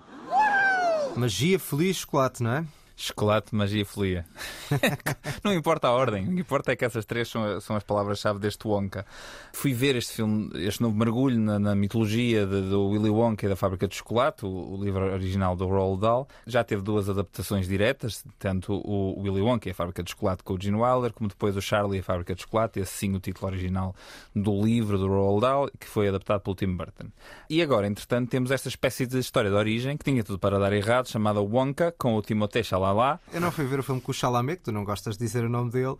Magia, 1.14 1.60
feliz, 1.60 1.98
chocolate, 1.98 2.42
não 2.42 2.50
é? 2.50 2.66
Chocolate, 2.96 3.54
magia 3.54 3.82
e 3.82 3.84
folia. 3.84 4.24
não 5.42 5.52
importa 5.52 5.88
a 5.88 5.92
ordem, 5.92 6.24
o 6.24 6.34
que 6.34 6.40
importa 6.40 6.72
é 6.72 6.76
que 6.76 6.84
essas 6.84 7.04
três 7.04 7.28
são, 7.28 7.60
são 7.60 7.76
as 7.76 7.82
palavras-chave 7.82 8.38
deste 8.38 8.66
Wonka. 8.66 9.04
Fui 9.52 9.72
ver 9.72 9.96
este 9.96 10.14
filme, 10.14 10.50
este 10.54 10.82
novo 10.82 10.96
mergulho 10.96 11.38
na, 11.38 11.58
na 11.58 11.74
mitologia 11.74 12.46
de, 12.46 12.62
do 12.62 12.88
Willy 12.88 13.10
Wonka 13.10 13.46
e 13.46 13.48
da 13.48 13.56
Fábrica 13.56 13.88
de 13.88 13.96
Chocolate, 13.96 14.44
o, 14.44 14.48
o, 14.48 14.82
livro 14.82 15.12
original 15.12 15.56
do 15.56 15.66
Roald 15.66 16.00
Dahl. 16.00 16.28
Já 16.46 16.62
teve 16.62 16.82
duas 16.82 17.08
adaptações 17.08 17.66
diretas, 17.66 18.24
tanto 18.38 18.74
o 18.74 19.20
Willy 19.20 19.40
Wonka 19.40 19.68
e 19.68 19.72
a 19.72 19.74
Fábrica 19.74 20.02
de 20.02 20.10
Chocolate 20.10 20.44
com 20.44 20.54
o 20.54 20.60
Gene 20.60 20.76
Wilder, 20.76 21.12
como 21.12 21.28
depois 21.28 21.56
o 21.56 21.60
Charlie 21.60 21.98
e 21.98 22.00
a 22.00 22.04
Fábrica 22.04 22.34
de 22.34 22.42
Chocolate, 22.42 22.78
esse 22.78 22.92
sim 22.92 23.14
o 23.14 23.20
título 23.20 23.48
original 23.48 23.94
do 24.34 24.62
livro 24.64 24.96
do 24.96 25.08
Roald 25.08 25.40
Dahl, 25.40 25.70
que 25.78 25.88
foi 25.88 26.08
adaptado 26.08 26.40
pelo 26.40 26.54
Tim 26.54 26.76
Burton. 26.76 27.08
E 27.50 27.62
agora, 27.62 27.86
entretanto, 27.86 28.28
temos 28.30 28.50
esta 28.50 28.68
espécie 28.68 29.06
de 29.06 29.18
história 29.18 29.50
de 29.50 29.56
origem, 29.56 29.96
que 29.96 30.04
tinha 30.04 30.22
tudo 30.22 30.38
para 30.38 30.58
dar 30.58 30.72
errado, 30.72 31.08
chamada 31.08 31.40
Wonka, 31.40 31.92
com 31.98 32.14
o 32.14 32.22
Timothée 32.22 32.62
Chalamet 32.62 32.91
lá. 32.92 33.20
Eu 33.32 33.40
não 33.40 33.50
fui 33.50 33.64
ver 33.64 33.80
o 33.80 33.82
filme 33.82 34.00
com 34.00 34.10
o 34.10 34.14
Chalamet, 34.14 34.58
que 34.58 34.64
tu 34.64 34.72
não 34.72 34.84
gostas 34.84 35.16
de 35.16 35.24
dizer 35.24 35.44
o 35.44 35.48
nome 35.48 35.70
dele, 35.70 35.92
uh, 35.92 35.98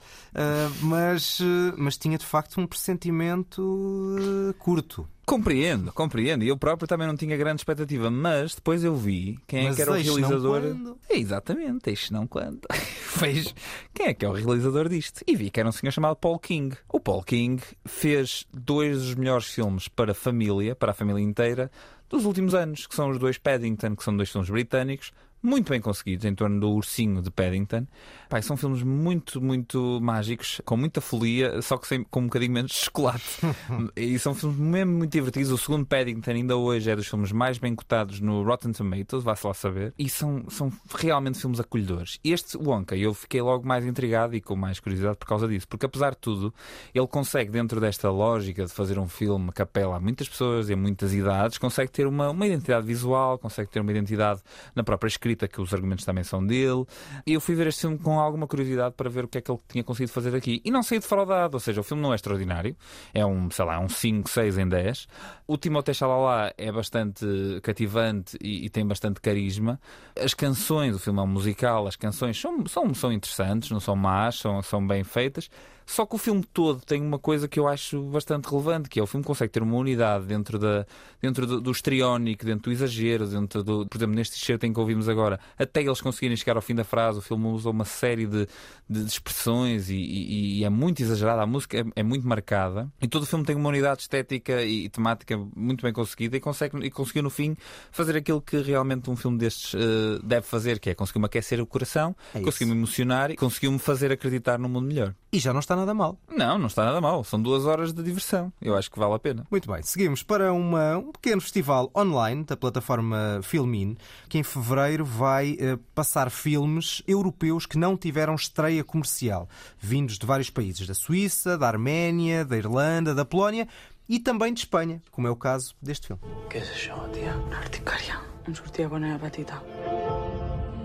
mas, 0.82 1.40
uh, 1.40 1.74
mas 1.76 1.96
tinha 1.96 2.18
de 2.18 2.26
facto 2.26 2.60
um 2.60 2.66
pressentimento 2.66 3.62
uh, 3.62 4.54
curto. 4.54 5.06
Compreendo, 5.24 5.92
compreendo. 5.92 6.42
E 6.44 6.48
eu 6.48 6.56
próprio 6.56 6.88
também 6.88 7.06
não 7.06 7.16
tinha 7.16 7.36
grande 7.36 7.60
expectativa, 7.60 8.10
mas 8.10 8.54
depois 8.56 8.82
eu 8.82 8.94
vi 8.96 9.38
quem 9.46 9.64
mas 9.64 9.74
é 9.74 9.76
que 9.76 9.82
era 9.82 9.92
o 9.92 9.94
realizador. 9.94 10.62
É, 11.08 11.16
exatamente, 11.16 11.90
este 11.90 12.12
não 12.12 12.26
quando. 12.26 12.60
fez 12.72 13.54
quem 13.94 14.06
é 14.06 14.14
que 14.14 14.24
é 14.24 14.28
o 14.28 14.32
realizador 14.32 14.88
disto? 14.88 15.22
E 15.26 15.36
vi 15.36 15.50
que 15.50 15.60
era 15.60 15.68
um 15.68 15.72
senhor 15.72 15.92
chamado 15.92 16.16
Paul 16.16 16.38
King. 16.38 16.76
O 16.88 16.98
Paul 16.98 17.22
King 17.22 17.62
fez 17.84 18.46
dois 18.52 18.98
dos 18.98 19.14
melhores 19.14 19.46
filmes 19.46 19.86
para 19.86 20.10
a 20.10 20.14
família, 20.14 20.74
para 20.74 20.90
a 20.90 20.94
família 20.94 21.22
inteira, 21.22 21.70
dos 22.08 22.24
últimos 22.24 22.54
anos, 22.54 22.86
que 22.86 22.94
são 22.94 23.10
os 23.10 23.18
dois 23.18 23.38
Paddington, 23.38 23.94
que 23.96 24.04
são 24.04 24.16
dois 24.16 24.30
filmes 24.30 24.50
britânicos, 24.50 25.12
muito 25.42 25.70
bem 25.70 25.80
conseguidos 25.80 26.24
em 26.24 26.34
torno 26.34 26.60
do 26.60 26.70
ursinho 26.70 27.20
de 27.20 27.30
Paddington. 27.30 27.86
Pai, 28.28 28.40
são 28.42 28.56
filmes 28.56 28.82
muito, 28.82 29.40
muito 29.40 29.98
mágicos, 30.00 30.60
com 30.64 30.76
muita 30.76 31.00
folia, 31.00 31.60
só 31.60 31.76
que 31.76 31.86
sem, 31.86 32.04
com 32.04 32.20
um 32.20 32.24
bocadinho 32.24 32.52
menos 32.52 32.70
de 32.70 32.78
chocolate. 32.78 33.24
e 33.96 34.18
são 34.18 34.34
filmes 34.34 34.58
mesmo 34.58 34.92
muito 34.92 35.12
divertidos. 35.12 35.50
O 35.50 35.58
segundo 35.58 35.84
Paddington 35.84 36.30
ainda 36.30 36.56
hoje 36.56 36.90
é 36.90 36.96
dos 36.96 37.06
filmes 37.06 37.32
mais 37.32 37.58
bem 37.58 37.74
cotados 37.74 38.20
no 38.20 38.42
Rotten 38.42 38.72
Tomatoes, 38.72 39.24
vá-se 39.24 39.46
lá 39.46 39.52
saber. 39.52 39.92
E 39.98 40.08
são, 40.08 40.44
são 40.48 40.72
realmente 40.94 41.38
filmes 41.38 41.60
acolhedores. 41.60 42.18
Este 42.24 42.56
Wonka, 42.56 42.96
eu 42.96 43.12
fiquei 43.12 43.42
logo 43.42 43.66
mais 43.66 43.84
intrigado 43.84 44.34
e 44.36 44.40
com 44.40 44.54
mais 44.54 44.78
curiosidade 44.80 45.16
por 45.16 45.26
causa 45.26 45.48
disso, 45.48 45.66
porque 45.68 45.86
apesar 45.86 46.12
de 46.12 46.18
tudo, 46.18 46.54
ele 46.94 47.06
consegue, 47.06 47.50
dentro 47.50 47.80
desta 47.80 48.10
lógica 48.10 48.64
de 48.64 48.72
fazer 48.72 48.98
um 48.98 49.08
filme 49.08 49.52
que 49.52 49.60
apela 49.60 49.96
a 49.96 50.00
muitas 50.00 50.28
pessoas 50.28 50.70
e 50.70 50.72
a 50.72 50.76
muitas 50.76 51.12
idades, 51.12 51.58
consegue 51.58 51.90
ter 51.90 52.06
uma, 52.06 52.30
uma 52.30 52.46
identidade 52.46 52.86
visual, 52.86 53.38
consegue 53.38 53.70
ter 53.70 53.80
uma 53.80 53.90
identidade 53.90 54.40
na 54.74 54.82
própria 54.82 55.08
escrita, 55.08 55.31
que 55.36 55.60
os 55.60 55.72
argumentos 55.72 56.04
também 56.04 56.24
são 56.24 56.44
dele. 56.44 56.84
E 57.26 57.32
eu 57.32 57.40
fui 57.40 57.54
ver 57.54 57.66
este 57.66 57.82
filme 57.82 57.98
com 57.98 58.18
alguma 58.18 58.46
curiosidade 58.46 58.94
para 58.96 59.08
ver 59.08 59.24
o 59.24 59.28
que 59.28 59.38
é 59.38 59.40
que 59.40 59.50
ele 59.50 59.60
tinha 59.68 59.84
conseguido 59.84 60.12
fazer 60.12 60.34
aqui. 60.34 60.60
E 60.64 60.70
não 60.70 60.82
saí 60.82 60.98
defraudado, 60.98 61.56
ou 61.56 61.60
seja, 61.60 61.80
o 61.80 61.84
filme 61.84 62.02
não 62.02 62.12
é 62.12 62.16
extraordinário, 62.16 62.76
é 63.12 63.24
um, 63.24 63.50
sei 63.50 63.64
lá, 63.64 63.78
um 63.80 63.88
5, 63.88 64.28
6 64.28 64.58
em 64.58 64.68
10. 64.68 65.06
O 65.46 65.56
Timothée 65.56 65.94
Chalalat 65.94 66.54
é 66.56 66.70
bastante 66.70 67.24
cativante 67.62 68.36
e, 68.40 68.66
e, 68.66 68.70
tem 68.70 68.86
bastante 68.86 69.20
carisma. 69.20 69.80
As 70.18 70.34
canções, 70.34 70.94
o 70.94 70.98
filme 70.98 71.18
é 71.18 71.22
um 71.22 71.26
musical, 71.26 71.86
as 71.86 71.96
canções 71.96 72.40
são, 72.40 72.64
são, 72.66 72.94
são 72.94 73.12
interessantes, 73.12 73.70
não 73.70 73.80
são 73.80 73.96
más, 73.96 74.36
são, 74.36 74.62
são 74.62 74.86
bem 74.86 75.04
feitas. 75.04 75.48
Só 75.86 76.06
que 76.06 76.14
o 76.14 76.18
filme 76.18 76.44
todo 76.52 76.80
tem 76.80 77.00
uma 77.02 77.18
coisa 77.18 77.48
que 77.48 77.58
eu 77.58 77.68
acho 77.68 78.02
bastante 78.04 78.48
relevante, 78.48 78.88
que 78.88 79.00
é 79.00 79.02
o 79.02 79.06
filme 79.06 79.24
consegue 79.24 79.52
ter 79.52 79.62
uma 79.62 79.76
unidade 79.76 80.26
dentro, 80.26 80.58
da, 80.58 80.86
dentro 81.20 81.46
do, 81.46 81.60
do 81.60 81.70
estriónico, 81.70 82.44
dentro 82.44 82.64
do 82.64 82.72
exagero, 82.72 83.26
dentro 83.26 83.62
do, 83.62 83.86
por 83.86 83.98
exemplo, 83.98 84.14
neste 84.14 84.36
excerto 84.36 84.66
em 84.66 84.72
que 84.72 84.80
ouvimos 84.80 85.08
agora, 85.08 85.38
até 85.58 85.82
eles 85.82 86.00
conseguirem 86.00 86.36
chegar 86.36 86.56
ao 86.56 86.62
fim 86.62 86.74
da 86.74 86.84
frase, 86.84 87.18
o 87.18 87.22
filme 87.22 87.46
usa 87.46 87.70
uma 87.70 87.84
série 87.84 88.26
de, 88.26 88.46
de, 88.88 89.04
expressões 89.04 89.88
e, 89.88 89.96
e, 89.96 90.58
e, 90.60 90.64
é 90.64 90.70
muito 90.70 91.02
exagerada, 91.02 91.42
a 91.42 91.46
música 91.46 91.78
é, 91.78 91.84
é, 91.96 92.02
muito 92.02 92.26
marcada 92.26 92.90
e 93.00 93.08
todo 93.08 93.22
o 93.22 93.26
filme 93.26 93.44
tem 93.44 93.56
uma 93.56 93.68
unidade 93.68 94.02
estética 94.02 94.62
e, 94.62 94.88
temática 94.88 95.38
muito 95.54 95.82
bem 95.82 95.92
conseguida 95.92 96.36
e, 96.36 96.40
consegue, 96.40 96.76
e 96.84 96.90
conseguiu 96.90 97.22
no 97.22 97.30
fim 97.30 97.56
fazer 97.90 98.16
aquilo 98.16 98.40
que 98.40 98.58
realmente 98.58 99.10
um 99.10 99.16
filme 99.16 99.38
destes 99.38 99.74
uh, 99.74 100.22
deve 100.22 100.46
fazer, 100.46 100.78
que 100.78 100.90
é 100.90 100.94
conseguir-me 100.94 101.26
aquecer 101.26 101.60
o 101.60 101.66
coração, 101.66 102.14
é 102.34 102.40
conseguir-me 102.40 102.76
emocionar 102.76 103.30
e 103.30 103.36
conseguiu-me 103.36 103.78
fazer 103.78 104.12
acreditar 104.12 104.58
num 104.58 104.68
mundo 104.68 104.86
melhor. 104.86 105.14
E 105.32 105.38
já 105.38 105.52
não 105.52 105.60
está 105.60 105.71
nada 105.76 105.94
mal. 105.94 106.18
Não, 106.30 106.58
não 106.58 106.66
está 106.66 106.84
nada 106.84 107.00
mal. 107.00 107.24
São 107.24 107.40
duas 107.40 107.66
horas 107.66 107.92
de 107.92 108.02
diversão. 108.02 108.52
Eu 108.60 108.76
acho 108.76 108.90
que 108.90 108.98
vale 108.98 109.14
a 109.14 109.18
pena. 109.18 109.46
Muito 109.50 109.70
bem. 109.70 109.82
Seguimos 109.82 110.22
para 110.22 110.52
uma, 110.52 110.98
um 110.98 111.12
pequeno 111.12 111.40
festival 111.40 111.90
online 111.96 112.44
da 112.44 112.56
plataforma 112.56 113.40
Filmin, 113.42 113.96
que 114.28 114.38
em 114.38 114.42
fevereiro 114.42 115.04
vai 115.04 115.56
eh, 115.58 115.78
passar 115.94 116.30
filmes 116.30 117.02
europeus 117.06 117.66
que 117.66 117.78
não 117.78 117.96
tiveram 117.96 118.34
estreia 118.34 118.84
comercial, 118.84 119.48
vindos 119.78 120.18
de 120.18 120.26
vários 120.26 120.50
países, 120.50 120.86
da 120.86 120.94
Suíça, 120.94 121.56
da 121.56 121.68
Arménia, 121.68 122.44
da 122.44 122.56
Irlanda, 122.56 123.14
da 123.14 123.24
Polónia 123.24 123.68
e 124.08 124.18
também 124.18 124.52
de 124.52 124.60
Espanha, 124.60 125.02
como 125.10 125.26
é 125.26 125.30
o 125.30 125.36
caso 125.36 125.74
deste 125.80 126.08
filme. 126.08 126.22
Que 126.50 126.58
és 126.58 126.68
això, 126.68 126.96
tia? 127.12 127.32
Una 127.36 127.58
articària. 127.58 128.20
Em 128.46 128.54
sortia. 128.54 128.88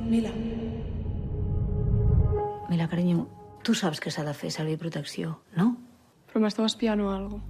Mila. 0.07 0.31
Mira, 2.69 2.87
carinyo, 2.87 3.27
tu 3.67 3.73
saps 3.75 3.99
que 3.99 4.09
s'ha 4.09 4.23
de 4.23 4.31
fer 4.33 4.49
servir 4.49 4.77
protecció, 4.79 5.33
no? 5.59 5.73
Però 6.31 6.39
m'estava 6.39 6.71
espiant 6.71 7.03
o 7.03 7.09
alguna 7.11 7.41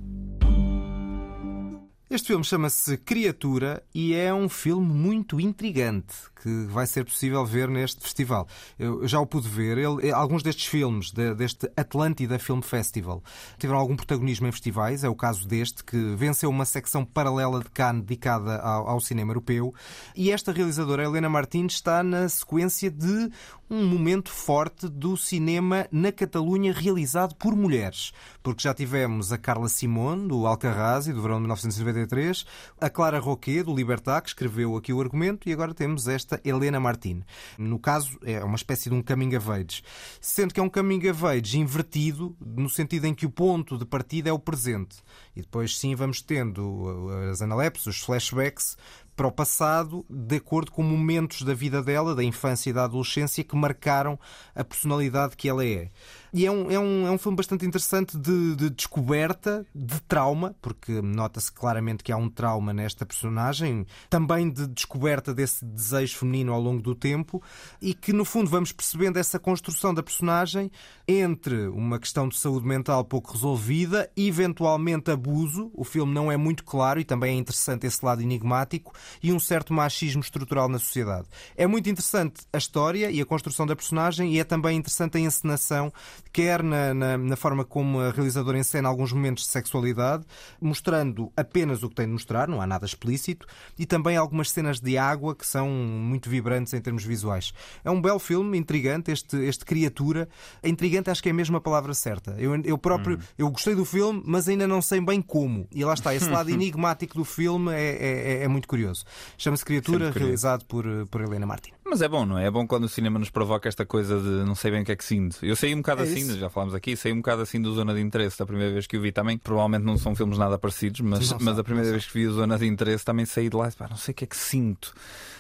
Este 2.09 2.27
filme 2.27 2.43
chama-se 2.43 2.97
Criatura 2.97 3.83
e 3.93 4.15
é 4.15 4.33
um 4.33 4.47
filme 4.47 4.87
muito 4.87 5.41
intrigante 5.41 6.15
que 6.41 6.65
vai 6.67 6.87
ser 6.87 7.03
possível 7.03 7.45
ver 7.45 7.67
neste 7.67 8.01
festival. 8.01 8.47
Eu 8.79 9.05
já 9.05 9.19
o 9.19 9.25
pude 9.27 9.49
ver. 9.49 9.77
Ele, 9.77 10.09
alguns 10.11 10.41
destes 10.41 10.67
filmes, 10.67 11.11
de, 11.11 11.35
deste 11.35 11.69
Atlântida 11.75 12.39
Film 12.39 12.61
Festival, 12.61 13.21
tiveram 13.59 13.79
algum 13.79 13.95
protagonismo 13.95 14.47
em 14.47 14.51
festivais. 14.51 15.03
É 15.03 15.09
o 15.09 15.15
caso 15.15 15.45
deste, 15.45 15.83
que 15.83 15.97
venceu 16.15 16.49
uma 16.49 16.63
secção 16.63 17.03
paralela 17.03 17.59
de 17.59 17.69
Cannes 17.71 18.03
dedicada 18.03 18.57
ao, 18.59 18.87
ao 18.87 19.01
cinema 19.01 19.31
europeu. 19.31 19.73
E 20.15 20.31
esta 20.31 20.53
realizadora, 20.53 21.03
Helena 21.03 21.27
Martins, 21.27 21.73
está 21.73 22.01
na 22.03 22.29
sequência 22.29 22.89
de 22.89 23.29
um 23.69 23.85
momento 23.85 24.31
forte 24.31 24.87
do 24.87 25.17
cinema 25.17 25.87
na 25.91 26.11
Catalunha 26.11 26.71
realizado 26.71 27.35
por 27.35 27.55
mulheres. 27.55 28.11
Porque 28.41 28.63
já 28.63 28.73
tivemos 28.73 29.31
a 29.31 29.37
Carla 29.37 29.67
Simone, 29.67 30.27
do 30.27 30.47
Alcarrás 30.47 31.07
e 31.07 31.13
do 31.13 31.21
verão 31.21 31.35
de 31.35 31.41
1993, 31.41 32.45
a 32.79 32.89
Clara 32.89 33.19
Roquet, 33.19 33.63
do 33.63 33.75
Libertar, 33.75 34.21
que 34.21 34.29
escreveu 34.29 34.75
aqui 34.77 34.93
o 34.93 35.01
argumento, 35.01 35.49
e 35.49 35.53
agora 35.53 35.73
temos 35.73 36.07
esta 36.07 36.39
Helena 36.43 36.79
Martin. 36.79 37.23
No 37.57 37.77
caso, 37.77 38.17
é 38.23 38.43
uma 38.43 38.55
espécie 38.55 38.89
de 38.89 38.95
um 38.95 39.01
coming 39.01 39.35
of 39.35 39.51
age. 39.51 39.83
Sendo 40.21 40.53
que 40.53 40.59
é 40.59 40.63
um 40.63 40.69
coming 40.69 41.09
of 41.09 41.25
age 41.25 41.59
invertido, 41.59 42.35
no 42.39 42.69
sentido 42.69 43.05
em 43.05 43.13
que 43.13 43.25
o 43.25 43.29
ponto 43.29 43.77
de 43.77 43.85
partida 43.85 44.29
é 44.29 44.33
o 44.33 44.39
presente. 44.39 44.97
E 45.35 45.41
depois, 45.41 45.77
sim, 45.77 45.93
vamos 45.93 46.21
tendo 46.21 47.09
as 47.31 47.41
analepses, 47.41 47.87
os 47.87 47.99
flashbacks, 47.99 48.77
para 49.17 49.27
o 49.27 49.31
passado, 49.31 50.05
de 50.07 50.35
acordo 50.35 50.71
com 50.71 50.83
momentos 50.83 51.41
da 51.41 51.55
vida 51.55 51.81
dela, 51.81 52.13
da 52.13 52.23
infância 52.23 52.69
e 52.69 52.73
da 52.73 52.83
adolescência, 52.83 53.43
que 53.43 53.55
marcaram 53.55 54.17
a 54.53 54.63
personalidade 54.63 55.35
que 55.35 55.49
ela 55.49 55.65
é. 55.65 55.89
E 56.31 56.45
é 56.45 56.51
um, 56.51 56.69
é 56.69 56.77
um, 56.77 57.07
é 57.07 57.09
um 57.11 57.17
filme 57.17 57.35
bastante 57.35 57.65
interessante 57.65 58.15
de, 58.15 58.55
de 58.55 58.69
descoberta, 58.69 59.65
de 59.73 59.99
trauma, 60.01 60.55
porque 60.61 61.01
nota-se 61.01 61.51
claramente 61.51 62.03
que 62.03 62.11
há 62.11 62.17
um 62.17 62.29
trauma 62.29 62.71
nesta 62.71 63.07
personagem, 63.07 63.87
também 64.07 64.51
de 64.51 64.67
descoberta 64.67 65.33
desse 65.33 65.65
desejo 65.65 66.15
feminino 66.17 66.53
ao 66.53 66.61
longo 66.61 66.81
do 66.81 66.93
tempo, 66.93 67.41
e 67.81 67.95
que 67.95 68.13
no 68.13 68.23
fundo 68.23 68.51
vamos 68.51 68.71
percebendo 68.71 69.17
essa 69.17 69.39
construção 69.39 69.95
da 69.95 70.03
personagem 70.03 70.71
entre 71.07 71.69
uma 71.69 71.97
questão 71.97 72.27
de 72.27 72.37
saúde 72.37 72.67
mental 72.67 73.03
pouco 73.03 73.31
resolvida 73.31 74.07
eventualmente 74.15 75.09
abuso. 75.09 75.71
O 75.73 75.83
filme 75.83 76.13
não 76.13 76.31
é 76.31 76.37
muito 76.37 76.63
claro 76.63 76.99
e 76.99 77.03
também 77.03 77.35
é 77.35 77.39
interessante 77.39 77.87
esse 77.87 78.05
lado 78.05 78.21
enigmático 78.21 78.93
e 79.21 79.31
um 79.31 79.39
certo 79.39 79.73
machismo 79.73 80.21
estrutural 80.21 80.69
na 80.69 80.79
sociedade. 80.79 81.27
É 81.55 81.67
muito 81.67 81.89
interessante 81.89 82.41
a 82.51 82.57
história 82.57 83.11
e 83.11 83.21
a 83.21 83.25
construção 83.25 83.65
da 83.65 83.75
personagem 83.75 84.33
e 84.33 84.39
é 84.39 84.43
também 84.43 84.77
interessante 84.77 85.17
a 85.17 85.19
encenação 85.19 85.91
quer 86.31 86.61
na, 86.61 86.93
na, 86.93 87.17
na, 87.17 87.35
forma 87.35 87.65
como 87.65 87.99
a 87.99 88.11
realizadora 88.11 88.59
encena 88.59 88.87
alguns 88.87 89.11
momentos 89.11 89.43
de 89.43 89.49
sexualidade, 89.49 90.23
mostrando 90.61 91.31
apenas 91.35 91.83
o 91.83 91.89
que 91.89 91.95
tem 91.95 92.05
de 92.05 92.11
mostrar, 92.11 92.47
não 92.47 92.61
há 92.61 92.67
nada 92.67 92.85
explícito, 92.85 93.47
e 93.77 93.85
também 93.85 94.17
algumas 94.17 94.51
cenas 94.51 94.79
de 94.79 94.97
água 94.97 95.35
que 95.35 95.45
são 95.45 95.67
muito 95.69 96.29
vibrantes 96.29 96.73
em 96.73 96.81
termos 96.81 97.03
visuais. 97.03 97.53
É 97.83 97.89
um 97.89 98.01
belo 98.01 98.19
filme, 98.19 98.57
intrigante, 98.57 99.11
este, 99.11 99.35
este 99.37 99.65
criatura. 99.65 100.27
Intrigante 100.63 101.09
acho 101.09 101.23
que 101.23 101.29
é 101.29 101.33
mesmo 101.33 101.57
a 101.57 101.61
palavra 101.61 101.93
certa. 101.93 102.35
Eu, 102.37 102.55
eu 102.63 102.77
próprio, 102.77 103.17
hum. 103.17 103.21
eu 103.37 103.49
gostei 103.49 103.75
do 103.75 103.85
filme, 103.85 104.21
mas 104.25 104.47
ainda 104.47 104.67
não 104.67 104.81
sei 104.81 105.01
bem 105.01 105.21
como. 105.21 105.67
E 105.71 105.83
lá 105.83 105.93
está, 105.93 106.13
esse 106.13 106.29
lado 106.29 106.49
enigmático 106.51 107.15
do 107.15 107.25
filme 107.25 107.73
é, 107.73 107.77
é, 107.79 108.33
é, 108.33 108.43
é 108.43 108.47
muito 108.47 108.67
curioso. 108.67 108.96
Chama-se 109.37 109.65
Criatura, 109.65 110.11
realizado 110.11 110.65
por, 110.65 110.85
por 111.09 111.21
Helena 111.21 111.45
Martin. 111.45 111.71
Mas 111.85 112.01
é 112.01 112.07
bom, 112.07 112.25
não 112.25 112.37
é? 112.37 112.47
É 112.47 112.51
bom 112.51 112.67
quando 112.67 112.83
o 112.83 112.89
cinema 112.89 113.17
nos 113.17 113.29
provoca 113.29 113.67
esta 113.67 113.85
coisa 113.85 114.19
de 114.19 114.45
não 114.45 114.55
sei 114.55 114.71
bem 114.71 114.81
o 114.81 114.85
que 114.85 114.91
é 114.91 114.95
que 114.95 115.03
sinto. 115.03 115.37
Eu 115.43 115.55
saí 115.55 115.73
um 115.73 115.77
bocado 115.77 116.01
é 116.01 116.03
assim, 116.05 116.37
já 116.37 116.49
falámos 116.49 116.75
aqui, 116.75 116.95
saí 116.95 117.13
um 117.13 117.17
bocado 117.17 117.41
assim 117.41 117.61
do 117.61 117.73
Zona 117.73 117.93
de 117.93 118.01
Interesse 118.01 118.37
da 118.37 118.45
primeira 118.45 118.73
vez 118.73 118.87
que 118.87 118.97
o 118.97 119.01
vi 119.01 119.11
também. 119.11 119.37
Provavelmente 119.37 119.83
não 119.83 119.97
são 119.97 120.15
filmes 120.15 120.37
nada 120.37 120.57
parecidos, 120.57 121.01
mas, 121.01 121.31
mas 121.39 121.57
a 121.57 121.63
primeira 121.63 121.89
vez 121.91 122.05
que 122.05 122.13
vi 122.13 122.27
o 122.27 122.33
Zona 122.33 122.57
de 122.57 122.67
Interesse 122.67 123.05
também 123.05 123.25
saí 123.25 123.49
de 123.49 123.55
lá 123.55 123.69
e 123.69 123.71
pá, 123.71 123.87
não 123.89 123.97
sei 123.97 124.11
o 124.11 124.15
que 124.15 124.23
é 124.23 124.27
que 124.27 124.37
sinto 124.37 124.93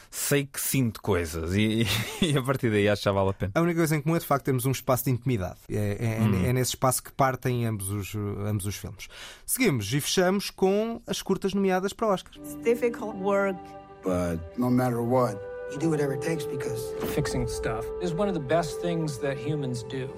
sei 0.09 0.45
que 0.45 0.59
sinto 0.59 1.01
coisas 1.01 1.53
e, 1.55 1.85
e, 2.21 2.37
a 2.37 2.41
partir 2.41 2.69
daí 2.69 2.87
acho 2.87 3.01
que 3.01 3.05
já 3.05 3.11
vale 3.11 3.29
a 3.29 3.33
pena. 3.33 3.51
A 3.55 3.61
única 3.61 3.79
coisa 3.79 3.95
em 3.95 4.01
comum 4.01 4.15
é 4.15 4.19
de 4.19 4.25
facto 4.25 4.45
termos 4.45 4.65
um 4.65 4.71
espaço 4.71 5.05
de 5.05 5.11
intimidade. 5.11 5.57
É, 5.69 6.17
é, 6.19 6.21
hum. 6.21 6.45
é 6.45 6.53
nesse 6.53 6.71
espaço 6.71 7.03
que 7.03 7.11
partem 7.11 7.65
ambos 7.65 7.89
os, 7.89 8.15
ambos 8.15 8.65
os 8.65 8.75
filmes. 8.75 9.07
Seguimos 9.45 9.91
e 9.93 10.01
fechamos 10.01 10.49
com 10.49 11.01
as 11.07 11.21
curtas 11.21 11.53
nomeadas 11.53 11.93
para 11.93 12.07
Oscar. 12.07 12.33
It's 12.37 12.55
difficult 12.55 13.15
work. 13.17 13.57
But 14.03 14.39
no 14.57 14.69
matter 14.69 15.01
what, 15.01 15.37
You 15.71 15.77
do 15.77 15.89
whatever 15.89 16.13
it 16.13 16.21
takes 16.21 16.45
because 16.45 16.93
fixing 17.13 17.45
stuff 17.45 17.85
is 18.01 18.13
one 18.13 18.29
of 18.29 18.33
the 18.33 18.39
best 18.39 18.79
things 18.81 19.17
that 19.17 19.37
humans 19.37 19.83
do. 19.83 20.09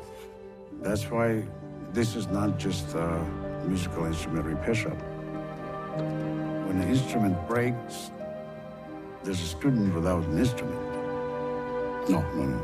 That's 0.79 1.09
why 1.09 1.43
this 1.91 2.15
is 2.15 2.27
not 2.27 2.59
just 2.59 2.93
a 2.93 3.25
musical 3.65 4.05
instrument 4.05 4.45
repair 4.45 4.75
shop. 4.75 4.97
When 6.67 6.79
an 6.79 6.87
instrument 6.87 7.35
breaks, 7.47 8.11
there's 9.24 9.41
a 9.41 9.45
student 9.45 9.93
without 9.93 10.24
an 10.26 10.38
instrument. 10.38 10.80
No, 12.09 12.22
no, 12.34 12.43
no. 12.45 12.61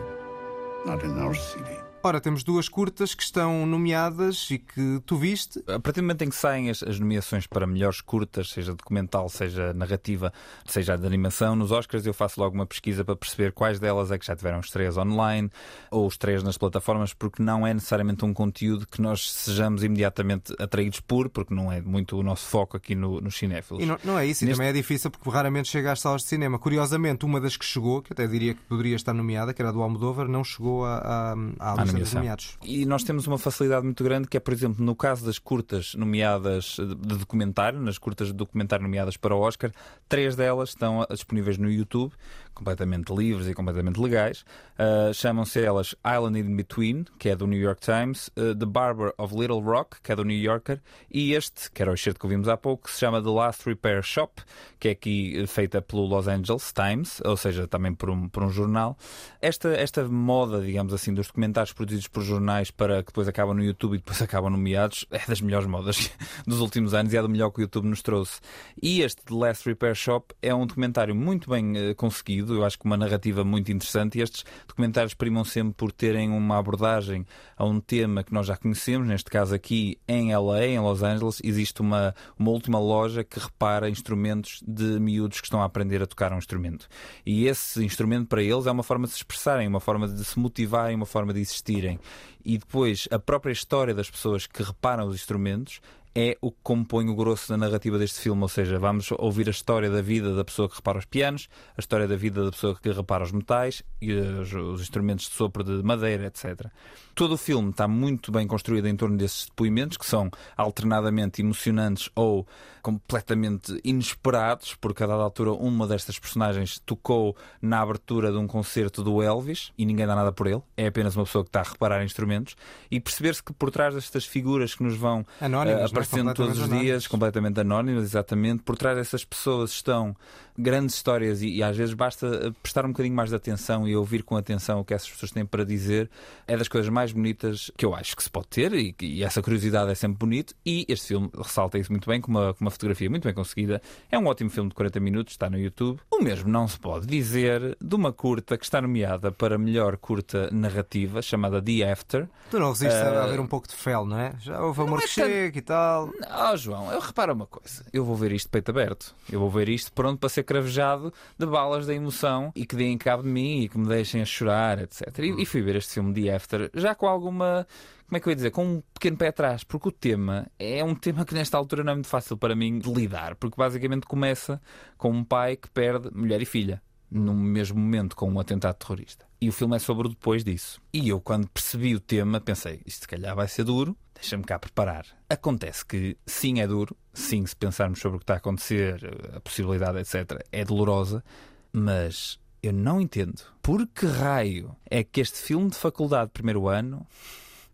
Not 0.85 1.03
in 1.03 1.19
our 1.19 1.33
city. 1.33 1.77
Ora, 2.05 2.21
temos 2.21 2.43
duas 2.43 2.69
curtas 2.69 3.15
que 3.15 3.23
estão 3.23 3.65
nomeadas 3.65 4.51
e 4.51 4.59
que 4.59 5.01
tu 5.07 5.17
viste. 5.17 5.59
A 5.67 5.79
partir 5.79 6.01
do 6.01 6.03
momento 6.03 6.21
em 6.21 6.29
que 6.29 6.35
saem 6.35 6.69
as, 6.69 6.83
as 6.83 6.99
nomeações 6.99 7.47
para 7.47 7.65
melhores 7.65 7.99
curtas, 7.99 8.51
seja 8.51 8.75
documental, 8.75 9.27
seja 9.27 9.73
narrativa, 9.73 10.31
seja 10.67 10.95
de 10.95 11.07
animação, 11.07 11.55
nos 11.55 11.71
Oscars 11.71 12.05
eu 12.05 12.13
faço 12.13 12.39
logo 12.39 12.53
uma 12.53 12.67
pesquisa 12.67 13.03
para 13.03 13.15
perceber 13.15 13.53
quais 13.53 13.79
delas 13.79 14.11
é 14.11 14.19
que 14.19 14.25
já 14.27 14.35
tiveram 14.35 14.59
estreias 14.59 14.97
online 14.97 15.49
ou 15.89 16.07
estreias 16.07 16.43
nas 16.43 16.59
plataformas, 16.59 17.11
porque 17.11 17.41
não 17.41 17.65
é 17.65 17.73
necessariamente 17.73 18.23
um 18.23 18.35
conteúdo 18.35 18.85
que 18.85 19.01
nós 19.01 19.31
sejamos 19.31 19.83
imediatamente 19.83 20.53
atraídos 20.59 20.99
por, 20.99 21.27
porque 21.27 21.55
não 21.55 21.71
é 21.71 21.81
muito 21.81 22.19
o 22.19 22.21
nosso 22.21 22.45
foco 22.45 22.77
aqui 22.77 22.93
no, 22.93 23.19
no 23.19 23.31
cinéfilos. 23.31 23.81
E 23.81 23.87
não, 23.87 23.97
não 24.03 24.19
é 24.19 24.27
isso, 24.27 24.45
Neste... 24.45 24.53
e 24.53 24.57
também 24.57 24.69
é 24.69 24.73
difícil 24.73 25.09
porque 25.09 25.27
raramente 25.27 25.69
chega 25.69 25.91
às 25.91 26.01
salas 26.01 26.21
de 26.21 26.27
cinema. 26.27 26.59
Curiosamente, 26.59 27.25
uma 27.25 27.41
das 27.41 27.57
que 27.57 27.65
chegou, 27.65 28.03
que 28.03 28.13
até 28.13 28.27
diria 28.27 28.53
que 28.53 28.61
poderia 28.61 28.95
estar 28.95 29.11
nomeada, 29.11 29.55
que 29.55 29.59
era 29.59 29.69
a 29.69 29.71
do 29.71 29.81
Almodóvar, 29.81 30.27
não 30.27 30.43
chegou 30.43 30.85
à, 30.85 31.33
à, 31.59 31.71
à 31.71 31.94
nomeados. 32.13 32.57
E 32.63 32.85
nós 32.85 33.03
temos 33.03 33.27
uma 33.27 33.37
facilidade 33.37 33.85
muito 33.85 34.03
grande 34.03 34.27
que 34.27 34.37
é, 34.37 34.39
por 34.39 34.53
exemplo, 34.53 34.83
no 34.83 34.95
caso 34.95 35.25
das 35.25 35.39
curtas 35.39 35.93
nomeadas 35.95 36.77
de 36.77 37.17
documentário, 37.17 37.79
nas 37.79 37.97
curtas 37.97 38.27
de 38.27 38.33
documentário 38.33 38.83
nomeadas 38.83 39.17
para 39.17 39.35
o 39.35 39.39
Oscar, 39.39 39.71
três 40.07 40.35
delas 40.35 40.69
estão 40.69 41.05
disponíveis 41.09 41.57
no 41.57 41.69
YouTube 41.69 42.13
completamente 42.55 43.13
livres 43.13 43.47
e 43.47 43.53
completamente 43.53 43.99
legais. 43.99 44.43
Uh, 44.79 45.13
Chamam-se 45.13 45.63
elas 45.63 45.95
Island 46.05 46.39
in 46.39 46.55
Between, 46.55 47.05
que 47.19 47.29
é 47.29 47.35
do 47.35 47.45
New 47.45 47.59
York 47.59 47.81
Times, 47.81 48.29
uh, 48.37 48.55
The 48.55 48.65
Barber 48.65 49.13
of 49.17 49.35
Little 49.35 49.61
Rock, 49.61 50.01
que 50.01 50.11
é 50.11 50.15
do 50.15 50.23
New 50.23 50.37
Yorker, 50.37 50.81
e 51.11 51.33
este, 51.33 51.69
que 51.71 51.81
era 51.81 51.91
o 51.91 51.93
excerto 51.93 52.19
que 52.19 52.25
ouvimos 52.25 52.47
há 52.47 52.57
pouco, 52.57 52.85
que 52.85 52.91
se 52.91 52.99
chama 52.99 53.21
The 53.21 53.29
Last 53.29 53.69
Repair 53.69 54.01
Shop, 54.01 54.41
que 54.79 54.87
é 54.87 54.91
aqui 54.91 55.45
feita 55.47 55.81
pelo 55.81 56.05
Los 56.05 56.27
Angeles 56.27 56.73
Times, 56.73 57.21
ou 57.23 57.37
seja, 57.37 57.67
também 57.67 57.93
por 57.93 58.09
um, 58.09 58.27
por 58.29 58.43
um 58.43 58.49
jornal. 58.49 58.97
Esta, 59.41 59.69
esta 59.69 60.07
moda, 60.07 60.61
digamos 60.61 60.93
assim, 60.93 61.13
dos 61.13 61.27
documentários 61.27 61.73
produzidos 61.73 62.07
por 62.07 62.23
jornais 62.23 62.71
para 62.71 63.01
que 63.01 63.07
depois 63.07 63.27
acabam 63.27 63.55
no 63.55 63.63
YouTube 63.63 63.95
e 63.95 63.97
depois 63.97 64.21
acabam 64.23 64.49
nomeados, 64.49 65.05
é 65.11 65.21
das 65.27 65.41
melhores 65.41 65.67
modas 65.67 66.11
dos 66.47 66.59
últimos 66.59 66.93
anos 66.93 67.13
e 67.13 67.17
é 67.17 67.21
do 67.21 67.29
melhor 67.29 67.51
que 67.51 67.59
o 67.59 67.63
YouTube 67.63 67.87
nos 67.87 68.01
trouxe. 68.01 68.39
E 68.81 69.01
este 69.01 69.21
The 69.23 69.33
Last 69.33 69.67
Repair 69.67 69.95
Shop 69.95 70.33
é 70.41 70.53
um 70.53 70.65
documentário 70.65 71.15
muito 71.15 71.49
bem 71.49 71.91
uh, 71.91 71.95
conseguido 71.95 72.44
eu 72.53 72.63
acho 72.63 72.77
que 72.77 72.85
uma 72.85 72.97
narrativa 72.97 73.43
muito 73.43 73.71
interessante. 73.71 74.17
E 74.17 74.21
estes 74.21 74.43
documentários 74.67 75.13
primam 75.13 75.43
sempre 75.43 75.73
por 75.73 75.91
terem 75.91 76.29
uma 76.29 76.57
abordagem 76.57 77.25
a 77.57 77.65
um 77.65 77.79
tema 77.79 78.23
que 78.23 78.33
nós 78.33 78.47
já 78.47 78.57
conhecemos, 78.57 79.07
neste 79.07 79.29
caso 79.29 79.55
aqui 79.55 79.97
em 80.07 80.35
LA, 80.35 80.65
em 80.65 80.79
Los 80.79 81.03
Angeles, 81.03 81.41
existe 81.43 81.81
uma, 81.81 82.13
uma 82.37 82.51
última 82.51 82.79
loja 82.79 83.23
que 83.23 83.39
repara 83.39 83.89
instrumentos 83.89 84.61
de 84.67 84.99
miúdos 84.99 85.39
que 85.39 85.47
estão 85.47 85.61
a 85.61 85.65
aprender 85.65 86.01
a 86.01 86.05
tocar 86.05 86.33
um 86.33 86.37
instrumento. 86.37 86.87
E 87.25 87.47
esse 87.47 87.83
instrumento 87.83 88.27
para 88.27 88.43
eles 88.43 88.65
é 88.65 88.71
uma 88.71 88.83
forma 88.83 89.05
de 89.05 89.13
se 89.13 89.17
expressarem, 89.17 89.67
uma 89.67 89.79
forma 89.79 90.07
de 90.07 90.23
se 90.23 90.37
motivarem, 90.37 90.95
uma 90.95 91.05
forma 91.05 91.33
de 91.33 91.39
existirem. 91.39 91.99
E 92.43 92.57
depois 92.57 93.07
a 93.09 93.17
própria 93.17 93.51
história 93.51 93.93
das 93.93 94.09
pessoas 94.09 94.45
que 94.45 94.61
reparam 94.61 95.07
os 95.07 95.15
instrumentos 95.15 95.81
é 96.15 96.37
o 96.39 96.49
que 96.49 96.57
compõe 96.63 97.09
o 97.09 97.15
grosso 97.15 97.49
da 97.49 97.57
narrativa 97.57 97.99
deste 97.99 98.21
filme. 98.21 98.41
Ou 98.41 98.47
seja, 98.47 98.79
vamos 98.79 99.11
ouvir 99.11 99.47
a 99.47 99.51
história 99.51 99.89
da 99.89 100.01
vida 100.01 100.33
da 100.33 100.45
pessoa 100.45 100.69
que 100.69 100.75
repara 100.75 100.97
os 100.97 101.05
pianos, 101.05 101.49
a 101.77 101.81
história 101.81 102.07
da 102.07 102.15
vida 102.15 102.45
da 102.45 102.51
pessoa 102.51 102.75
que 102.81 102.89
repara 102.89 103.23
os 103.23 103.33
metais 103.33 103.83
e 104.01 104.13
os, 104.13 104.53
os 104.53 104.81
instrumentos 104.81 105.25
de 105.25 105.35
sopro 105.35 105.63
de 105.63 105.83
madeira, 105.83 106.27
etc. 106.27 106.67
Todo 107.13 107.33
o 107.33 107.37
filme 107.37 107.71
está 107.71 107.87
muito 107.87 108.31
bem 108.31 108.47
construído 108.47 108.87
em 108.87 108.95
torno 108.95 109.17
desses 109.17 109.45
depoimentos, 109.45 109.97
que 109.97 110.05
são 110.05 110.31
alternadamente 110.55 111.41
emocionantes 111.41 112.09
ou 112.15 112.47
completamente 112.81 113.79
inesperados, 113.83 114.75
porque 114.75 115.03
a 115.03 115.07
dada 115.07 115.23
altura 115.23 115.53
uma 115.53 115.87
destas 115.87 116.19
personagens 116.19 116.77
tocou 116.85 117.35
na 117.59 117.81
abertura 117.81 118.31
de 118.31 118.37
um 118.37 118.45
concerto 118.45 119.03
do 119.03 119.23
Elvis 119.23 119.71
e 119.75 119.85
ninguém 119.87 120.05
dá 120.05 120.15
nada 120.15 120.31
por 120.31 120.45
ele, 120.45 120.61
é 120.77 120.85
apenas 120.85 121.15
uma 121.15 121.25
pessoa 121.25 121.43
que 121.43 121.49
está 121.49 121.61
a 121.61 121.63
reparar 121.63 122.03
instrumentos 122.03 122.55
e 122.91 122.99
perceber-se 122.99 123.41
que 123.41 123.51
por 123.51 123.71
trás 123.71 123.95
destas 123.95 124.25
figuras 124.25 124.75
que 124.75 124.83
nos 124.83 124.95
vão 124.95 125.25
Anónimas, 125.41 125.89
uh, 125.89 125.95
aparecendo 126.05 126.33
todos 126.33 126.59
os 126.59 126.69
dias, 126.69 127.07
completamente 127.07 127.59
anónimas, 127.59 128.03
exatamente, 128.03 128.63
por 128.63 128.77
trás 128.77 128.95
dessas 128.97 129.25
pessoas 129.25 129.71
estão 129.71 130.15
grandes 130.57 130.95
histórias 130.95 131.41
e, 131.41 131.49
e 131.55 131.63
às 131.63 131.75
vezes 131.75 131.93
basta 131.93 132.53
prestar 132.61 132.85
um 132.85 132.89
bocadinho 132.89 133.15
mais 133.15 133.29
de 133.29 133.35
atenção 133.35 133.87
e 133.87 133.95
ouvir 133.95 134.23
com 134.23 134.35
atenção 134.37 134.79
o 134.79 134.85
que 134.85 134.93
essas 134.93 135.09
pessoas 135.09 135.31
têm 135.31 135.45
para 135.45 135.63
dizer, 135.65 136.09
é 136.47 136.55
das 136.57 136.67
coisas 136.67 136.89
mais 136.89 137.11
bonitas 137.11 137.71
que 137.77 137.85
eu 137.85 137.93
acho 137.93 138.15
que 138.15 138.23
se 138.23 138.29
pode 138.29 138.47
ter 138.47 138.73
e, 138.73 138.95
e 139.01 139.23
essa 139.23 139.41
curiosidade 139.41 139.91
é 139.91 139.95
sempre 139.95 140.17
bonito 140.17 140.53
e 140.65 140.85
este 140.87 141.07
filme 141.09 141.29
ressalta 141.37 141.77
isso 141.77 141.91
muito 141.91 142.09
bem 142.09 142.21
com 142.21 142.31
uma, 142.31 142.53
com 142.53 142.63
uma 142.63 142.71
fotografia 142.71 143.09
muito 143.09 143.23
bem 143.23 143.33
conseguida. 143.33 143.81
É 144.11 144.17
um 144.17 144.25
ótimo 144.27 144.49
filme 144.49 144.69
de 144.69 144.75
40 144.75 144.99
minutos, 144.99 145.33
está 145.33 145.49
no 145.49 145.57
YouTube. 145.59 145.99
O 146.11 146.19
mesmo 146.21 146.49
não 146.49 146.67
se 146.67 146.79
pode 146.79 147.05
dizer 147.05 147.77
de 147.81 147.95
uma 147.95 148.11
curta 148.13 148.57
que 148.57 148.63
está 148.63 148.81
nomeada 148.81 149.31
para 149.31 149.57
melhor 149.57 149.97
curta 149.97 150.49
narrativa, 150.51 151.21
chamada 151.21 151.61
The 151.61 151.91
After. 151.91 152.27
Tu 152.49 152.59
não 152.59 152.69
resistes 152.69 152.95
Uh, 153.01 153.05
a 153.05 153.23
haver 153.25 153.39
um 153.39 153.47
pouco 153.47 153.67
de 153.67 153.75
fel, 153.75 154.05
não 154.05 154.17
é? 154.19 154.33
Já 154.39 154.61
houve 154.61 154.81
amor 154.81 155.01
que 155.01 155.07
tanto- 155.13 155.27
chega 155.27 155.57
e 155.57 155.61
tal. 155.61 156.09
Oh, 156.51 156.55
João, 156.57 156.91
eu 156.91 156.99
reparo 156.99 157.33
uma 157.33 157.45
coisa. 157.45 157.83
Eu 157.91 158.05
vou 158.05 158.15
ver 158.15 158.31
isto 158.31 158.45
de 158.47 158.51
peito 158.51 158.69
aberto. 158.71 159.13
Eu 159.31 159.39
vou 159.39 159.49
ver 159.49 159.67
isto 159.69 159.91
pronto 159.91 160.19
para 160.19 160.29
ser 160.29 160.43
cravejado 160.45 161.13
de 161.37 161.45
balas 161.45 161.85
da 161.85 161.93
emoção 161.93 162.51
e 162.55 162.65
que 162.65 162.75
deem 162.75 162.97
cabo 162.97 163.23
de 163.23 163.29
mim 163.29 163.61
e 163.61 163.69
que 163.69 163.77
me 163.77 163.87
deixem 163.87 164.21
a 164.21 164.25
chorar, 164.25 164.79
etc. 164.79 165.19
E, 165.19 165.41
e 165.41 165.45
fui 165.45 165.61
ver 165.61 165.75
este 165.75 165.95
filme 165.95 166.13
The 166.13 166.33
After 166.33 166.71
já 166.73 166.95
com 166.95 167.07
alguma. 167.07 167.67
Como 168.07 168.17
é 168.17 168.19
que 168.19 168.27
eu 168.27 168.31
ia 168.31 168.35
dizer? 168.35 168.51
Com 168.51 168.65
um 168.65 168.83
pequeno 168.93 169.17
pé 169.17 169.29
atrás, 169.29 169.63
porque 169.63 169.89
o 169.89 169.91
tema 169.91 170.47
é 170.59 170.83
um 170.83 170.93
tema 170.93 171.25
que 171.25 171.33
nesta 171.33 171.57
altura 171.57 171.83
não 171.83 171.93
é 171.93 171.95
muito 171.95 172.07
fácil 172.07 172.37
para 172.37 172.55
mim 172.55 172.77
de 172.77 172.93
lidar, 172.93 173.35
porque 173.35 173.57
basicamente 173.57 174.05
começa 174.05 174.61
com 174.95 175.09
um 175.09 175.23
pai 175.23 175.55
que 175.55 175.69
perde 175.69 176.11
mulher 176.13 176.39
e 176.41 176.45
filha 176.45 176.81
no 177.09 177.33
mesmo 177.33 177.79
momento 177.79 178.15
com 178.15 178.29
um 178.29 178.39
atentado 178.39 178.75
terrorista. 178.75 179.25
E 179.39 179.49
o 179.49 179.53
filme 179.53 179.75
é 179.75 179.79
sobre 179.79 180.07
o 180.07 180.09
depois 180.09 180.43
disso. 180.43 180.81
E 180.93 181.09
eu, 181.09 181.19
quando 181.21 181.49
percebi 181.49 181.95
o 181.95 181.99
tema, 181.99 182.39
pensei: 182.41 182.81
isto 182.85 183.01
se 183.01 183.07
calhar 183.07 183.35
vai 183.35 183.47
ser 183.47 183.63
duro, 183.63 183.95
deixa-me 184.15 184.43
cá 184.43 184.57
preparar. 184.57 185.05
Acontece 185.29 185.85
que 185.85 186.17
sim, 186.25 186.59
é 186.59 186.67
duro, 186.67 186.95
sim, 187.13 187.45
se 187.45 187.55
pensarmos 187.55 187.99
sobre 187.99 188.15
o 188.17 188.19
que 188.19 188.23
está 188.23 188.33
a 188.35 188.37
acontecer, 188.37 188.99
a 189.35 189.39
possibilidade, 189.39 189.99
etc., 189.99 190.41
é 190.51 190.63
dolorosa, 190.65 191.23
mas 191.71 192.39
eu 192.63 192.73
não 192.73 192.99
entendo 192.99 193.41
por 193.61 193.85
que 193.87 194.05
raio 194.05 194.75
é 194.89 195.03
que 195.03 195.21
este 195.21 195.37
filme 195.39 195.69
de 195.69 195.75
faculdade 195.77 196.27
de 196.27 196.33
primeiro 196.33 196.67
ano 196.67 197.05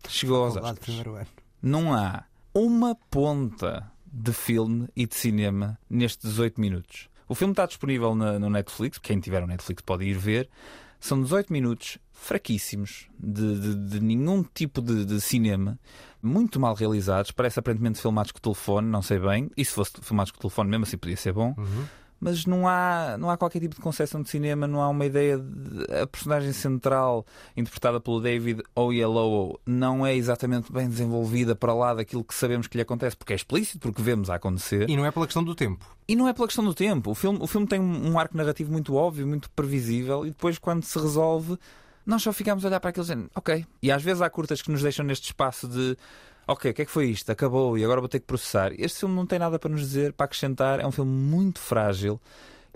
chegou 0.08 0.44
aos 0.44 0.56
Oscars. 0.56 0.78
primeiro 0.80 1.14
ano. 1.14 1.26
Não 1.62 1.94
há 1.94 2.24
uma 2.52 2.94
ponta 3.10 3.90
de 4.06 4.32
filme 4.32 4.88
e 4.96 5.06
de 5.06 5.14
cinema 5.14 5.78
nestes 5.88 6.30
18 6.30 6.60
minutos. 6.60 7.08
O 7.28 7.34
filme 7.34 7.52
está 7.52 7.64
disponível 7.64 8.14
na- 8.14 8.38
no 8.38 8.50
Netflix, 8.50 8.98
quem 8.98 9.18
tiver 9.20 9.42
o 9.42 9.46
Netflix 9.46 9.80
pode 9.82 10.04
ir 10.04 10.14
ver. 10.18 10.50
São 11.00 11.22
18 11.22 11.50
minutos 11.52 11.98
fraquíssimos, 12.12 13.08
de, 13.18 13.58
de- 13.58 13.74
de 13.90 14.00
nenhum 14.00 14.42
tipo 14.42 14.80
de, 14.82 15.04
de 15.04 15.20
cinema, 15.20 15.78
muito 16.22 16.60
mal 16.60 16.74
realizados. 16.74 17.30
Parece 17.30 17.58
aparentemente 17.58 18.00
filmados 18.00 18.32
com 18.32 18.38
o 18.38 18.42
telefone, 18.42 18.88
não 18.88 19.02
sei 19.02 19.18
bem. 19.18 19.50
E 19.56 19.64
se 19.64 19.72
fosse 19.72 19.92
filmados 20.00 20.30
com 20.30 20.38
o 20.38 20.40
telefone, 20.40 20.70
mesmo 20.70 20.84
assim 20.84 20.96
podia 20.96 21.16
ser 21.16 21.32
bom. 21.32 21.54
Mas 22.24 22.46
não 22.46 22.68
há, 22.68 23.16
não 23.18 23.28
há 23.28 23.36
qualquer 23.36 23.58
tipo 23.58 23.74
de 23.74 23.80
concepção 23.80 24.22
de 24.22 24.30
cinema, 24.30 24.68
não 24.68 24.80
há 24.80 24.88
uma 24.88 25.04
ideia. 25.04 25.36
De... 25.36 25.92
A 26.00 26.06
personagem 26.06 26.52
central, 26.52 27.26
interpretada 27.56 28.00
pelo 28.00 28.20
David 28.20 28.62
Oyelowo, 28.76 29.58
não 29.66 30.06
é 30.06 30.14
exatamente 30.14 30.72
bem 30.72 30.88
desenvolvida 30.88 31.56
para 31.56 31.74
lá 31.74 31.94
daquilo 31.94 32.22
que 32.22 32.32
sabemos 32.32 32.68
que 32.68 32.78
lhe 32.78 32.82
acontece, 32.82 33.16
porque 33.16 33.32
é 33.32 33.36
explícito, 33.36 33.80
porque 33.80 34.00
vemos 34.00 34.30
a 34.30 34.36
acontecer. 34.36 34.88
E 34.88 34.96
não 34.96 35.04
é 35.04 35.10
pela 35.10 35.26
questão 35.26 35.42
do 35.42 35.52
tempo. 35.52 35.84
E 36.06 36.14
não 36.14 36.28
é 36.28 36.32
pela 36.32 36.46
questão 36.46 36.64
do 36.64 36.72
tempo. 36.72 37.10
O 37.10 37.14
filme, 37.16 37.40
o 37.42 37.46
filme 37.48 37.66
tem 37.66 37.80
um 37.80 38.16
arco 38.16 38.36
narrativo 38.36 38.70
muito 38.70 38.94
óbvio, 38.94 39.26
muito 39.26 39.50
previsível, 39.50 40.24
e 40.24 40.28
depois, 40.28 40.58
quando 40.58 40.84
se 40.84 40.96
resolve, 41.00 41.58
nós 42.04 42.22
só 42.22 42.32
ficamos 42.32 42.64
a 42.64 42.68
olhar 42.68 42.80
para 42.80 42.90
aquilo 42.90 43.04
dizendo, 43.04 43.30
ok. 43.34 43.66
E 43.82 43.90
às 43.90 44.02
vezes 44.02 44.22
há 44.22 44.28
curtas 44.30 44.60
que 44.62 44.70
nos 44.70 44.82
deixam 44.82 45.04
neste 45.04 45.26
espaço 45.26 45.68
de, 45.68 45.96
ok, 46.46 46.70
o 46.70 46.74
que 46.74 46.82
é 46.82 46.84
que 46.84 46.90
foi 46.90 47.06
isto? 47.06 47.30
Acabou 47.30 47.78
e 47.78 47.84
agora 47.84 48.00
vou 48.00 48.08
ter 48.08 48.20
que 48.20 48.26
processar. 48.26 48.72
Este 48.78 49.00
filme 49.00 49.14
não 49.14 49.26
tem 49.26 49.38
nada 49.38 49.58
para 49.58 49.70
nos 49.70 49.80
dizer, 49.80 50.12
para 50.12 50.24
acrescentar. 50.24 50.80
É 50.80 50.86
um 50.86 50.92
filme 50.92 51.10
muito 51.10 51.60
frágil. 51.60 52.20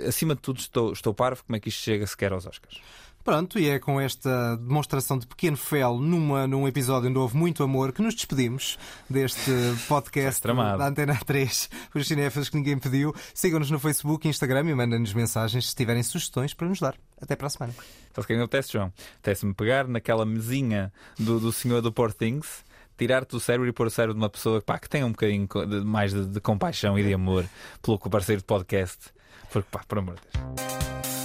Acima 0.07 0.35
de 0.35 0.41
tudo, 0.43 0.61
estou, 0.61 0.93
estou 0.93 1.14
parvo 1.14 1.43
como 1.45 1.57
é 1.57 1.61
que 1.61 1.68
isto 1.68 1.83
chega 1.83 2.07
sequer 2.07 2.33
aos 2.33 2.47
Oscars. 2.47 2.81
Pronto, 3.27 3.59
e 3.59 3.68
é 3.68 3.81
com 3.81 4.01
esta 4.01 4.55
demonstração 4.57 5.18
de 5.18 5.27
pequeno 5.27 5.57
fel 5.57 5.99
numa, 5.99 6.47
num 6.47 6.68
episódio 6.68 7.11
onde 7.11 7.18
houve 7.18 7.37
muito 7.37 7.61
amor 7.64 7.91
que 7.93 8.01
nos 8.01 8.14
despedimos 8.14 8.79
deste 9.11 9.51
podcast 9.89 10.47
da 10.47 10.87
Antena 10.87 11.18
3, 11.27 11.68
os 11.93 12.07
cinéfilos 12.07 12.49
que 12.49 12.57
ninguém 12.57 12.79
pediu. 12.79 13.12
Sigam-nos 13.35 13.68
no 13.68 13.81
Facebook 13.81 14.29
e 14.29 14.31
Instagram 14.31 14.70
e 14.70 14.74
mandem-nos 14.77 15.12
mensagens 15.12 15.70
se 15.70 15.74
tiverem 15.74 16.05
sugestões 16.05 16.55
para 16.55 16.68
nos 16.68 16.79
dar. 16.79 16.95
Até 17.20 17.35
para 17.35 17.49
a 17.49 17.51
semana. 17.51 17.72
Sabe 18.14 18.20
o 18.20 18.24
que 18.29 18.33
é 18.33 18.37
que 18.37 18.43
apetece, 18.43 18.72
João? 18.74 18.93
Apetece-me 19.18 19.55
pegar 19.55 19.89
naquela 19.89 20.24
mesinha 20.24 20.93
do, 21.18 21.41
do 21.41 21.51
senhor 21.53 21.83
do 21.83 21.91
Poor 21.93 22.12
Things, 22.12 22.64
tirar-te 22.97 23.35
o 23.35 23.41
cérebro 23.41 23.68
e 23.68 23.72
pôr 23.72 23.89
o 23.89 23.91
cérebro 23.91 24.14
de 24.14 24.20
uma 24.20 24.31
pessoa 24.31 24.62
pá, 24.62 24.79
que 24.79 24.89
tenha 24.89 25.05
um 25.05 25.11
bocadinho 25.11 25.49
de- 25.66 25.85
mais 25.85 26.12
de, 26.14 26.27
de 26.27 26.41
compaixão 26.41 26.97
e 26.97 27.03
de 27.03 27.12
amor 27.12 27.45
pelo 27.83 27.99
que 27.99 28.07
o 28.07 28.11
parceiro 28.11 28.41
de 28.41 28.47
podcast. 28.47 28.99
Porque, 29.51 29.66
pá, 29.68 29.83
por 29.89 29.99
amor 29.99 30.14
de 30.14 30.20
Deus. 30.39 31.16